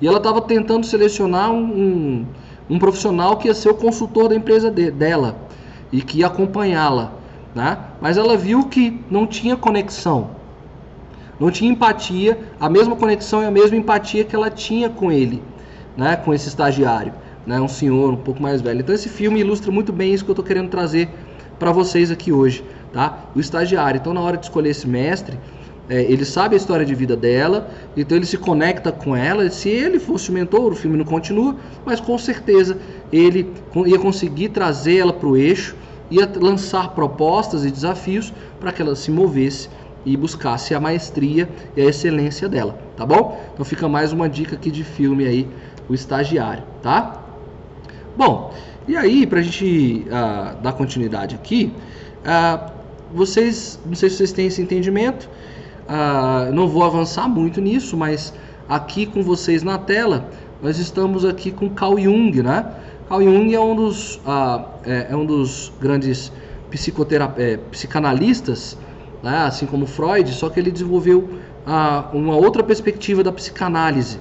E 0.00 0.06
ela 0.06 0.18
estava 0.18 0.40
tentando 0.40 0.86
selecionar 0.86 1.50
um, 1.50 2.24
um, 2.68 2.78
profissional 2.78 3.36
que 3.36 3.48
ia 3.48 3.54
ser 3.54 3.70
o 3.70 3.74
consultor 3.74 4.28
da 4.28 4.36
empresa 4.36 4.70
de, 4.70 4.90
dela 4.90 5.36
e 5.90 6.00
que 6.00 6.18
ia 6.18 6.26
acompanhá-la. 6.26 7.12
Né? 7.54 7.78
Mas 8.00 8.16
ela 8.16 8.36
viu 8.36 8.64
que 8.68 9.00
não 9.10 9.26
tinha 9.26 9.56
conexão, 9.56 10.30
não 11.38 11.50
tinha 11.50 11.70
empatia, 11.70 12.38
a 12.58 12.68
mesma 12.68 12.96
conexão 12.96 13.42
e 13.42 13.46
a 13.46 13.50
mesma 13.50 13.76
empatia 13.76 14.24
que 14.24 14.34
ela 14.34 14.50
tinha 14.50 14.88
com 14.88 15.12
ele, 15.12 15.42
né? 15.96 16.16
com 16.16 16.32
esse 16.32 16.48
estagiário 16.48 17.12
né, 17.46 17.60
um 17.60 17.68
senhor 17.68 18.12
um 18.12 18.16
pouco 18.16 18.42
mais 18.42 18.60
velho. 18.60 18.80
Então 18.80 18.94
esse 18.94 19.08
filme 19.08 19.40
ilustra 19.40 19.70
muito 19.70 19.92
bem 19.92 20.12
isso 20.12 20.24
que 20.24 20.30
eu 20.30 20.32
estou 20.32 20.44
querendo 20.44 20.68
trazer 20.68 21.08
para 21.58 21.70
vocês 21.70 22.10
aqui 22.10 22.32
hoje, 22.32 22.64
tá? 22.92 23.20
O 23.34 23.40
estagiário. 23.40 23.98
Então 23.98 24.12
na 24.12 24.20
hora 24.20 24.36
de 24.36 24.46
escolher 24.46 24.70
esse 24.70 24.86
mestre, 24.86 25.38
é, 25.88 26.02
ele 26.02 26.24
sabe 26.24 26.54
a 26.54 26.56
história 26.56 26.84
de 26.84 26.94
vida 26.94 27.16
dela, 27.16 27.70
então 27.96 28.16
ele 28.16 28.26
se 28.26 28.36
conecta 28.36 28.90
com 28.90 29.14
ela. 29.14 29.48
Se 29.48 29.68
ele 29.68 30.00
fosse 30.00 30.30
o 30.30 30.32
mentor, 30.32 30.72
o 30.72 30.74
filme 30.74 30.96
não 30.96 31.04
continua, 31.04 31.54
mas 31.84 32.00
com 32.00 32.18
certeza 32.18 32.76
ele 33.12 33.52
ia 33.86 33.98
conseguir 33.98 34.48
trazer 34.48 34.98
ela 34.98 35.12
para 35.12 35.28
o 35.28 35.36
eixo, 35.36 35.76
ia 36.10 36.28
lançar 36.40 36.90
propostas 36.90 37.64
e 37.64 37.70
desafios 37.70 38.34
para 38.58 38.72
que 38.72 38.82
ela 38.82 38.96
se 38.96 39.10
movesse 39.10 39.68
e 40.06 40.16
buscasse 40.16 40.72
a 40.72 40.80
maestria 40.80 41.48
e 41.76 41.82
a 41.82 41.84
excelência 41.84 42.48
dela, 42.48 42.78
tá 42.96 43.04
bom? 43.04 43.44
Então 43.52 43.64
fica 43.64 43.88
mais 43.88 44.12
uma 44.12 44.28
dica 44.28 44.54
aqui 44.54 44.70
de 44.70 44.84
filme 44.84 45.26
aí, 45.26 45.48
o 45.88 45.94
estagiário, 45.94 46.62
tá? 46.80 47.22
Bom, 48.16 48.54
e 48.88 48.96
aí, 48.96 49.26
para 49.26 49.40
a 49.40 49.42
gente 49.42 50.06
uh, 50.06 50.62
dar 50.62 50.72
continuidade 50.72 51.34
aqui, 51.34 51.72
uh, 52.22 52.72
vocês, 53.12 53.80
não 53.84 53.96
sei 53.96 54.08
se 54.08 54.16
vocês 54.16 54.32
têm 54.32 54.46
esse 54.46 54.62
entendimento, 54.62 55.28
uh, 55.88 56.54
não 56.54 56.68
vou 56.68 56.84
avançar 56.84 57.28
muito 57.28 57.60
nisso, 57.60 57.96
mas 57.96 58.32
aqui 58.68 59.04
com 59.04 59.24
vocês 59.24 59.64
na 59.64 59.76
tela, 59.76 60.30
nós 60.62 60.78
estamos 60.78 61.24
aqui 61.24 61.50
com 61.50 61.68
Carl 61.68 61.98
Jung, 61.98 62.42
né? 62.42 62.64
Carl 63.08 63.22
Jung 63.22 63.52
é 63.54 63.60
um 63.60 63.74
dos, 63.74 64.20
é, 64.84 65.08
é, 65.10 65.16
um 65.16 65.26
dos 65.26 65.72
grandes 65.80 66.32
é, 67.36 67.56
psicanalistas, 67.70 68.76
né? 69.22 69.38
assim 69.46 69.66
como 69.66 69.86
Freud, 69.86 70.30
só 70.32 70.48
que 70.48 70.60
ele 70.60 70.70
desenvolveu 70.70 71.28
uma 72.12 72.36
outra 72.36 72.62
perspectiva 72.62 73.24
da 73.24 73.32
psicanálise 73.32 74.20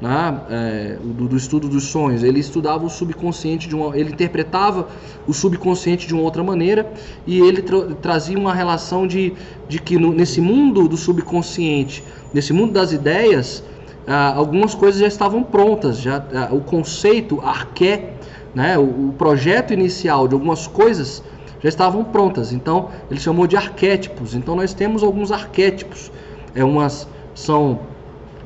né, 0.00 0.40
é, 0.50 0.98
do, 1.02 1.28
do, 1.28 1.36
estudo 1.36 1.68
dos 1.68 1.84
sonhos. 1.84 2.22
Ele 2.22 2.40
estudava 2.40 2.84
o 2.84 2.90
subconsciente 2.90 3.68
de 3.68 3.74
uma, 3.74 3.96
ele 3.96 4.10
interpretava 4.10 4.88
o 5.26 5.32
subconsciente 5.32 6.06
de 6.06 6.14
uma 6.14 6.22
outra 6.22 6.42
maneira 6.42 6.90
e 7.26 7.40
ele 7.40 7.62
tra 7.62 7.94
trazia 8.00 8.38
uma 8.38 8.54
relação 8.54 9.06
de, 9.06 9.32
de 9.68 9.78
que 9.78 9.98
no, 9.98 10.12
nesse 10.12 10.40
mundo 10.40 10.88
do 10.88 10.96
subconsciente, 10.96 12.04
nesse 12.32 12.52
mundo 12.52 12.72
das 12.72 12.92
ideias, 12.92 13.62
ah, 14.06 14.34
algumas 14.34 14.74
coisas 14.74 15.00
já 15.00 15.06
estavam 15.06 15.42
prontas, 15.42 15.98
já 15.98 16.24
ah, 16.34 16.48
o 16.52 16.60
conceito 16.60 17.40
arqué 17.40 18.14
né, 18.54 18.78
o, 18.78 19.08
o 19.08 19.14
projeto 19.18 19.72
inicial 19.72 20.26
de 20.28 20.34
algumas 20.34 20.66
coisas 20.66 21.22
já 21.66 21.68
estavam 21.68 22.04
prontas. 22.04 22.52
Então 22.52 22.90
ele 23.10 23.18
chamou 23.18 23.46
de 23.46 23.56
arquétipos. 23.56 24.34
Então 24.34 24.54
nós 24.54 24.72
temos 24.72 25.02
alguns 25.02 25.32
arquétipos. 25.32 26.12
É 26.54 26.62
umas 26.62 27.08
são 27.34 27.80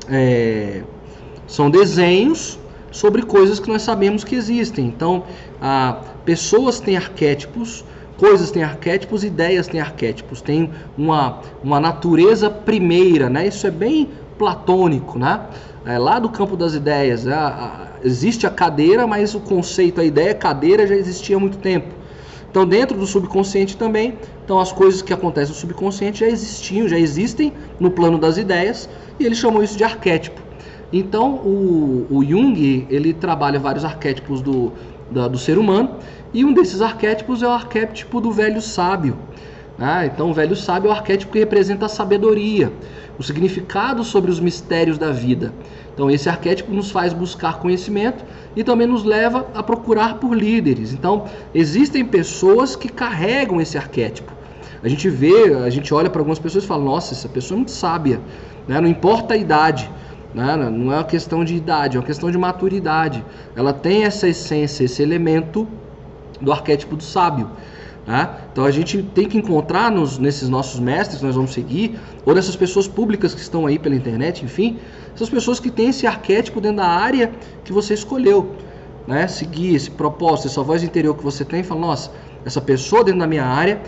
é, 0.09 0.81
são 1.47 1.69
desenhos 1.69 2.59
sobre 2.91 3.21
coisas 3.21 3.59
que 3.59 3.69
nós 3.69 3.83
sabemos 3.83 4.23
que 4.23 4.35
existem. 4.35 4.85
Então, 4.87 5.23
a, 5.61 6.01
pessoas 6.25 6.79
têm 6.79 6.97
arquétipos, 6.97 7.85
coisas 8.17 8.51
têm 8.51 8.63
arquétipos, 8.63 9.23
ideias 9.23 9.67
têm 9.67 9.79
arquétipos. 9.79 10.41
Tem 10.41 10.69
uma, 10.97 11.39
uma 11.63 11.79
natureza 11.79 12.49
primeira, 12.49 13.29
né? 13.29 13.47
Isso 13.47 13.65
é 13.67 13.71
bem 13.71 14.09
platônico, 14.37 15.19
né? 15.19 15.41
É, 15.85 15.97
lá 15.97 16.19
do 16.19 16.29
campo 16.29 16.57
das 16.57 16.73
ideias, 16.73 17.27
a, 17.27 17.47
a, 17.47 17.87
existe 18.03 18.45
a 18.45 18.49
cadeira, 18.49 19.07
mas 19.07 19.33
o 19.33 19.39
conceito, 19.39 20.01
a 20.01 20.03
ideia 20.03 20.33
cadeira 20.33 20.85
já 20.85 20.95
existia 20.95 21.37
há 21.37 21.39
muito 21.39 21.57
tempo. 21.57 22.00
Então, 22.51 22.65
dentro 22.65 22.97
do 22.97 23.07
subconsciente 23.07 23.77
também, 23.77 24.19
então 24.43 24.59
as 24.59 24.73
coisas 24.73 25.01
que 25.01 25.13
acontecem 25.13 25.53
no 25.53 25.59
subconsciente 25.59 26.19
já 26.19 26.27
existiam, 26.27 26.85
já 26.85 26.99
existem 26.99 27.53
no 27.79 27.89
plano 27.89 28.17
das 28.17 28.35
ideias, 28.37 28.89
e 29.17 29.25
ele 29.25 29.35
chamou 29.35 29.63
isso 29.63 29.77
de 29.77 29.85
arquétipo. 29.85 30.41
Então, 30.91 31.35
o, 31.35 32.05
o 32.09 32.25
Jung, 32.25 32.85
ele 32.89 33.13
trabalha 33.13 33.57
vários 33.57 33.85
arquétipos 33.85 34.41
do, 34.41 34.73
da, 35.09 35.29
do 35.29 35.37
ser 35.37 35.57
humano, 35.57 35.95
e 36.33 36.43
um 36.43 36.51
desses 36.51 36.81
arquétipos 36.81 37.41
é 37.41 37.47
o 37.47 37.51
arquétipo 37.51 38.19
do 38.19 38.33
velho 38.33 38.61
sábio. 38.61 39.17
Né? 39.77 40.11
Então, 40.13 40.29
o 40.29 40.33
velho 40.33 40.55
sábio 40.55 40.89
é 40.89 40.91
o 40.91 40.95
arquétipo 40.95 41.31
que 41.31 41.39
representa 41.39 41.85
a 41.85 41.89
sabedoria, 41.89 42.71
o 43.17 43.23
significado 43.23 44.03
sobre 44.03 44.29
os 44.29 44.39
mistérios 44.39 44.97
da 44.97 45.11
vida. 45.11 45.53
Então, 45.93 46.09
esse 46.09 46.29
arquétipo 46.29 46.71
nos 46.71 46.91
faz 46.91 47.13
buscar 47.13 47.59
conhecimento 47.59 48.23
e 48.55 48.63
também 48.63 48.87
nos 48.87 49.03
leva 49.03 49.47
a 49.53 49.61
procurar 49.61 50.15
por 50.15 50.35
líderes. 50.35 50.93
Então, 50.93 51.25
existem 51.53 52.05
pessoas 52.05 52.75
que 52.75 52.89
carregam 52.89 53.59
esse 53.59 53.77
arquétipo. 53.77 54.31
A 54.83 54.87
gente 54.87 55.09
vê, 55.09 55.53
a 55.53 55.69
gente 55.69 55.93
olha 55.93 56.09
para 56.09 56.21
algumas 56.21 56.39
pessoas 56.39 56.63
e 56.63 56.67
fala: 56.67 56.83
nossa, 56.83 57.13
essa 57.13 57.29
pessoa 57.29 57.55
é 57.55 57.59
muito 57.59 57.71
sábia, 57.71 58.19
né? 58.67 58.79
não 58.81 58.87
importa 58.87 59.33
a 59.33 59.37
idade. 59.37 59.89
Né? 60.33 60.55
Não 60.55 60.91
é 60.91 60.95
uma 60.95 61.03
questão 61.03 61.43
de 61.43 61.55
idade, 61.55 61.97
é 61.97 61.99
uma 61.99 62.05
questão 62.05 62.31
de 62.31 62.37
maturidade. 62.37 63.23
Ela 63.55 63.73
tem 63.73 64.05
essa 64.05 64.27
essência, 64.27 64.85
esse 64.85 65.01
elemento 65.03 65.67
do 66.39 66.51
arquétipo 66.51 66.95
do 66.95 67.03
sábio. 67.03 67.49
Né? 68.05 68.29
Então 68.51 68.65
a 68.65 68.71
gente 68.71 69.03
tem 69.03 69.27
que 69.27 69.37
encontrar 69.37 69.91
nos, 69.91 70.17
nesses 70.17 70.49
nossos 70.49 70.79
mestres 70.79 71.19
que 71.19 71.25
nós 71.25 71.35
vamos 71.35 71.53
seguir, 71.53 71.99
ou 72.25 72.33
nessas 72.33 72.55
pessoas 72.55 72.87
públicas 72.87 73.33
que 73.33 73.41
estão 73.41 73.65
aí 73.65 73.77
pela 73.77 73.95
internet, 73.95 74.43
enfim, 74.43 74.77
essas 75.13 75.29
pessoas 75.29 75.59
que 75.59 75.69
têm 75.69 75.89
esse 75.89 76.07
arquétipo 76.07 76.59
dentro 76.59 76.77
da 76.77 76.87
área 76.87 77.31
que 77.63 77.71
você 77.71 77.93
escolheu. 77.93 78.55
Né? 79.07 79.27
Seguir 79.27 79.75
esse 79.75 79.91
propósito, 79.91 80.47
essa 80.47 80.63
voz 80.63 80.83
interior 80.83 81.15
que 81.15 81.23
você 81.23 81.45
tem, 81.45 81.61
e 81.61 81.63
falar, 81.63 81.81
nossa, 81.81 82.11
essa 82.45 82.61
pessoa 82.61 83.03
dentro 83.03 83.19
da 83.19 83.27
minha 83.27 83.45
área 83.45 83.81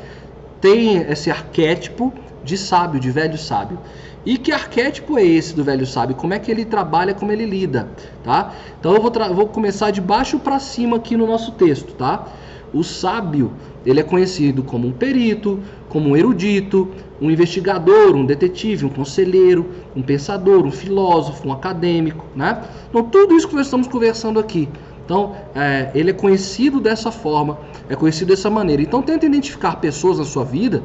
tem 0.62 0.98
esse 0.98 1.30
arquétipo 1.30 2.14
de 2.44 2.58
sábio, 2.58 3.00
de 3.00 3.10
velho 3.12 3.38
sábio. 3.38 3.80
E 4.26 4.38
que 4.38 4.52
arquétipo 4.52 5.18
é 5.18 5.26
esse 5.26 5.54
do 5.54 5.64
velho 5.64 5.86
sábio? 5.86 6.16
Como 6.16 6.34
é 6.34 6.40
que 6.40 6.50
ele 6.50 6.64
trabalha, 6.64 7.14
como 7.14 7.32
ele 7.32 7.46
lida, 7.46 7.90
tá? 8.24 8.54
Então 8.80 8.94
eu 8.96 9.02
vou, 9.02 9.12
vou 9.34 9.48
começar 9.48 9.92
de 9.92 10.00
baixo 10.00 10.40
para 10.40 10.60
cima 10.60 10.98
aqui 10.98 11.18
no 11.18 11.28
nosso 11.28 11.52
texto, 11.54 11.94
tá? 11.94 12.28
O 12.74 12.84
sábio, 12.84 13.52
ele 13.86 14.00
é 14.00 14.04
conhecido 14.04 14.64
como 14.64 14.88
um 14.88 14.92
perito, 14.92 15.60
como 15.90 16.10
um 16.10 16.18
erudito, 16.18 16.90
um 17.22 17.30
investigador, 17.30 18.16
um 18.16 18.26
detetive, 18.26 18.84
um 18.84 18.90
conselheiro, 18.90 19.70
um 19.96 20.02
pensador, 20.02 20.66
um 20.66 20.72
filósofo, 20.72 21.48
um 21.48 21.54
acadêmico, 21.54 22.26
né? 22.36 22.64
Então 22.90 23.04
tudo 23.04 23.36
isso 23.36 23.48
que 23.48 23.56
nós 23.56 23.68
estamos 23.68 23.88
conversando 23.88 24.40
aqui. 24.40 24.68
Então, 25.06 25.36
é, 25.54 25.92
ele 25.94 26.12
é 26.12 26.14
conhecido 26.14 26.80
dessa 26.80 27.12
forma, 27.12 27.60
é 27.90 27.96
conhecido 27.96 28.30
dessa 28.30 28.50
maneira. 28.50 28.82
Então, 28.82 29.02
tenta 29.02 29.26
identificar 29.26 29.76
pessoas 29.76 30.18
na 30.18 30.24
sua 30.24 30.46
vida 30.46 30.82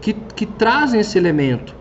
que, 0.00 0.14
que 0.14 0.46
trazem 0.46 1.00
esse 1.00 1.18
elemento, 1.18 1.74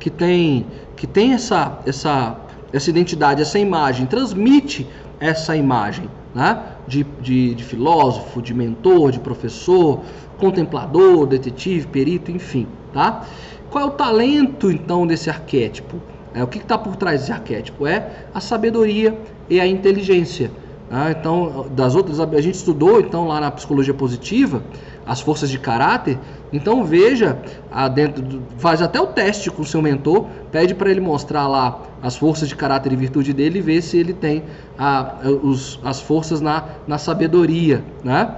que 0.00 0.08
tem, 0.08 0.66
que 0.96 1.06
tem 1.06 1.34
essa, 1.34 1.78
essa, 1.84 2.40
essa 2.72 2.88
identidade, 2.88 3.42
essa 3.42 3.58
imagem, 3.58 4.06
transmite 4.06 4.86
essa 5.20 5.54
imagem 5.54 6.08
né? 6.34 6.62
de, 6.86 7.04
de, 7.20 7.54
de 7.54 7.64
filósofo, 7.64 8.40
de 8.40 8.54
mentor, 8.54 9.10
de 9.10 9.20
professor, 9.20 10.00
contemplador, 10.38 11.26
detetive, 11.26 11.86
perito, 11.86 12.30
enfim. 12.30 12.66
Tá? 12.92 13.24
Qual 13.70 13.84
é 13.84 13.86
o 13.86 13.90
talento 13.90 14.70
então 14.70 15.06
desse 15.06 15.30
arquétipo? 15.30 15.96
É, 16.34 16.42
o 16.42 16.46
que 16.46 16.58
está 16.58 16.78
por 16.78 16.96
trás 16.96 17.20
desse 17.20 17.32
arquétipo? 17.32 17.86
É 17.86 18.26
a 18.34 18.40
sabedoria 18.40 19.18
e 19.48 19.60
a 19.60 19.66
inteligência. 19.66 20.50
Né? 20.90 21.16
Então, 21.18 21.66
das 21.70 21.94
outras, 21.94 22.20
a 22.20 22.40
gente 22.40 22.54
estudou 22.54 23.00
então 23.00 23.26
lá 23.26 23.40
na 23.40 23.50
psicologia 23.50 23.94
positiva 23.94 24.62
as 25.06 25.20
forças 25.20 25.50
de 25.50 25.58
caráter. 25.58 26.18
Então 26.52 26.84
veja, 26.84 27.38
dentro 27.94 28.22
do, 28.22 28.42
faz 28.58 28.82
até 28.82 29.00
o 29.00 29.06
teste 29.06 29.50
com 29.50 29.62
o 29.62 29.64
seu 29.64 29.80
mentor, 29.80 30.26
pede 30.50 30.74
para 30.74 30.90
ele 30.90 31.00
mostrar 31.00 31.48
lá 31.48 31.80
as 32.02 32.16
forças 32.16 32.48
de 32.48 32.54
caráter 32.54 32.92
e 32.92 32.96
virtude 32.96 33.32
dele 33.32 33.58
e 33.58 33.62
ver 33.62 33.80
se 33.80 33.96
ele 33.96 34.12
tem 34.12 34.44
a, 34.78 35.14
os, 35.42 35.80
as 35.82 36.00
forças 36.00 36.40
na, 36.40 36.64
na 36.86 36.98
sabedoria, 36.98 37.82
né? 38.04 38.36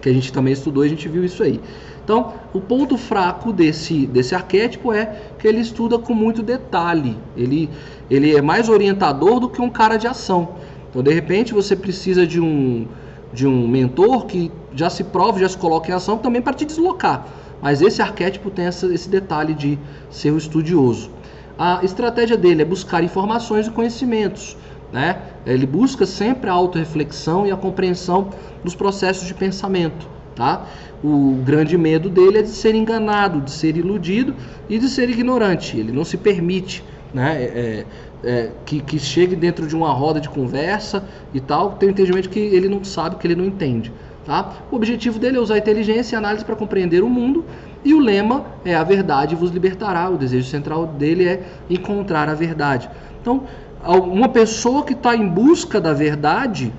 Que 0.00 0.08
a 0.08 0.12
gente 0.12 0.32
também 0.32 0.52
estudou, 0.52 0.82
a 0.82 0.88
gente 0.88 1.08
viu 1.08 1.24
isso 1.24 1.42
aí. 1.42 1.60
Então, 2.02 2.34
o 2.52 2.60
ponto 2.60 2.98
fraco 2.98 3.52
desse, 3.52 4.06
desse 4.06 4.34
arquétipo 4.34 4.92
é 4.92 5.16
que 5.38 5.48
ele 5.48 5.60
estuda 5.60 5.98
com 5.98 6.12
muito 6.12 6.42
detalhe. 6.42 7.16
Ele, 7.34 7.70
ele 8.10 8.36
é 8.36 8.42
mais 8.42 8.68
orientador 8.68 9.40
do 9.40 9.48
que 9.48 9.60
um 9.62 9.70
cara 9.70 9.96
de 9.96 10.06
ação. 10.06 10.56
Então, 10.90 11.02
de 11.02 11.12
repente, 11.12 11.54
você 11.54 11.74
precisa 11.74 12.26
de 12.26 12.38
um, 12.38 12.86
de 13.34 13.46
um 13.46 13.66
mentor 13.66 14.26
que 14.26 14.50
já 14.74 14.88
se 14.88 15.02
prove, 15.04 15.40
já 15.40 15.48
se 15.48 15.58
coloca 15.58 15.90
em 15.90 15.94
ação 15.94 16.16
também 16.16 16.40
para 16.40 16.54
te 16.54 16.64
deslocar. 16.64 17.26
Mas 17.60 17.82
esse 17.82 18.00
arquétipo 18.00 18.50
tem 18.50 18.66
essa, 18.66 18.86
esse 18.86 19.08
detalhe 19.08 19.54
de 19.54 19.78
ser 20.08 20.30
o 20.30 20.38
estudioso. 20.38 21.10
A 21.58 21.80
estratégia 21.82 22.36
dele 22.36 22.62
é 22.62 22.64
buscar 22.64 23.02
informações 23.02 23.66
e 23.66 23.70
conhecimentos. 23.70 24.56
Né? 24.92 25.18
Ele 25.44 25.66
busca 25.66 26.06
sempre 26.06 26.48
a 26.48 26.52
autorreflexão 26.52 27.46
e 27.46 27.50
a 27.50 27.56
compreensão 27.56 28.30
dos 28.62 28.74
processos 28.74 29.26
de 29.26 29.34
pensamento. 29.34 30.06
Tá? 30.36 30.66
O 31.02 31.40
grande 31.44 31.76
medo 31.76 32.08
dele 32.08 32.38
é 32.38 32.42
de 32.42 32.48
ser 32.48 32.74
enganado, 32.74 33.40
de 33.40 33.50
ser 33.50 33.76
iludido 33.76 34.34
e 34.68 34.78
de 34.78 34.88
ser 34.88 35.10
ignorante. 35.10 35.76
Ele 35.78 35.92
não 35.92 36.04
se 36.04 36.16
permite 36.16 36.84
né, 37.12 37.42
é, 37.42 37.86
é, 38.24 38.50
que, 38.64 38.80
que 38.80 38.98
chegue 38.98 39.36
dentro 39.36 39.66
de 39.66 39.76
uma 39.76 39.92
roda 39.92 40.20
de 40.20 40.28
conversa 40.28 41.04
e 41.32 41.40
tal, 41.40 41.72
tem 41.72 41.88
um 41.88 41.92
entendimento 41.92 42.28
que 42.28 42.38
ele 42.38 42.68
não 42.68 42.82
sabe, 42.82 43.16
que 43.16 43.26
ele 43.26 43.36
não 43.36 43.44
entende. 43.44 43.92
Tá? 44.24 44.54
O 44.70 44.76
objetivo 44.76 45.18
dele 45.18 45.36
é 45.36 45.40
usar 45.40 45.58
inteligência 45.58 46.16
e 46.16 46.18
análise 46.18 46.44
para 46.44 46.56
compreender 46.56 47.04
o 47.04 47.08
mundo 47.08 47.44
e 47.84 47.92
o 47.92 48.00
lema 48.00 48.46
é 48.64 48.74
a 48.74 48.82
verdade 48.82 49.34
vos 49.34 49.50
libertará. 49.50 50.08
O 50.08 50.16
desejo 50.16 50.48
central 50.48 50.86
dele 50.86 51.28
é 51.28 51.42
encontrar 51.68 52.28
a 52.30 52.34
verdade. 52.34 52.88
Então, 53.20 53.44
uma 53.86 54.28
pessoa 54.28 54.82
que 54.82 54.94
está 54.94 55.14
em 55.14 55.28
busca 55.28 55.78
da 55.80 55.92
verdade 55.92 56.72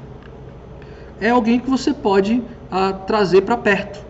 é 1.21 1.29
alguém 1.29 1.59
que 1.59 1.69
você 1.69 1.93
pode 1.93 2.41
a, 2.71 2.91
trazer 2.91 3.41
para 3.41 3.55
perto. 3.55 4.03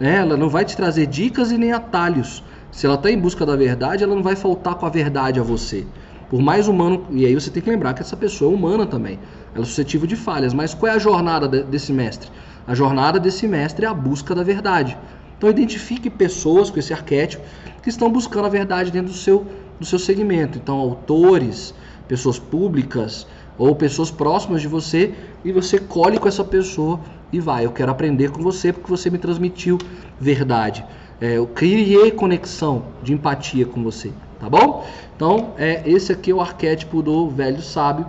Né? 0.00 0.16
Ela 0.16 0.36
não 0.36 0.48
vai 0.48 0.64
te 0.64 0.74
trazer 0.74 1.06
dicas 1.06 1.52
e 1.52 1.58
nem 1.58 1.72
atalhos. 1.72 2.42
Se 2.70 2.86
ela 2.86 2.94
está 2.94 3.10
em 3.10 3.18
busca 3.18 3.44
da 3.44 3.56
verdade, 3.56 4.04
ela 4.04 4.14
não 4.14 4.22
vai 4.22 4.36
faltar 4.36 4.74
com 4.74 4.86
a 4.86 4.88
verdade 4.88 5.38
a 5.38 5.42
você. 5.42 5.86
Por 6.28 6.40
mais 6.40 6.68
humano, 6.68 7.06
e 7.10 7.24
aí 7.24 7.34
você 7.34 7.50
tem 7.50 7.62
que 7.62 7.70
lembrar 7.70 7.94
que 7.94 8.02
essa 8.02 8.16
pessoa 8.16 8.52
é 8.52 8.54
humana 8.54 8.86
também. 8.86 9.18
Ela 9.54 9.64
é 9.64 9.66
suscetível 9.66 10.06
de 10.06 10.16
falhas. 10.16 10.52
Mas 10.52 10.74
qual 10.74 10.92
é 10.92 10.94
a 10.94 10.98
jornada 10.98 11.48
desse 11.48 11.92
mestre? 11.92 12.30
A 12.66 12.74
jornada 12.74 13.18
desse 13.18 13.46
mestre 13.48 13.86
é 13.86 13.88
a 13.88 13.94
busca 13.94 14.34
da 14.34 14.42
verdade. 14.42 14.96
Então 15.36 15.48
identifique 15.48 16.10
pessoas 16.10 16.70
com 16.70 16.78
esse 16.78 16.92
arquétipo 16.92 17.42
que 17.82 17.88
estão 17.88 18.10
buscando 18.10 18.46
a 18.46 18.50
verdade 18.50 18.90
dentro 18.90 19.12
do 19.12 19.16
seu, 19.16 19.46
do 19.78 19.86
seu 19.86 19.98
segmento. 19.98 20.58
Então, 20.58 20.76
autores, 20.76 21.72
pessoas 22.06 22.38
públicas 22.38 23.26
ou 23.56 23.74
pessoas 23.74 24.10
próximas 24.10 24.62
de 24.62 24.68
você, 24.68 25.14
e 25.44 25.50
você 25.50 25.78
colhe 25.78 26.18
com 26.18 26.28
essa 26.28 26.44
pessoa 26.44 27.00
e 27.32 27.40
vai. 27.40 27.66
Eu 27.66 27.72
quero 27.72 27.90
aprender 27.90 28.30
com 28.30 28.40
você 28.40 28.72
porque 28.72 28.88
você 28.88 29.10
me 29.10 29.18
transmitiu 29.18 29.78
verdade. 30.20 30.84
É, 31.20 31.36
eu 31.36 31.46
criei 31.46 32.12
conexão 32.12 32.84
de 33.02 33.12
empatia 33.12 33.66
com 33.66 33.82
você, 33.82 34.12
tá 34.38 34.48
bom? 34.48 34.86
Então, 35.14 35.54
é, 35.58 35.82
esse 35.84 36.12
aqui 36.12 36.30
é 36.30 36.34
o 36.34 36.40
arquétipo 36.40 37.02
do 37.02 37.28
velho 37.28 37.60
sábio. 37.60 38.06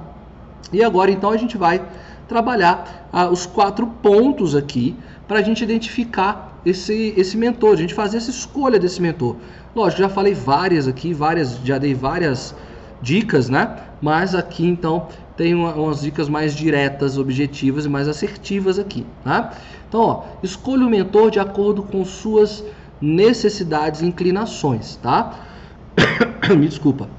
E 0.71 0.83
agora, 0.83 1.09
então, 1.09 1.31
a 1.31 1.37
gente 1.37 1.57
vai 1.57 1.81
trabalhar 2.27 3.07
ah, 3.11 3.27
os 3.29 3.45
quatro 3.45 3.87
pontos 3.87 4.55
aqui 4.55 4.95
para 5.27 5.39
a 5.39 5.41
gente 5.41 5.63
identificar 5.63 6.59
esse, 6.65 7.13
esse 7.17 7.37
mentor, 7.37 7.73
a 7.73 7.75
gente 7.75 7.93
fazer 7.93 8.17
essa 8.17 8.29
escolha 8.29 8.79
desse 8.79 9.01
mentor. 9.01 9.35
Lógico, 9.75 10.01
já 10.01 10.09
falei 10.09 10.33
várias 10.33 10.87
aqui, 10.87 11.13
várias, 11.13 11.59
já 11.63 11.77
dei 11.77 11.93
várias 11.93 12.55
dicas, 13.01 13.49
né? 13.49 13.77
Mas 14.01 14.35
aqui 14.35 14.65
então 14.65 15.07
tem 15.35 15.53
uma, 15.53 15.73
umas 15.73 16.01
dicas 16.01 16.27
mais 16.27 16.53
diretas, 16.53 17.17
objetivas 17.17 17.85
e 17.85 17.89
mais 17.89 18.07
assertivas 18.07 18.77
aqui, 18.77 19.05
tá? 19.23 19.53
Então, 19.87 20.01
ó, 20.01 20.23
escolha 20.43 20.85
o 20.85 20.89
mentor 20.89 21.31
de 21.31 21.39
acordo 21.39 21.81
com 21.83 22.03
suas 22.05 22.63
necessidades 23.01 24.01
e 24.01 24.05
inclinações, 24.05 24.97
tá? 24.97 25.33
Me 26.57 26.67
desculpa. 26.67 27.09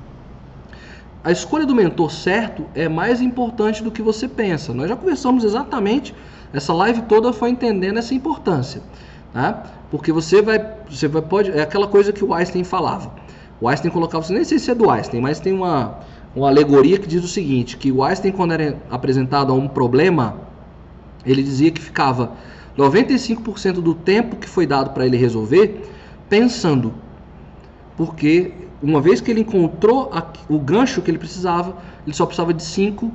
a 1.22 1.30
escolha 1.30 1.66
do 1.66 1.74
mentor 1.74 2.10
certo 2.10 2.64
é 2.74 2.88
mais 2.88 3.20
importante 3.20 3.82
do 3.82 3.90
que 3.90 4.02
você 4.02 4.26
pensa. 4.26 4.72
Nós 4.72 4.88
já 4.88 4.96
conversamos 4.96 5.44
exatamente, 5.44 6.14
essa 6.52 6.72
live 6.72 7.02
toda 7.02 7.32
foi 7.32 7.50
entendendo 7.50 7.98
essa 7.98 8.14
importância. 8.14 8.82
Tá? 9.32 9.64
Porque 9.90 10.12
você 10.12 10.42
vai, 10.42 10.58
você 10.88 11.06
vai 11.06 11.22
pode, 11.22 11.50
é 11.50 11.62
aquela 11.62 11.86
coisa 11.86 12.12
que 12.12 12.24
o 12.24 12.34
Einstein 12.34 12.64
falava. 12.64 13.12
O 13.60 13.68
Einstein 13.68 13.90
colocava, 13.90 14.26
nem 14.32 14.44
sei 14.44 14.58
se 14.58 14.70
é 14.70 14.74
do 14.74 14.90
Einstein, 14.90 15.20
mas 15.20 15.38
tem 15.38 15.52
uma, 15.52 15.98
uma 16.34 16.48
alegoria 16.48 16.98
que 16.98 17.06
diz 17.06 17.22
o 17.22 17.28
seguinte, 17.28 17.76
que 17.76 17.92
o 17.92 18.02
Einstein 18.02 18.32
quando 18.32 18.52
era 18.52 18.76
apresentado 18.90 19.52
a 19.52 19.54
um 19.54 19.68
problema, 19.68 20.36
ele 21.24 21.42
dizia 21.42 21.70
que 21.70 21.80
ficava 21.80 22.32
95% 22.76 23.74
do 23.74 23.94
tempo 23.94 24.36
que 24.36 24.48
foi 24.48 24.66
dado 24.66 24.90
para 24.90 25.04
ele 25.04 25.16
resolver 25.16 25.88
pensando. 26.28 26.94
Porque 27.96 28.54
uma 28.82 29.00
vez 29.00 29.20
que 29.20 29.30
ele 29.30 29.40
encontrou 29.40 30.10
o 30.48 30.58
gancho 30.58 31.02
que 31.02 31.10
ele 31.10 31.18
precisava, 31.18 31.76
ele 32.06 32.14
só 32.14 32.24
precisava 32.24 32.54
de 32.54 32.62
5% 32.62 33.10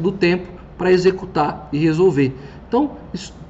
do 0.00 0.12
tempo 0.12 0.48
para 0.76 0.90
executar 0.90 1.68
e 1.72 1.78
resolver. 1.78 2.34
Então, 2.68 2.92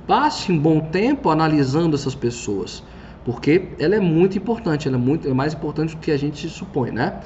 passe 0.06 0.50
um 0.50 0.58
bom 0.58 0.80
tempo 0.80 1.30
analisando 1.30 1.94
essas 1.94 2.14
pessoas, 2.14 2.82
porque 3.24 3.68
ela 3.78 3.94
é 3.94 4.00
muito 4.00 4.36
importante, 4.36 4.88
ela 4.88 4.96
é 4.96 5.00
muito 5.00 5.28
é 5.28 5.32
mais 5.32 5.54
importante 5.54 5.94
do 5.94 6.00
que 6.00 6.10
a 6.10 6.16
gente 6.16 6.48
supõe, 6.48 6.90
né? 6.90 7.20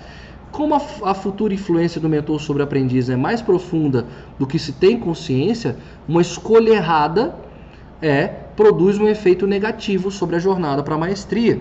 Como 0.53 0.75
a, 0.75 0.81
a, 1.03 1.15
futura 1.15 1.53
influência 1.53 2.01
do 2.01 2.09
mentor 2.09 2.41
sobre 2.41 2.62
o 2.62 2.65
aprendiz 2.65 3.09
é 3.09 3.17
mais 3.17 3.43
profunda 3.43 4.07
do 4.39 4.47
que 4.47 4.57
se 4.57 4.73
tem 4.73 5.01
consciência, 5.01 5.77
uma 6.07 6.21
escolha 6.21 6.75
errada 6.75 7.35
é 8.01 8.27
produz 8.55 8.99
um 8.99 9.09
efeito 9.09 9.47
negativo 9.47 10.11
sobre 10.11 10.37
a 10.37 10.39
jornada 10.39 10.83
para 10.83 10.95
a 10.95 10.99
maestria. 10.99 11.61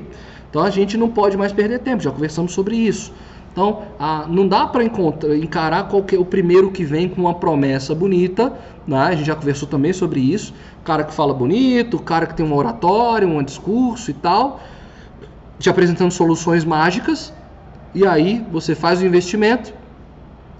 Então 0.53 0.61
a 0.61 0.69
gente 0.69 0.95
não 0.97 1.09
pode 1.09 1.35
mais 1.35 1.51
perder 1.51 1.79
tempo, 1.79 2.03
já 2.03 2.11
conversamos 2.11 2.51
sobre 2.51 2.75
isso. 2.75 3.11
Então, 3.51 3.85
a, 3.99 4.27
não 4.29 4.47
dá 4.47 4.67
para 4.67 4.83
encarar 4.83 5.87
qualquer, 5.87 6.19
o 6.19 6.25
primeiro 6.25 6.69
que 6.69 6.83
vem 6.83 7.09
com 7.09 7.21
uma 7.21 7.33
promessa 7.33 7.95
bonita, 7.95 8.53
né? 8.85 8.99
a 8.99 9.15
gente 9.15 9.25
já 9.25 9.35
conversou 9.35 9.67
também 9.67 9.91
sobre 9.93 10.19
isso. 10.19 10.53
O 10.79 10.83
cara 10.83 11.03
que 11.03 11.11
fala 11.11 11.33
bonito, 11.33 11.97
o 11.97 11.99
cara 11.99 12.27
que 12.27 12.35
tem 12.35 12.45
uma 12.45 12.55
oratória, 12.55 13.27
um 13.27 13.41
discurso 13.41 14.11
e 14.11 14.13
tal, 14.13 14.59
te 15.57 15.71
apresentando 15.71 16.11
soluções 16.11 16.63
mágicas, 16.63 17.33
e 17.95 18.05
aí 18.05 18.45
você 18.51 18.75
faz 18.75 19.01
o 19.01 19.05
investimento 19.07 19.73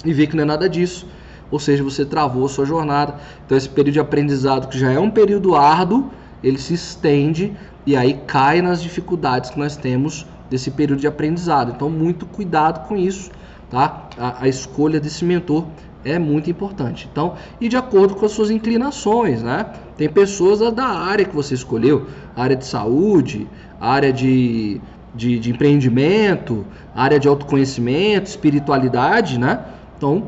e 0.03 0.11
vê 0.11 0.25
que 0.25 0.35
não 0.35 0.41
é 0.41 0.47
nada 0.47 0.67
disso. 0.67 1.07
Ou 1.51 1.59
seja, 1.59 1.83
você 1.83 2.03
travou 2.03 2.47
a 2.47 2.49
sua 2.49 2.65
jornada. 2.65 3.13
Então, 3.45 3.55
esse 3.55 3.69
período 3.69 3.93
de 3.93 3.99
aprendizado, 3.99 4.69
que 4.69 4.79
já 4.79 4.91
é 4.91 4.97
um 4.97 5.11
período 5.11 5.55
árduo, 5.55 6.09
ele 6.43 6.57
se 6.57 6.73
estende 6.73 7.53
e 7.85 7.95
aí 7.95 8.13
cai 8.25 8.61
nas 8.61 8.81
dificuldades 8.81 9.49
que 9.49 9.59
nós 9.59 9.75
temos 9.75 10.25
desse 10.49 10.71
período 10.71 10.99
de 10.99 11.07
aprendizado. 11.07 11.71
Então, 11.75 11.89
muito 11.89 12.25
cuidado 12.25 12.87
com 12.87 12.95
isso, 12.95 13.31
tá? 13.69 14.07
A, 14.17 14.43
a, 14.43 14.47
escolha 14.47 14.99
desse 14.99 15.25
mentor 15.25 15.65
é 16.05 16.19
muito 16.19 16.49
importante. 16.49 17.09
Então, 17.11 17.35
e 17.59 17.67
de 17.67 17.75
acordo 17.75 18.15
com 18.15 18.25
as 18.25 18.31
suas 18.31 18.51
inclinações, 18.51 19.41
né? 19.41 19.65
Tem 19.97 20.09
pessoas 20.09 20.59
da 20.73 20.85
área 20.85 21.25
que 21.25 21.35
você 21.35 21.53
escolheu, 21.53 22.07
área 22.35 22.55
de 22.55 22.65
saúde, 22.65 23.47
área 23.79 24.13
de, 24.13 24.79
de, 25.13 25.39
de 25.39 25.51
empreendimento, 25.51 26.65
área 26.95 27.19
de 27.19 27.27
autoconhecimento, 27.27 28.29
espiritualidade, 28.29 29.39
né? 29.39 29.59
Então, 29.97 30.27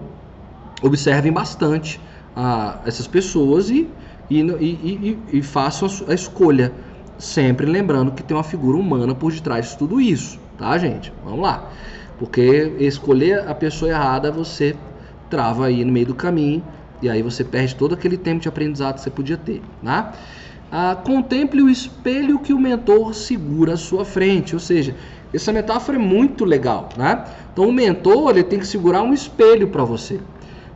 observem 0.81 1.31
bastante 1.31 1.99
ah, 2.35 2.79
essas 2.85 3.07
pessoas 3.07 3.69
e, 3.69 3.87
e, 4.29 4.39
e, 4.39 5.17
e, 5.31 5.37
e 5.37 5.41
façam 5.41 5.87
a 6.07 6.13
escolha 6.13 6.73
Sempre 7.17 7.65
lembrando 7.65 8.11
que 8.11 8.21
tem 8.21 8.35
uma 8.35 8.43
figura 8.43 8.77
humana 8.77 9.15
por 9.15 9.31
detrás 9.31 9.69
de 9.69 9.77
tudo 9.77 10.01
isso, 10.01 10.37
tá, 10.57 10.77
gente? 10.77 11.13
Vamos 11.23 11.41
lá. 11.41 11.71
Porque 12.19 12.73
escolher 12.79 13.47
a 13.47 13.55
pessoa 13.55 13.91
errada, 13.91 14.31
você 14.31 14.75
trava 15.29 15.67
aí 15.67 15.83
no 15.83 15.91
meio 15.91 16.07
do 16.07 16.15
caminho 16.15 16.63
e 17.01 17.09
aí 17.09 17.21
você 17.21 17.43
perde 17.43 17.75
todo 17.75 17.93
aquele 17.93 18.17
tempo 18.17 18.41
de 18.41 18.47
aprendizado 18.47 18.95
que 18.95 19.01
você 19.01 19.09
podia 19.09 19.37
ter, 19.37 19.61
né? 19.81 20.11
Ah, 20.71 20.95
contemple 20.95 21.61
o 21.61 21.69
espelho 21.69 22.39
que 22.39 22.53
o 22.53 22.59
mentor 22.59 23.13
segura 23.13 23.73
à 23.73 23.77
sua 23.77 24.03
frente, 24.03 24.53
ou 24.53 24.59
seja, 24.59 24.95
essa 25.33 25.53
metáfora 25.53 25.97
é 25.97 26.01
muito 26.01 26.43
legal, 26.43 26.89
né? 26.97 27.23
Então 27.53 27.69
o 27.69 27.71
mentor 27.71 28.31
ele 28.31 28.43
tem 28.43 28.59
que 28.59 28.67
segurar 28.67 29.01
um 29.01 29.13
espelho 29.13 29.67
para 29.67 29.83
você. 29.83 30.19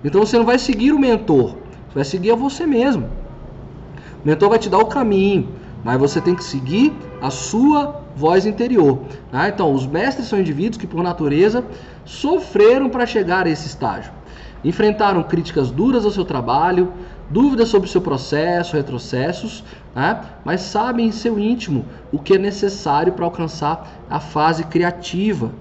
Então 0.04 0.26
você 0.26 0.38
não 0.38 0.46
vai 0.46 0.60
seguir 0.60 0.92
o 0.92 1.00
mentor, 1.00 1.58
você 1.88 1.96
vai 1.96 2.06
seguir 2.06 2.32
a 2.32 2.36
você 2.36 2.66
mesmo. 2.66 3.10
O 4.24 4.28
mentor 4.28 4.50
vai 4.50 4.60
te 4.60 4.70
dar 4.70 4.78
o 4.80 4.86
caminho, 4.86 5.50
mas 5.84 6.00
você 6.00 6.20
tem 6.20 6.36
que 6.36 6.44
seguir 6.44 6.94
a 7.22 7.30
sua 7.30 8.02
voz 8.16 8.46
interior. 8.46 9.00
Né? 9.32 9.52
Então, 9.54 9.74
os 9.74 9.86
mestres 9.86 10.28
são 10.28 10.40
indivíduos 10.40 10.78
que, 10.78 10.88
por 10.88 11.02
natureza, 11.02 11.64
sofreram 12.06 12.90
para 12.90 13.06
chegar 13.06 13.46
a 13.46 13.50
esse 13.50 13.68
estágio. 13.68 14.12
Enfrentaram 14.64 15.24
críticas 15.24 15.72
duras 15.72 16.04
ao 16.04 16.12
seu 16.12 16.26
trabalho, 16.26 16.92
dúvidas 17.30 17.70
sobre 17.70 17.88
o 17.88 17.92
seu 17.92 18.02
processo, 18.02 18.76
retrocessos, 18.76 19.64
né? 19.96 20.20
mas 20.44 20.62
sabem 20.62 21.08
em 21.08 21.12
seu 21.12 21.40
íntimo 21.40 21.86
o 22.12 22.20
que 22.20 22.34
é 22.34 22.38
necessário 22.38 23.14
para 23.14 23.24
alcançar 23.24 23.88
a 24.10 24.20
fase 24.20 24.66
criativa, 24.66 25.52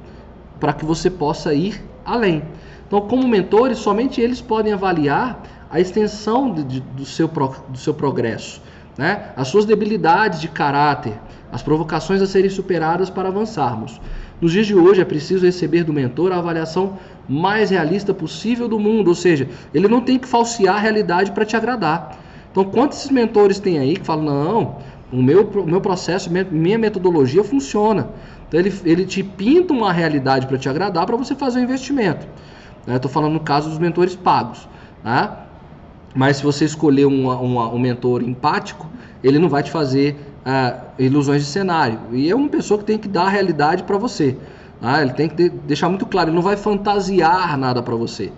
para 0.59 0.73
que 0.73 0.85
você 0.85 1.09
possa 1.09 1.55
ir 1.55 1.81
além. 2.05 2.43
Então, 2.87 3.03
como 3.03 3.29
mentores, 3.29 3.79
somente 3.79 4.21
eles 4.21 4.41
podem 4.41 4.73
avaliar 4.73 5.43
a 5.71 5.79
extensão 5.79 6.51
de, 6.53 6.65
de, 6.65 6.81
do, 6.81 7.05
seu 7.05 7.29
pro, 7.29 7.55
do 7.69 7.79
seu 7.79 7.95
progresso 7.95 8.61
né? 8.99 9.31
as 9.37 9.47
suas 9.47 9.65
debilidades 9.65 10.41
de 10.41 10.49
caráter, 10.49 11.15
as 11.53 11.63
provocações 11.63 12.21
a 12.21 12.27
serem 12.27 12.51
superadas 12.51 13.09
para 13.09 13.29
avançarmos. 13.29 14.01
Nos 14.41 14.53
dias 14.53 14.67
de 14.67 14.75
hoje 14.75 15.01
é 15.01 15.05
preciso 15.05 15.47
receber 15.47 15.85
do 15.85 15.93
mentor 15.93 16.33
a 16.33 16.39
avaliação 16.39 16.99
mais 17.29 17.71
realista 17.71 18.13
possível 18.13 18.69
do 18.69 18.79
mundo, 18.79 19.09
ou 19.09 19.15
seja, 19.15 19.49
ele 19.73 19.87
não 19.87 20.01
tem 20.01 20.19
que 20.19 20.27
falsear 20.27 20.77
a 20.77 20.79
realidade 20.79 21.31
para 21.31 21.45
te 21.45 21.57
agradar. 21.57 22.19
Então, 22.51 22.65
quantos 22.65 22.99
esses 22.99 23.11
mentores 23.11 23.61
tem 23.61 23.79
aí 23.79 23.97
que 23.97 24.05
falam, 24.05 24.25
não, 24.25 24.77
o 25.13 25.23
meu, 25.23 25.45
o 25.45 25.67
meu 25.67 25.81
processo, 25.81 26.31
minha 26.51 26.79
metodologia 26.79 27.45
funciona. 27.45 28.11
Então, 28.49 28.59
ele, 28.59 28.73
ele 28.85 29.05
te 29.05 29.23
pinta 29.23 29.73
uma 29.73 29.93
realidade 29.93 30.47
para 30.47 30.59
te 30.59 30.69
agradar 30.69 31.07
para 31.07 31.17
você 31.17 31.35
fazer 31.35 31.59
o 31.59 31.61
um 31.63 31.65
investimento. 31.65 32.27
Estou 32.87 33.09
né? 33.09 33.15
falando 33.15 33.33
no 33.35 33.41
caso 33.41 33.69
dos 33.69 33.79
mentores 33.79 34.17
pagos. 34.17 34.69
Né? 35.05 35.31
Mas 36.19 36.39
se 36.39 36.43
você 36.43 36.65
escolher 36.65 37.07
um, 37.07 37.31
um, 37.31 37.75
um 37.77 37.79
mentor 37.79 38.25
empático, 38.25 38.89
ele 39.23 39.39
não 39.39 39.49
vai 39.49 39.63
te 39.63 39.71
fazer 39.71 40.17
uh, 40.45 40.81
ilusões 40.99 41.45
de 41.45 41.49
cenário. 41.49 42.01
E 42.11 42.29
é 42.29 42.35
uma 42.35 42.49
pessoa 42.49 42.77
que 42.77 42.85
tem 42.85 42.99
que 42.99 43.07
dar 43.07 43.27
a 43.27 43.29
realidade 43.29 43.85
para 43.85 43.97
você. 43.97 44.37
Ah, 44.83 45.01
ele 45.01 45.13
tem 45.13 45.29
que 45.29 45.49
deixar 45.49 45.89
muito 45.89 46.05
claro, 46.05 46.31
ele 46.31 46.35
não 46.35 46.43
vai 46.43 46.57
fantasiar 46.57 47.57
nada 47.57 47.81
para 47.85 47.95
você. 47.95 48.33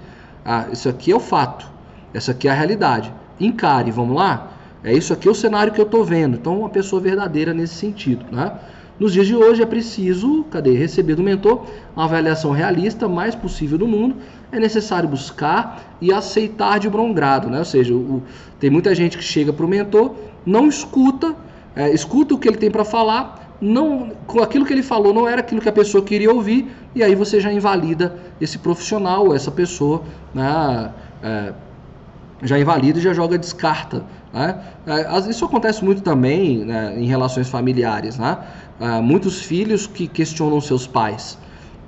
Ah, 0.44 0.66
isso 0.70 0.90
aqui 0.90 1.10
é 1.10 1.16
o 1.16 1.20
fato, 1.20 1.66
essa 2.12 2.32
aqui 2.32 2.48
é 2.48 2.50
a 2.50 2.54
realidade. 2.54 3.10
Encare, 3.40 3.90
vamos 3.90 4.14
lá? 4.14 4.52
É 4.84 4.92
isso 4.92 5.14
aqui 5.14 5.26
é 5.26 5.30
o 5.30 5.34
cenário 5.34 5.72
que 5.72 5.80
eu 5.80 5.86
estou 5.86 6.04
vendo. 6.04 6.36
Então, 6.36 6.58
uma 6.58 6.68
pessoa 6.68 7.00
verdadeira 7.00 7.54
nesse 7.54 7.76
sentido. 7.76 8.26
Né? 8.30 8.52
Nos 8.98 9.14
dias 9.14 9.26
de 9.26 9.34
hoje 9.34 9.62
é 9.62 9.66
preciso, 9.66 10.44
cadê? 10.50 10.74
Receber 10.74 11.14
do 11.14 11.22
mentor 11.22 11.64
uma 11.96 12.04
avaliação 12.04 12.50
realista, 12.50 13.08
mais 13.08 13.34
possível 13.34 13.78
do 13.78 13.88
mundo. 13.88 14.16
É 14.52 14.58
necessário 14.58 15.08
buscar 15.08 15.96
e 16.00 16.12
aceitar 16.12 16.78
de 16.78 16.88
bom 16.88 17.12
grado, 17.12 17.48
né? 17.48 17.58
Ou 17.58 17.64
seja, 17.64 17.94
o, 17.94 18.22
tem 18.58 18.70
muita 18.70 18.94
gente 18.94 19.16
que 19.16 19.24
chega 19.24 19.52
para 19.52 19.64
o 19.64 19.68
mentor, 19.68 20.14
não 20.44 20.66
escuta, 20.66 21.36
é, 21.74 21.92
escuta 21.92 22.34
o 22.34 22.38
que 22.38 22.48
ele 22.48 22.56
tem 22.56 22.70
para 22.70 22.84
falar, 22.84 23.56
não, 23.60 24.12
com 24.26 24.42
aquilo 24.42 24.64
que 24.64 24.72
ele 24.72 24.82
falou 24.82 25.12
não 25.12 25.28
era 25.28 25.40
aquilo 25.40 25.60
que 25.60 25.68
a 25.68 25.72
pessoa 25.72 26.02
queria 26.02 26.32
ouvir, 26.32 26.70
e 26.94 27.02
aí 27.02 27.14
você 27.14 27.40
já 27.40 27.52
invalida 27.52 28.18
esse 28.40 28.58
profissional, 28.58 29.34
essa 29.34 29.50
pessoa, 29.50 30.02
né? 30.34 30.90
É, 31.22 31.52
já 32.42 32.58
invalida 32.58 32.98
e 32.98 33.02
já 33.02 33.12
joga 33.12 33.38
descarta. 33.38 34.04
Né? 34.32 34.58
É, 34.86 35.30
isso 35.30 35.44
acontece 35.44 35.84
muito 35.84 36.02
também 36.02 36.64
né, 36.64 36.94
em 36.96 37.06
relações 37.06 37.48
familiares. 37.48 38.18
Né? 38.18 38.38
Ah, 38.80 39.02
muitos 39.02 39.42
filhos 39.42 39.86
que 39.86 40.06
questionam 40.06 40.60
seus 40.60 40.86
pais, 40.86 41.38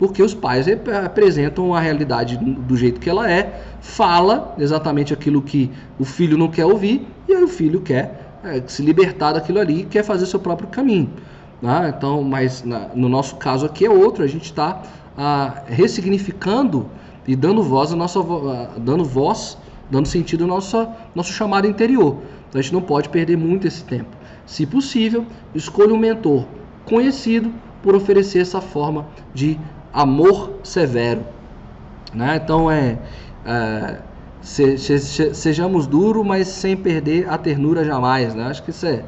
porque 0.03 0.21
os 0.21 0.35
pais 0.35 0.67
apresentam 1.07 1.73
a 1.73 1.79
realidade 1.79 2.37
do 2.37 2.77
jeito 2.77 2.99
que 2.99 3.09
ela 3.09 3.31
é, 3.31 3.63
fala 3.81 4.53
exatamente 4.59 5.15
aquilo 5.15 5.41
que 5.41 5.71
o 5.97 6.05
filho 6.05 6.37
não 6.37 6.49
quer 6.49 6.67
ouvir, 6.67 7.07
e 7.29 7.33
aí 7.33 7.45
o 7.45 7.47
filho 7.47 7.81
quer 7.81 8.35
é, 8.43 8.61
se 8.67 8.83
libertar 8.83 9.35
daquilo 9.35 9.61
ali 9.61 9.83
e 9.83 9.85
quer 9.85 10.03
fazer 10.03 10.27
seu 10.27 10.41
próprio 10.41 10.67
caminho. 10.67 11.09
Né? 11.63 11.95
Então, 11.97 12.21
mas 12.25 12.65
na, 12.65 12.89
no 12.93 13.09
nosso 13.09 13.37
caso 13.37 13.65
aqui 13.65 13.87
é 13.87 13.91
outro, 13.91 14.25
a 14.25 14.27
gente 14.27 14.47
está 14.47 14.83
ah, 15.17 15.63
ressignificando 15.67 16.91
e 17.25 17.37
dando 17.37 17.63
voz 17.63 17.93
a 17.93 17.97
nossa 17.97 18.19
ah, 18.19 18.71
dando 18.77 19.05
voz, 19.05 19.57
dando 19.89 20.09
sentido 20.09 20.43
ao 20.43 20.49
nosso, 20.49 20.85
nosso 21.15 21.33
chamado 21.33 21.69
interior. 21.69 22.17
Então 22.49 22.59
a 22.59 22.63
gente 22.63 22.75
não 22.75 22.83
pode 22.83 23.09
perder 23.09 23.37
muito 23.37 23.69
esse 23.69 23.85
tempo. 23.85 24.11
Se 24.47 24.67
possível, 24.67 25.25
escolha 25.55 25.95
um 25.95 25.99
mentor 25.99 26.45
conhecido 26.85 27.53
por 27.85 27.95
oferecer 27.95 28.41
essa 28.41 28.61
forma 28.61 29.07
de 29.33 29.57
amor 29.93 30.61
severo. 30.63 31.25
Né? 32.15 32.41
Então 32.43 32.71
é, 32.71 32.99
é 33.45 33.99
se, 34.43 34.77
se, 34.77 35.35
sejamos 35.35 35.87
duros, 35.87 36.27
mas 36.27 36.49
sem 36.49 36.77
perder 36.77 37.29
a 37.29 37.39
ternura 37.39 37.85
jamais. 37.85 38.35
Né? 38.35 38.45
Acho 38.45 38.63
que 38.63 38.71
isso 38.71 38.87
é, 38.87 39.05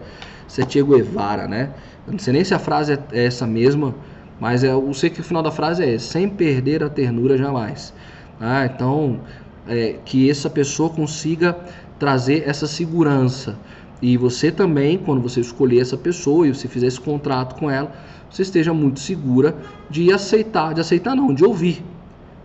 isso 0.46 0.60
é 0.60 0.68
Che 0.68 0.82
Guevara, 0.82 1.48
né? 1.48 1.70
Eu 2.06 2.12
não 2.12 2.18
sei 2.18 2.32
nem 2.32 2.44
se 2.44 2.54
a 2.54 2.58
frase 2.58 2.92
é, 2.92 2.98
é 3.12 3.26
essa 3.26 3.46
mesma, 3.46 3.94
mas 4.38 4.62
é, 4.62 4.70
eu 4.72 4.94
sei 4.94 5.10
que 5.10 5.20
o 5.20 5.24
final 5.24 5.42
da 5.42 5.50
frase 5.50 5.82
é 5.84 5.98
sem 5.98 6.28
perder 6.28 6.84
a 6.84 6.88
ternura 6.88 7.36
jamais. 7.36 7.92
Ah, 8.40 8.64
então, 8.64 9.20
é, 9.66 9.96
que 10.04 10.30
essa 10.30 10.48
pessoa 10.48 10.90
consiga 10.90 11.56
trazer 11.98 12.44
essa 12.46 12.66
segurança. 12.66 13.56
E 14.02 14.16
você 14.16 14.52
também, 14.52 14.98
quando 14.98 15.22
você 15.22 15.40
escolher 15.40 15.80
essa 15.80 15.96
pessoa 15.96 16.46
e 16.46 16.54
você 16.54 16.68
fizer 16.68 16.88
esse 16.88 17.00
contrato 17.00 17.54
com 17.54 17.70
ela, 17.70 17.90
você 18.34 18.42
esteja 18.42 18.74
muito 18.74 18.98
segura 18.98 19.56
de 19.88 20.12
aceitar, 20.12 20.74
de 20.74 20.80
aceitar 20.80 21.14
não, 21.14 21.32
de 21.32 21.44
ouvir. 21.44 21.84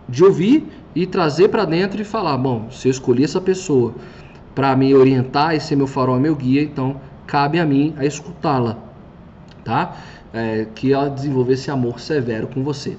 De 0.08 0.24
ouvir 0.24 0.64
e 0.94 1.04
trazer 1.04 1.48
para 1.48 1.64
dentro 1.64 2.00
e 2.00 2.04
falar, 2.04 2.36
bom, 2.38 2.70
se 2.70 2.86
eu 2.86 2.90
escolhi 2.90 3.24
essa 3.24 3.40
pessoa 3.40 3.94
para 4.54 4.76
me 4.76 4.94
orientar 4.94 5.54
e 5.54 5.60
ser 5.60 5.74
meu 5.74 5.88
farol 5.88 6.16
e 6.16 6.20
meu 6.20 6.36
guia, 6.36 6.62
então 6.62 7.00
cabe 7.26 7.58
a 7.58 7.66
mim 7.66 7.92
a 7.96 8.04
escutá-la, 8.04 8.78
tá? 9.64 9.96
É, 10.32 10.68
que 10.76 10.92
ela 10.92 11.10
desenvolver 11.10 11.54
esse 11.54 11.72
amor 11.72 11.98
severo 11.98 12.46
com 12.46 12.62
você. 12.62 12.96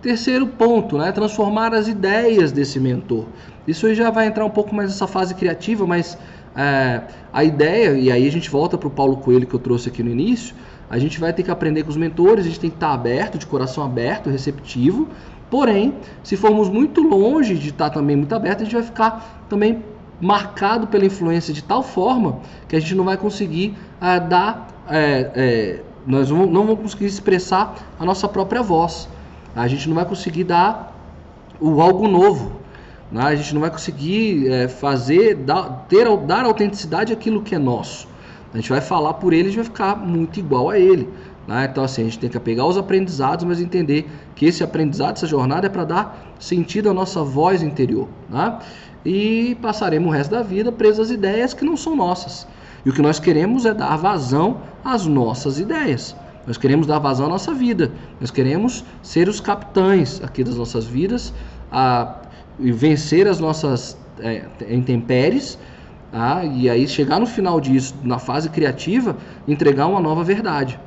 Terceiro 0.00 0.46
ponto, 0.46 0.96
né? 0.96 1.12
Transformar 1.12 1.74
as 1.74 1.88
ideias 1.88 2.52
desse 2.52 2.80
mentor. 2.80 3.26
Isso 3.68 3.86
aí 3.86 3.94
já 3.94 4.10
vai 4.10 4.26
entrar 4.26 4.46
um 4.46 4.50
pouco 4.50 4.74
mais 4.74 4.88
nessa 4.88 5.06
fase 5.06 5.34
criativa, 5.34 5.86
mas 5.86 6.16
é, 6.56 7.02
a 7.32 7.44
ideia, 7.44 7.98
e 7.98 8.10
aí 8.10 8.26
a 8.26 8.30
gente 8.30 8.50
volta 8.50 8.76
para 8.76 8.88
o 8.88 8.90
Paulo 8.90 9.16
Coelho 9.18 9.46
que 9.46 9.54
eu 9.54 9.60
trouxe 9.60 9.88
aqui 9.88 10.02
no 10.02 10.10
início, 10.10 10.54
a 10.90 10.98
gente 10.98 11.20
vai 11.20 11.32
ter 11.32 11.44
que 11.44 11.50
aprender 11.50 11.84
com 11.84 11.90
os 11.90 11.96
mentores, 11.96 12.44
a 12.44 12.48
gente 12.48 12.58
tem 12.58 12.68
que 12.70 12.76
estar 12.76 12.92
aberto, 12.92 13.38
de 13.38 13.46
coração 13.46 13.84
aberto, 13.84 14.28
receptivo. 14.28 15.08
Porém, 15.48 15.94
se 16.24 16.36
formos 16.36 16.68
muito 16.68 17.00
longe 17.00 17.54
de 17.54 17.68
estar 17.68 17.90
também 17.90 18.16
muito 18.16 18.34
aberto, 18.34 18.62
a 18.62 18.64
gente 18.64 18.74
vai 18.74 18.82
ficar 18.82 19.44
também 19.48 19.84
marcado 20.20 20.88
pela 20.88 21.04
influência 21.04 21.54
de 21.54 21.62
tal 21.62 21.82
forma 21.82 22.40
que 22.68 22.74
a 22.74 22.80
gente 22.80 22.94
não 22.96 23.04
vai 23.04 23.16
conseguir 23.16 23.76
uh, 24.00 24.28
dar, 24.28 24.68
é, 24.88 25.30
é, 25.34 25.82
nós 26.04 26.28
não, 26.28 26.46
não 26.46 26.66
vamos 26.66 26.80
conseguir 26.80 27.06
expressar 27.06 27.74
a 27.98 28.04
nossa 28.04 28.28
própria 28.28 28.60
voz. 28.60 29.08
A 29.54 29.68
gente 29.68 29.88
não 29.88 29.94
vai 29.94 30.04
conseguir 30.04 30.44
dar 30.44 30.92
o 31.60 31.80
algo 31.80 32.08
novo. 32.08 32.59
Né? 33.10 33.22
A 33.22 33.34
gente 33.34 33.54
não 33.54 33.60
vai 33.60 33.70
conseguir 33.70 34.50
é, 34.50 34.68
fazer, 34.68 35.34
dar, 35.34 35.86
ter, 35.88 36.06
dar 36.18 36.44
autenticidade 36.44 37.12
àquilo 37.12 37.42
que 37.42 37.54
é 37.54 37.58
nosso. 37.58 38.08
A 38.52 38.56
gente 38.56 38.70
vai 38.70 38.80
falar 38.80 39.14
por 39.14 39.32
ele 39.32 39.48
e 39.48 39.54
vai 39.54 39.64
ficar 39.64 39.96
muito 39.96 40.40
igual 40.40 40.70
a 40.70 40.78
ele. 40.78 41.08
Né? 41.46 41.68
Então, 41.70 41.84
assim, 41.84 42.02
a 42.02 42.04
gente 42.04 42.18
tem 42.18 42.28
que 42.30 42.38
pegar 42.40 42.66
os 42.66 42.76
aprendizados, 42.76 43.44
mas 43.44 43.60
entender 43.60 44.08
que 44.34 44.46
esse 44.46 44.62
aprendizado, 44.62 45.16
essa 45.16 45.26
jornada 45.26 45.66
é 45.66 45.70
para 45.70 45.84
dar 45.84 46.34
sentido 46.38 46.90
à 46.90 46.94
nossa 46.94 47.22
voz 47.22 47.62
interior. 47.62 48.08
Né? 48.28 48.58
e 49.04 49.56
passaremos 49.62 50.08
o 50.08 50.12
resto 50.12 50.30
da 50.30 50.42
vida 50.42 50.70
presos 50.70 51.06
às 51.06 51.10
ideias 51.10 51.54
que 51.54 51.64
não 51.64 51.76
são 51.76 51.96
nossas. 51.96 52.46
E 52.84 52.90
o 52.90 52.92
que 52.92 53.02
nós 53.02 53.18
queremos 53.18 53.66
é 53.66 53.74
dar 53.74 53.96
vazão 53.96 54.58
às 54.84 55.06
nossas 55.06 55.58
ideias. 55.58 56.16
Nós 56.46 56.56
queremos 56.56 56.86
dar 56.86 56.98
vazão 56.98 57.26
à 57.26 57.28
nossa 57.28 57.52
vida. 57.52 57.92
Nós 58.20 58.30
queremos 58.30 58.84
ser 59.02 59.28
os 59.28 59.40
capitães 59.40 60.22
aqui 60.22 60.42
das 60.42 60.56
nossas 60.56 60.86
vidas, 60.86 61.32
a, 61.70 62.19
e 62.60 62.72
vencer 62.72 63.26
as 63.26 63.40
nossas 63.40 63.96
é, 64.20 64.44
intempéries, 64.68 65.58
ah, 66.12 66.44
e 66.44 66.68
aí 66.68 66.86
chegar 66.86 67.18
no 67.18 67.26
final 67.26 67.60
disso, 67.60 67.94
na 68.02 68.18
fase 68.18 68.48
criativa, 68.48 69.16
entregar 69.46 69.86
uma 69.86 70.00
nova 70.00 70.24
verdade 70.24 70.78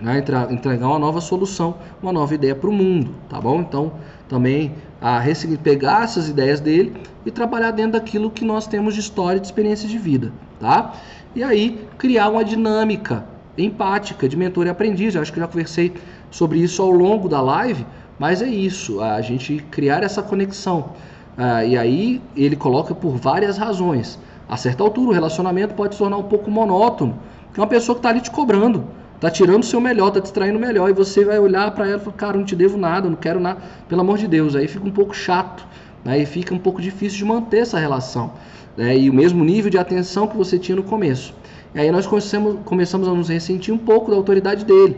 né, 0.00 0.24
entregar 0.50 0.88
uma 0.88 0.98
nova 0.98 1.20
solução, 1.20 1.76
uma 2.02 2.12
nova 2.12 2.34
ideia 2.34 2.54
para 2.54 2.70
o 2.70 2.72
mundo, 2.72 3.14
tá 3.28 3.40
bom? 3.40 3.60
Então, 3.60 3.92
também 4.28 4.72
a 5.00 5.22
pegar 5.62 6.04
essas 6.04 6.28
ideias 6.28 6.60
dele 6.60 6.92
e 7.24 7.30
trabalhar 7.30 7.70
dentro 7.70 7.92
daquilo 7.92 8.30
que 8.30 8.44
nós 8.44 8.66
temos 8.66 8.94
de 8.94 9.00
história 9.00 9.38
e 9.38 9.40
de 9.40 9.46
experiência 9.46 9.88
de 9.88 9.98
vida, 9.98 10.32
tá? 10.58 10.94
E 11.34 11.42
aí 11.42 11.86
criar 11.98 12.28
uma 12.28 12.44
dinâmica 12.44 13.24
empática 13.56 14.28
de 14.28 14.36
mentor 14.36 14.66
e 14.66 14.70
aprendiz. 14.70 15.14
Eu 15.14 15.22
acho 15.22 15.32
que 15.32 15.38
já 15.38 15.46
conversei 15.46 15.92
sobre 16.30 16.58
isso 16.58 16.80
ao 16.82 16.90
longo 16.90 17.28
da 17.28 17.40
live, 17.40 17.84
mas 18.20 18.40
é 18.40 18.46
isso, 18.46 19.00
a 19.00 19.20
gente 19.20 19.64
criar 19.70 20.04
essa 20.04 20.22
conexão. 20.22 20.90
Ah, 21.36 21.64
e 21.64 21.76
aí 21.76 22.20
ele 22.36 22.54
coloca 22.54 22.94
por 22.94 23.16
várias 23.16 23.56
razões. 23.56 24.18
A 24.46 24.56
certa 24.56 24.84
altura, 24.84 25.10
o 25.10 25.12
relacionamento 25.14 25.74
pode 25.74 25.94
se 25.94 25.98
tornar 25.98 26.18
um 26.18 26.24
pouco 26.24 26.50
monótono, 26.50 27.18
porque 27.46 27.58
é 27.58 27.62
uma 27.62 27.68
pessoa 27.68 27.96
que 27.96 28.00
está 28.00 28.10
ali 28.10 28.20
te 28.20 28.30
cobrando 28.30 28.84
tá 29.20 29.30
tirando 29.30 29.62
o 29.62 29.66
seu 29.66 29.80
melhor, 29.80 30.10
tá 30.10 30.18
distraindo 30.18 30.56
o 30.56 30.60
melhor, 30.60 30.88
e 30.88 30.94
você 30.94 31.24
vai 31.24 31.38
olhar 31.38 31.70
para 31.72 31.86
ela 31.86 31.96
e 31.96 32.00
falar, 32.00 32.16
cara, 32.16 32.38
não 32.38 32.44
te 32.44 32.56
devo 32.56 32.78
nada, 32.78 33.08
não 33.08 33.16
quero 33.16 33.38
nada, 33.38 33.60
pelo 33.86 34.00
amor 34.00 34.16
de 34.16 34.26
Deus. 34.26 34.56
Aí 34.56 34.66
fica 34.66 34.86
um 34.86 34.90
pouco 34.90 35.14
chato, 35.14 35.66
né? 36.02 36.18
e 36.18 36.24
fica 36.24 36.54
um 36.54 36.58
pouco 36.58 36.80
difícil 36.80 37.18
de 37.18 37.24
manter 37.26 37.58
essa 37.58 37.78
relação. 37.78 38.32
Né? 38.76 38.96
E 38.96 39.10
o 39.10 39.12
mesmo 39.12 39.44
nível 39.44 39.70
de 39.70 39.76
atenção 39.76 40.26
que 40.26 40.36
você 40.36 40.58
tinha 40.58 40.74
no 40.74 40.82
começo. 40.82 41.34
E 41.74 41.80
aí 41.80 41.90
nós 41.92 42.06
começamos, 42.06 42.56
começamos 42.64 43.06
a 43.06 43.12
nos 43.12 43.28
ressentir 43.28 43.72
um 43.74 43.78
pouco 43.78 44.10
da 44.10 44.16
autoridade 44.16 44.64
dele. 44.64 44.96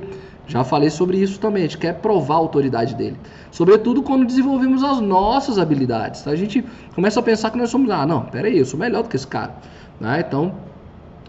Já 0.53 0.63
falei 0.63 0.91
sobre 0.91 1.17
isso 1.17 1.41
também, 1.41 1.63
a 1.63 1.67
gente 1.67 1.79
quer 1.79 1.95
provar 1.95 2.35
a 2.35 2.39
autoridade 2.39 2.95
dele. 2.95 3.17
Sobretudo 3.51 4.03
quando 4.03 4.27
desenvolvemos 4.27 4.85
as 4.85 5.01
nossas 5.01 5.59
habilidades. 5.59 6.21
Tá? 6.21 6.31
A 6.31 6.37
gente 6.37 6.63
começa 6.95 7.21
a 7.21 7.23
pensar 7.23 7.51
que 7.51 7.57
nós 7.57 7.71
somos, 7.71 7.91
ah, 7.91 8.05
não, 8.05 8.27
peraí, 8.27 8.59
eu 8.59 8.67
sou 8.67 8.79
melhor 8.79 9.03
do 9.03 9.09
que 9.09 9.17
esse 9.17 9.27
cara. 9.27 9.55
Né? 9.99 10.23
Então, 10.29 10.53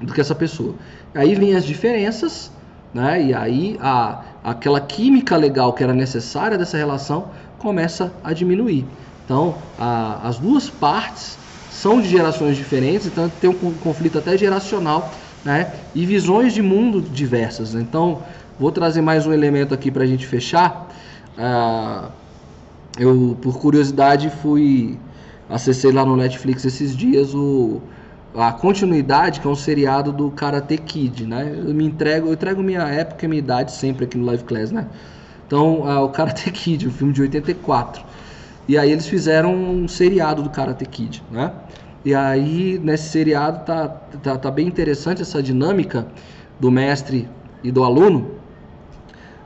do 0.01 0.13
que 0.13 0.19
essa 0.19 0.35
pessoa. 0.35 0.75
Aí 1.15 1.35
vem 1.35 1.55
as 1.55 1.63
diferenças, 1.63 2.51
né? 2.93 3.23
E 3.23 3.33
aí 3.33 3.77
a, 3.81 4.23
aquela 4.43 4.81
química 4.81 5.37
legal 5.37 5.71
que 5.71 5.81
era 5.81 5.93
necessária 5.93 6.57
dessa 6.57 6.75
relação 6.75 7.29
começa 7.59 8.11
a 8.21 8.33
diminuir. 8.33 8.85
Então, 9.23 9.55
a, 9.79 10.19
as 10.27 10.37
duas 10.37 10.69
partes 10.69 11.37
são 11.71 12.01
de 12.01 12.09
gerações 12.09 12.57
diferentes, 12.57 13.07
então 13.07 13.31
tem 13.39 13.49
um 13.49 13.73
conflito 13.75 14.17
até 14.17 14.37
geracional, 14.37 15.09
né? 15.45 15.71
E 15.95 16.05
visões 16.05 16.53
de 16.53 16.61
mundo 16.61 17.01
diversas. 17.01 17.73
Então, 17.73 18.21
vou 18.59 18.71
trazer 18.71 19.01
mais 19.01 19.25
um 19.25 19.33
elemento 19.33 19.73
aqui 19.73 19.91
para 19.91 20.03
a 20.03 20.07
gente 20.07 20.25
fechar. 20.25 20.89
Uh, 21.37 22.11
eu, 22.97 23.37
por 23.41 23.59
curiosidade, 23.59 24.29
fui 24.29 24.97
acessei 25.49 25.91
lá 25.91 26.05
no 26.05 26.15
Netflix 26.15 26.65
esses 26.65 26.95
dias 26.95 27.33
o 27.33 27.81
a 28.35 28.51
continuidade, 28.51 29.39
que 29.39 29.47
é 29.47 29.49
um 29.49 29.55
seriado 29.55 30.11
do 30.11 30.31
Karate 30.31 30.77
Kid, 30.77 31.27
né? 31.27 31.53
Eu 31.55 31.73
me 31.73 31.85
entrego, 31.85 32.27
eu 32.27 32.33
entrego 32.33 32.63
minha 32.63 32.81
época 32.81 33.25
e 33.25 33.27
minha 33.27 33.39
idade 33.39 33.71
sempre 33.71 34.05
aqui 34.05 34.17
no 34.17 34.25
Live 34.25 34.43
Class, 34.43 34.71
né? 34.71 34.87
Então, 35.45 35.81
o 36.03 36.09
Karate 36.09 36.49
Kid, 36.51 36.87
o 36.87 36.89
um 36.89 36.91
filme 36.91 37.13
de 37.13 37.21
84. 37.21 38.03
E 38.67 38.77
aí 38.77 38.91
eles 38.91 39.07
fizeram 39.07 39.53
um 39.53 39.87
seriado 39.87 40.41
do 40.41 40.49
Karate 40.49 40.85
Kid, 40.85 41.23
né? 41.29 41.51
E 42.03 42.15
aí 42.15 42.79
nesse 42.83 43.09
seriado 43.09 43.65
tá, 43.65 43.87
tá, 43.87 44.37
tá 44.37 44.51
bem 44.51 44.67
interessante 44.67 45.21
essa 45.21 45.41
dinâmica 45.41 46.07
do 46.59 46.71
mestre 46.71 47.29
e 47.63 47.71
do 47.71 47.83
aluno. 47.83 48.31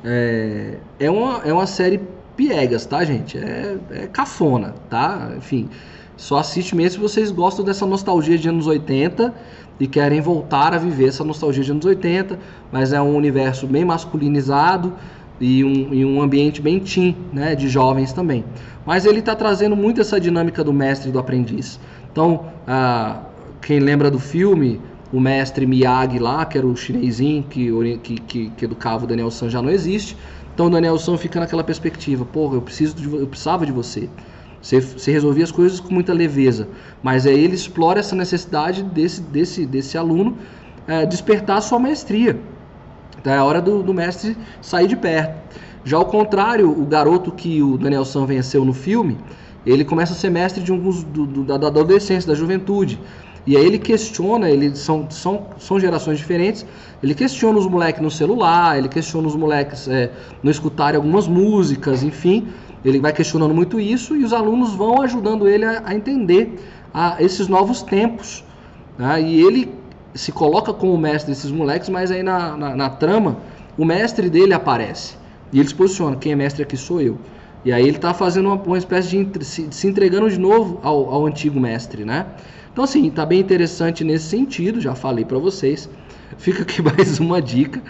É, 0.03 0.77
é, 0.99 1.09
uma, 1.09 1.41
é 1.43 1.51
uma 1.53 1.65
série 1.65 2.01
piegas, 2.35 2.85
tá, 2.85 3.03
gente? 3.03 3.37
É, 3.37 3.77
é 3.91 4.07
cafona, 4.07 4.75
tá? 4.89 5.31
Enfim, 5.37 5.69
só 6.15 6.37
assiste 6.37 6.75
mesmo 6.75 6.93
se 6.93 7.13
vocês 7.13 7.31
gostam 7.31 7.65
dessa 7.65 7.85
nostalgia 7.85 8.37
de 8.37 8.49
anos 8.49 8.67
80 8.67 9.33
e 9.79 9.87
querem 9.87 10.21
voltar 10.21 10.73
a 10.73 10.77
viver 10.77 11.09
essa 11.09 11.23
nostalgia 11.23 11.63
de 11.63 11.71
anos 11.71 11.85
80, 11.85 12.39
mas 12.71 12.93
é 12.93 13.01
um 13.01 13.15
universo 13.15 13.67
bem 13.67 13.85
masculinizado 13.85 14.93
e 15.39 15.63
um, 15.63 15.93
e 15.93 16.05
um 16.05 16.21
ambiente 16.21 16.61
bem 16.61 16.79
teen, 16.79 17.15
né, 17.31 17.55
de 17.55 17.69
jovens 17.69 18.13
também. 18.13 18.43
Mas 18.85 19.05
ele 19.05 19.19
está 19.19 19.35
trazendo 19.35 19.75
muito 19.75 20.01
essa 20.01 20.19
dinâmica 20.19 20.63
do 20.63 20.73
mestre 20.73 21.09
e 21.09 21.11
do 21.11 21.19
aprendiz. 21.19 21.79
Então, 22.11 22.45
ah, 22.67 23.21
quem 23.61 23.79
lembra 23.79 24.09
do 24.09 24.19
filme, 24.19 24.81
o 25.12 25.20
mestre 25.20 25.66
Miyagi 25.66 26.20
lá, 26.20 26.45
que 26.45 26.58
era 26.58 26.68
o 26.68 26.76
chinesinho 26.76 27.43
que, 27.43 27.70
que, 27.99 28.20
que, 28.20 28.49
que 28.49 28.66
educava 28.66 29.05
o 29.05 29.08
Daniel 29.08 29.32
San, 29.32 29.49
já 29.49 29.62
não 29.62 29.70
existe. 29.70 30.18
Então 30.53 30.68
o 30.68 30.70
Daniel 30.70 30.97
San 30.97 31.18
fica 31.18 31.39
naquela 31.39 31.64
perspectiva, 31.64 32.26
porra, 32.26 32.55
eu, 32.55 32.62
preciso 32.62 32.95
de, 32.95 33.05
eu 33.05 33.28
precisava 33.28 33.66
de 33.66 33.72
você. 33.72 34.10
Você, 34.62 34.82
você 34.82 35.12
resolvia 35.12 35.43
as 35.43 35.51
coisas 35.51 35.80
com 35.80 35.93
muita 35.93 36.12
leveza, 36.14 36.68
mas 37.01 37.26
aí 37.28 37.39
ele 37.39 37.55
explora 37.55 37.99
essa 37.99 38.16
necessidade 38.16 38.82
desse, 38.84 39.22
desse, 39.22 39.66
desse 39.66 39.97
aluno 39.97 40.36
é, 40.88 41.05
despertar 41.05 41.58
a 41.58 41.62
sua 41.62 41.80
maestria. 41.80 42.39
Então 43.20 43.32
é 43.32 43.38
a 43.38 43.43
hora 43.43 43.62
do, 43.62 43.84
do, 43.84 43.93
mestre 43.93 44.36
sair 44.62 44.88
de 44.88 44.95
perto. 44.95 45.58
Já 45.84 45.97
ao 45.97 46.05
contrário, 46.05 46.70
o 46.70 46.86
garoto 46.86 47.32
que 47.32 47.62
o 47.62 47.78
Daniel 47.78 48.03
San 48.03 48.26
venceu 48.26 48.66
no 48.66 48.74
filme, 48.74 49.18
ele 49.66 49.86
começa 49.86 50.14
a 50.14 50.16
ser 50.16 50.30
mestre 50.30 50.64
de 50.64 50.72
alguns 50.72 51.03
do, 51.03 51.26
do, 51.26 51.43
da, 51.43 51.58
da 51.58 51.68
adolescência, 51.68 52.28
da 52.28 52.36
juventude. 52.36 52.99
E 53.47 53.55
aí 53.55 53.65
ele 53.65 53.79
questiona, 53.79 54.49
eles 54.49 54.77
são, 54.77 55.09
são, 55.09 55.45
são 55.57 55.79
gerações 55.79 56.17
diferentes, 56.17 56.65
ele 57.01 57.15
questiona 57.15 57.57
os 57.57 57.65
moleques 57.65 58.01
no 58.01 58.11
celular, 58.11 58.77
ele 58.77 58.89
questiona 58.89 59.25
os 59.25 59.37
moleques 59.37 59.87
é, 59.87 60.11
não 60.43 60.51
escutarem 60.51 60.97
algumas 60.97 61.29
músicas, 61.29 62.03
enfim. 62.03 62.49
Ele 62.83 62.99
vai 62.99 63.13
questionando 63.13 63.53
muito 63.53 63.79
isso 63.79 64.17
e 64.17 64.23
os 64.25 64.33
alunos 64.33 64.73
vão 64.73 65.01
ajudando 65.01 65.47
ele 65.47 65.63
a, 65.63 65.81
a 65.85 65.95
entender 65.95 66.59
a, 66.93 67.15
esses 67.23 67.47
novos 67.47 67.81
tempos. 67.81 68.43
Né? 68.97 69.21
E 69.21 69.41
ele 69.41 69.73
se 70.13 70.31
coloca 70.33 70.73
como 70.73 70.97
mestre 70.97 71.31
desses 71.31 71.49
moleques, 71.49 71.87
mas 71.87 72.11
aí 72.11 72.23
na, 72.23 72.57
na, 72.57 72.75
na, 72.75 72.89
trama 72.89 73.37
o 73.77 73.85
mestre 73.85 74.29
dele 74.29 74.53
aparece. 74.53 75.15
E 75.53 75.59
ele 75.59 75.69
se 75.69 75.75
posiciona, 75.75 76.17
quem 76.17 76.33
é 76.33 76.35
mestre 76.35 76.63
aqui 76.63 76.75
sou 76.75 76.99
eu. 76.99 77.17
E 77.63 77.71
aí 77.71 77.83
ele 77.83 77.97
está 77.97 78.13
fazendo 78.13 78.47
uma, 78.47 78.55
uma, 78.55 78.77
espécie 78.77 79.23
de 79.23 79.45
se, 79.45 79.67
se 79.71 79.87
entregando 79.87 80.29
de 80.29 80.39
novo 80.39 80.79
ao, 80.83 81.13
ao, 81.13 81.25
antigo 81.25 81.59
mestre, 81.59 82.03
né? 82.03 82.25
Então 82.78 82.84
assim, 82.84 83.07
está 83.07 83.25
bem 83.25 83.39
interessante 83.39 84.03
nesse 84.03 84.25
sentido, 84.25 84.80
já 84.80 84.93
falei 84.93 85.25
para 85.25 85.39
vocês. 85.39 85.89
fica 86.38 86.61
aqui 86.61 86.80
mais 86.86 87.19
uma 87.19 87.41
dica 87.41 87.82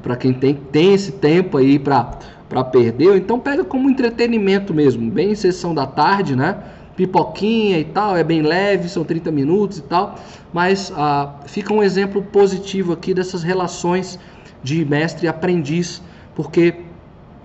para 0.00 0.14
quem 0.14 0.32
tem, 0.32 0.54
tem 0.54 0.94
esse 0.94 1.10
tempo 1.10 1.58
aí 1.58 1.76
para 1.76 2.64
perder. 2.70 3.16
Então 3.16 3.40
pega 3.40 3.64
como 3.64 3.90
entretenimento 3.90 4.72
mesmo, 4.72 5.10
bem 5.10 5.32
em 5.32 5.34
sessão 5.34 5.74
da 5.74 5.88
tarde, 5.88 6.36
né? 6.36 6.56
Pipoquinha 6.94 7.80
e 7.80 7.84
tal, 7.84 8.16
é 8.16 8.22
bem 8.22 8.40
leve, 8.40 8.88
são 8.88 9.02
30 9.02 9.32
minutos 9.32 9.78
e 9.78 9.82
tal. 9.82 10.16
Mas 10.52 10.92
ah, 10.94 11.40
fica 11.46 11.74
um 11.74 11.82
exemplo 11.82 12.22
positivo 12.22 12.92
aqui 12.92 13.12
dessas 13.12 13.42
relações 13.42 14.20
de 14.62 14.84
mestre 14.84 15.26
e 15.26 15.28
aprendiz, 15.28 16.00
porque 16.36 16.76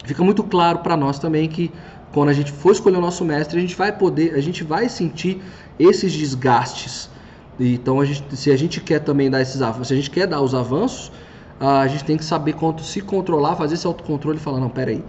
fica 0.06 0.24
muito 0.24 0.44
claro 0.44 0.78
para 0.78 0.96
nós 0.96 1.18
também 1.18 1.50
que 1.50 1.72
quando 2.14 2.30
a 2.30 2.34
gente 2.34 2.52
for 2.52 2.72
escolher 2.72 2.98
o 2.98 3.02
nosso 3.02 3.26
mestre, 3.26 3.58
a 3.58 3.62
gente 3.62 3.76
vai 3.76 3.91
poder, 3.91 4.36
a 4.36 4.39
gente 4.39 4.64
vai 4.64 4.88
sentir 4.88 5.41
esses 5.80 6.12
desgastes. 6.14 7.10
Então, 7.60 8.00
a 8.00 8.06
gente, 8.06 8.36
se 8.36 8.52
a 8.52 8.58
gente 8.58 8.82
quer 8.82 9.00
também 9.00 9.30
dar 9.30 9.42
esses 9.42 9.62
avanços, 9.62 9.88
se 9.88 9.94
a 9.94 9.98
gente 9.98 10.10
quer 10.10 10.28
dar 10.28 10.42
os 10.42 10.56
avanços, 10.56 11.12
a 11.60 11.88
gente 11.88 12.04
tem 12.04 12.18
que 12.18 12.26
saber 12.26 12.54
quanto 12.54 12.84
se 12.84 13.00
controlar, 13.02 13.56
fazer 13.56 13.76
esse 13.76 13.88
autocontrole 13.88 14.38
e 14.38 14.42
falar, 14.42 14.60
não, 14.60 14.70
peraí, 14.70 15.04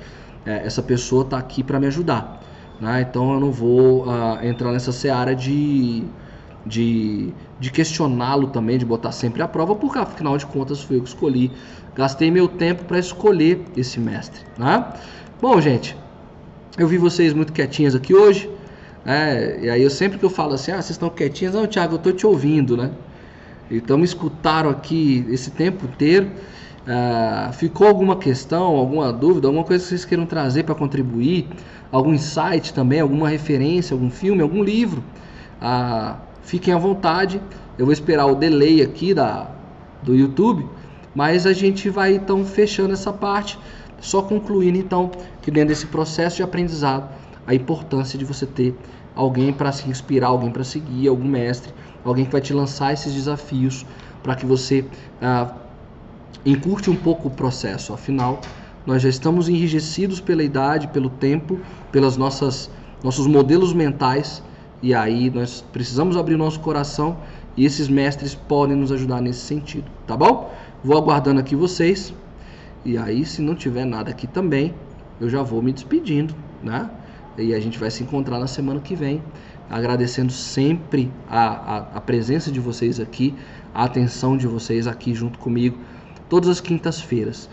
é, 0.46 0.64
essa 0.64 0.82
pessoa 0.82 1.24
está 1.24 1.38
aqui 1.38 1.62
para 1.62 1.80
me 1.80 1.86
ajudar. 1.86 2.40
Né? 2.80 3.06
Então 3.08 3.32
eu 3.34 3.40
não 3.40 3.50
vou 3.50 4.04
uh, 4.06 4.44
entrar 4.44 4.72
nessa 4.72 4.92
seara 4.92 5.34
de, 5.34 6.04
de, 6.66 7.32
de 7.58 7.70
questioná-lo 7.70 8.48
também, 8.48 8.78
de 8.78 8.84
botar 8.84 9.12
sempre 9.12 9.42
à 9.42 9.48
prova, 9.48 9.74
porque 9.74 9.98
afinal 9.98 10.36
de 10.36 10.46
contas 10.46 10.82
fui 10.82 10.96
eu 10.96 11.02
que 11.02 11.08
escolhi. 11.08 11.50
Gastei 11.94 12.30
meu 12.30 12.48
tempo 12.48 12.84
para 12.84 12.98
escolher 12.98 13.64
esse 13.76 13.98
mestre. 14.00 14.42
Né? 14.58 14.84
Bom, 15.40 15.60
gente, 15.60 15.96
eu 16.76 16.86
vi 16.86 16.98
vocês 16.98 17.32
muito 17.32 17.52
quietinhas 17.52 17.94
aqui 17.94 18.14
hoje. 18.14 18.50
Né? 19.04 19.58
E 19.62 19.70
aí 19.70 19.82
eu 19.82 19.90
sempre 19.90 20.18
que 20.18 20.24
eu 20.24 20.30
falo 20.30 20.54
assim, 20.54 20.72
ah, 20.72 20.76
vocês 20.76 20.90
estão 20.90 21.10
quietinhas, 21.10 21.54
não, 21.54 21.66
Thiago, 21.66 21.94
eu 21.94 21.98
estou 21.98 22.12
te 22.12 22.26
ouvindo, 22.26 22.76
né? 22.76 22.90
Então 23.70 23.98
me 23.98 24.04
escutaram 24.04 24.70
aqui 24.70 25.26
esse 25.30 25.50
tempo 25.50 25.86
inteiro. 25.86 26.30
Uh, 26.86 27.50
ficou 27.54 27.86
alguma 27.86 28.16
questão, 28.16 28.62
alguma 28.76 29.10
dúvida, 29.10 29.48
alguma 29.48 29.64
coisa 29.64 29.82
que 29.82 29.88
vocês 29.88 30.04
queiram 30.04 30.26
trazer 30.26 30.64
para 30.64 30.74
contribuir? 30.74 31.48
Algum 31.90 32.12
insight 32.12 32.74
também, 32.74 33.00
alguma 33.00 33.28
referência, 33.28 33.94
algum 33.94 34.10
filme, 34.10 34.42
algum 34.42 34.62
livro? 34.62 35.02
Uh, 35.62 36.16
fiquem 36.42 36.74
à 36.74 36.78
vontade. 36.78 37.40
Eu 37.78 37.86
vou 37.86 37.92
esperar 37.92 38.26
o 38.26 38.34
delay 38.34 38.82
aqui 38.82 39.14
da, 39.14 39.50
do 40.02 40.14
YouTube, 40.14 40.66
mas 41.14 41.46
a 41.46 41.52
gente 41.52 41.88
vai 41.88 42.14
então 42.14 42.44
fechando 42.44 42.92
essa 42.92 43.12
parte, 43.12 43.58
só 43.98 44.20
concluindo 44.20 44.76
então 44.76 45.10
que 45.40 45.50
dentro 45.50 45.70
desse 45.70 45.86
processo 45.86 46.36
de 46.36 46.42
aprendizado, 46.42 47.08
a 47.46 47.54
importância 47.54 48.18
de 48.18 48.24
você 48.24 48.46
ter 48.46 48.74
alguém 49.14 49.52
para 49.52 49.70
se 49.72 49.88
inspirar, 49.88 50.28
alguém 50.28 50.50
para 50.50 50.64
seguir, 50.64 51.08
algum 51.08 51.24
mestre, 51.24 51.72
alguém 52.04 52.24
que 52.24 52.32
vai 52.32 52.40
te 52.40 52.52
lançar 52.52 52.92
esses 52.92 53.12
desafios 53.12 53.86
para 54.22 54.34
que 54.34 54.44
você 54.44 54.84
ah, 55.20 55.54
encurte 56.44 56.90
um 56.90 56.96
pouco 56.96 57.28
o 57.28 57.30
processo. 57.30 57.92
Afinal, 57.92 58.40
nós 58.86 59.02
já 59.02 59.08
estamos 59.08 59.48
enrijecidos 59.48 60.20
pela 60.20 60.42
idade, 60.42 60.88
pelo 60.88 61.08
tempo, 61.08 61.58
pelas 61.92 62.16
nossas 62.16 62.70
nossos 63.02 63.26
modelos 63.26 63.74
mentais 63.74 64.42
e 64.82 64.94
aí 64.94 65.30
nós 65.30 65.62
precisamos 65.72 66.16
abrir 66.16 66.36
nosso 66.36 66.58
coração 66.60 67.18
e 67.56 67.64
esses 67.64 67.86
mestres 67.86 68.34
podem 68.34 68.76
nos 68.76 68.90
ajudar 68.90 69.20
nesse 69.20 69.40
sentido, 69.40 69.84
tá 70.06 70.16
bom? 70.16 70.52
Vou 70.82 70.96
aguardando 70.96 71.40
aqui 71.40 71.54
vocês. 71.54 72.14
E 72.84 72.98
aí, 72.98 73.24
se 73.24 73.40
não 73.40 73.54
tiver 73.54 73.86
nada 73.86 74.10
aqui 74.10 74.26
também, 74.26 74.74
eu 75.20 75.30
já 75.30 75.42
vou 75.42 75.62
me 75.62 75.72
despedindo, 75.72 76.34
né? 76.62 76.90
E 77.36 77.54
a 77.54 77.60
gente 77.60 77.78
vai 77.78 77.90
se 77.90 78.02
encontrar 78.02 78.38
na 78.38 78.46
semana 78.46 78.80
que 78.80 78.94
vem, 78.94 79.22
agradecendo 79.68 80.32
sempre 80.32 81.10
a, 81.28 81.46
a, 81.46 81.78
a 81.96 82.00
presença 82.00 82.50
de 82.50 82.60
vocês 82.60 83.00
aqui, 83.00 83.34
a 83.74 83.84
atenção 83.84 84.36
de 84.36 84.46
vocês 84.46 84.86
aqui 84.86 85.14
junto 85.14 85.38
comigo, 85.38 85.78
todas 86.28 86.48
as 86.48 86.60
quintas-feiras. 86.60 87.48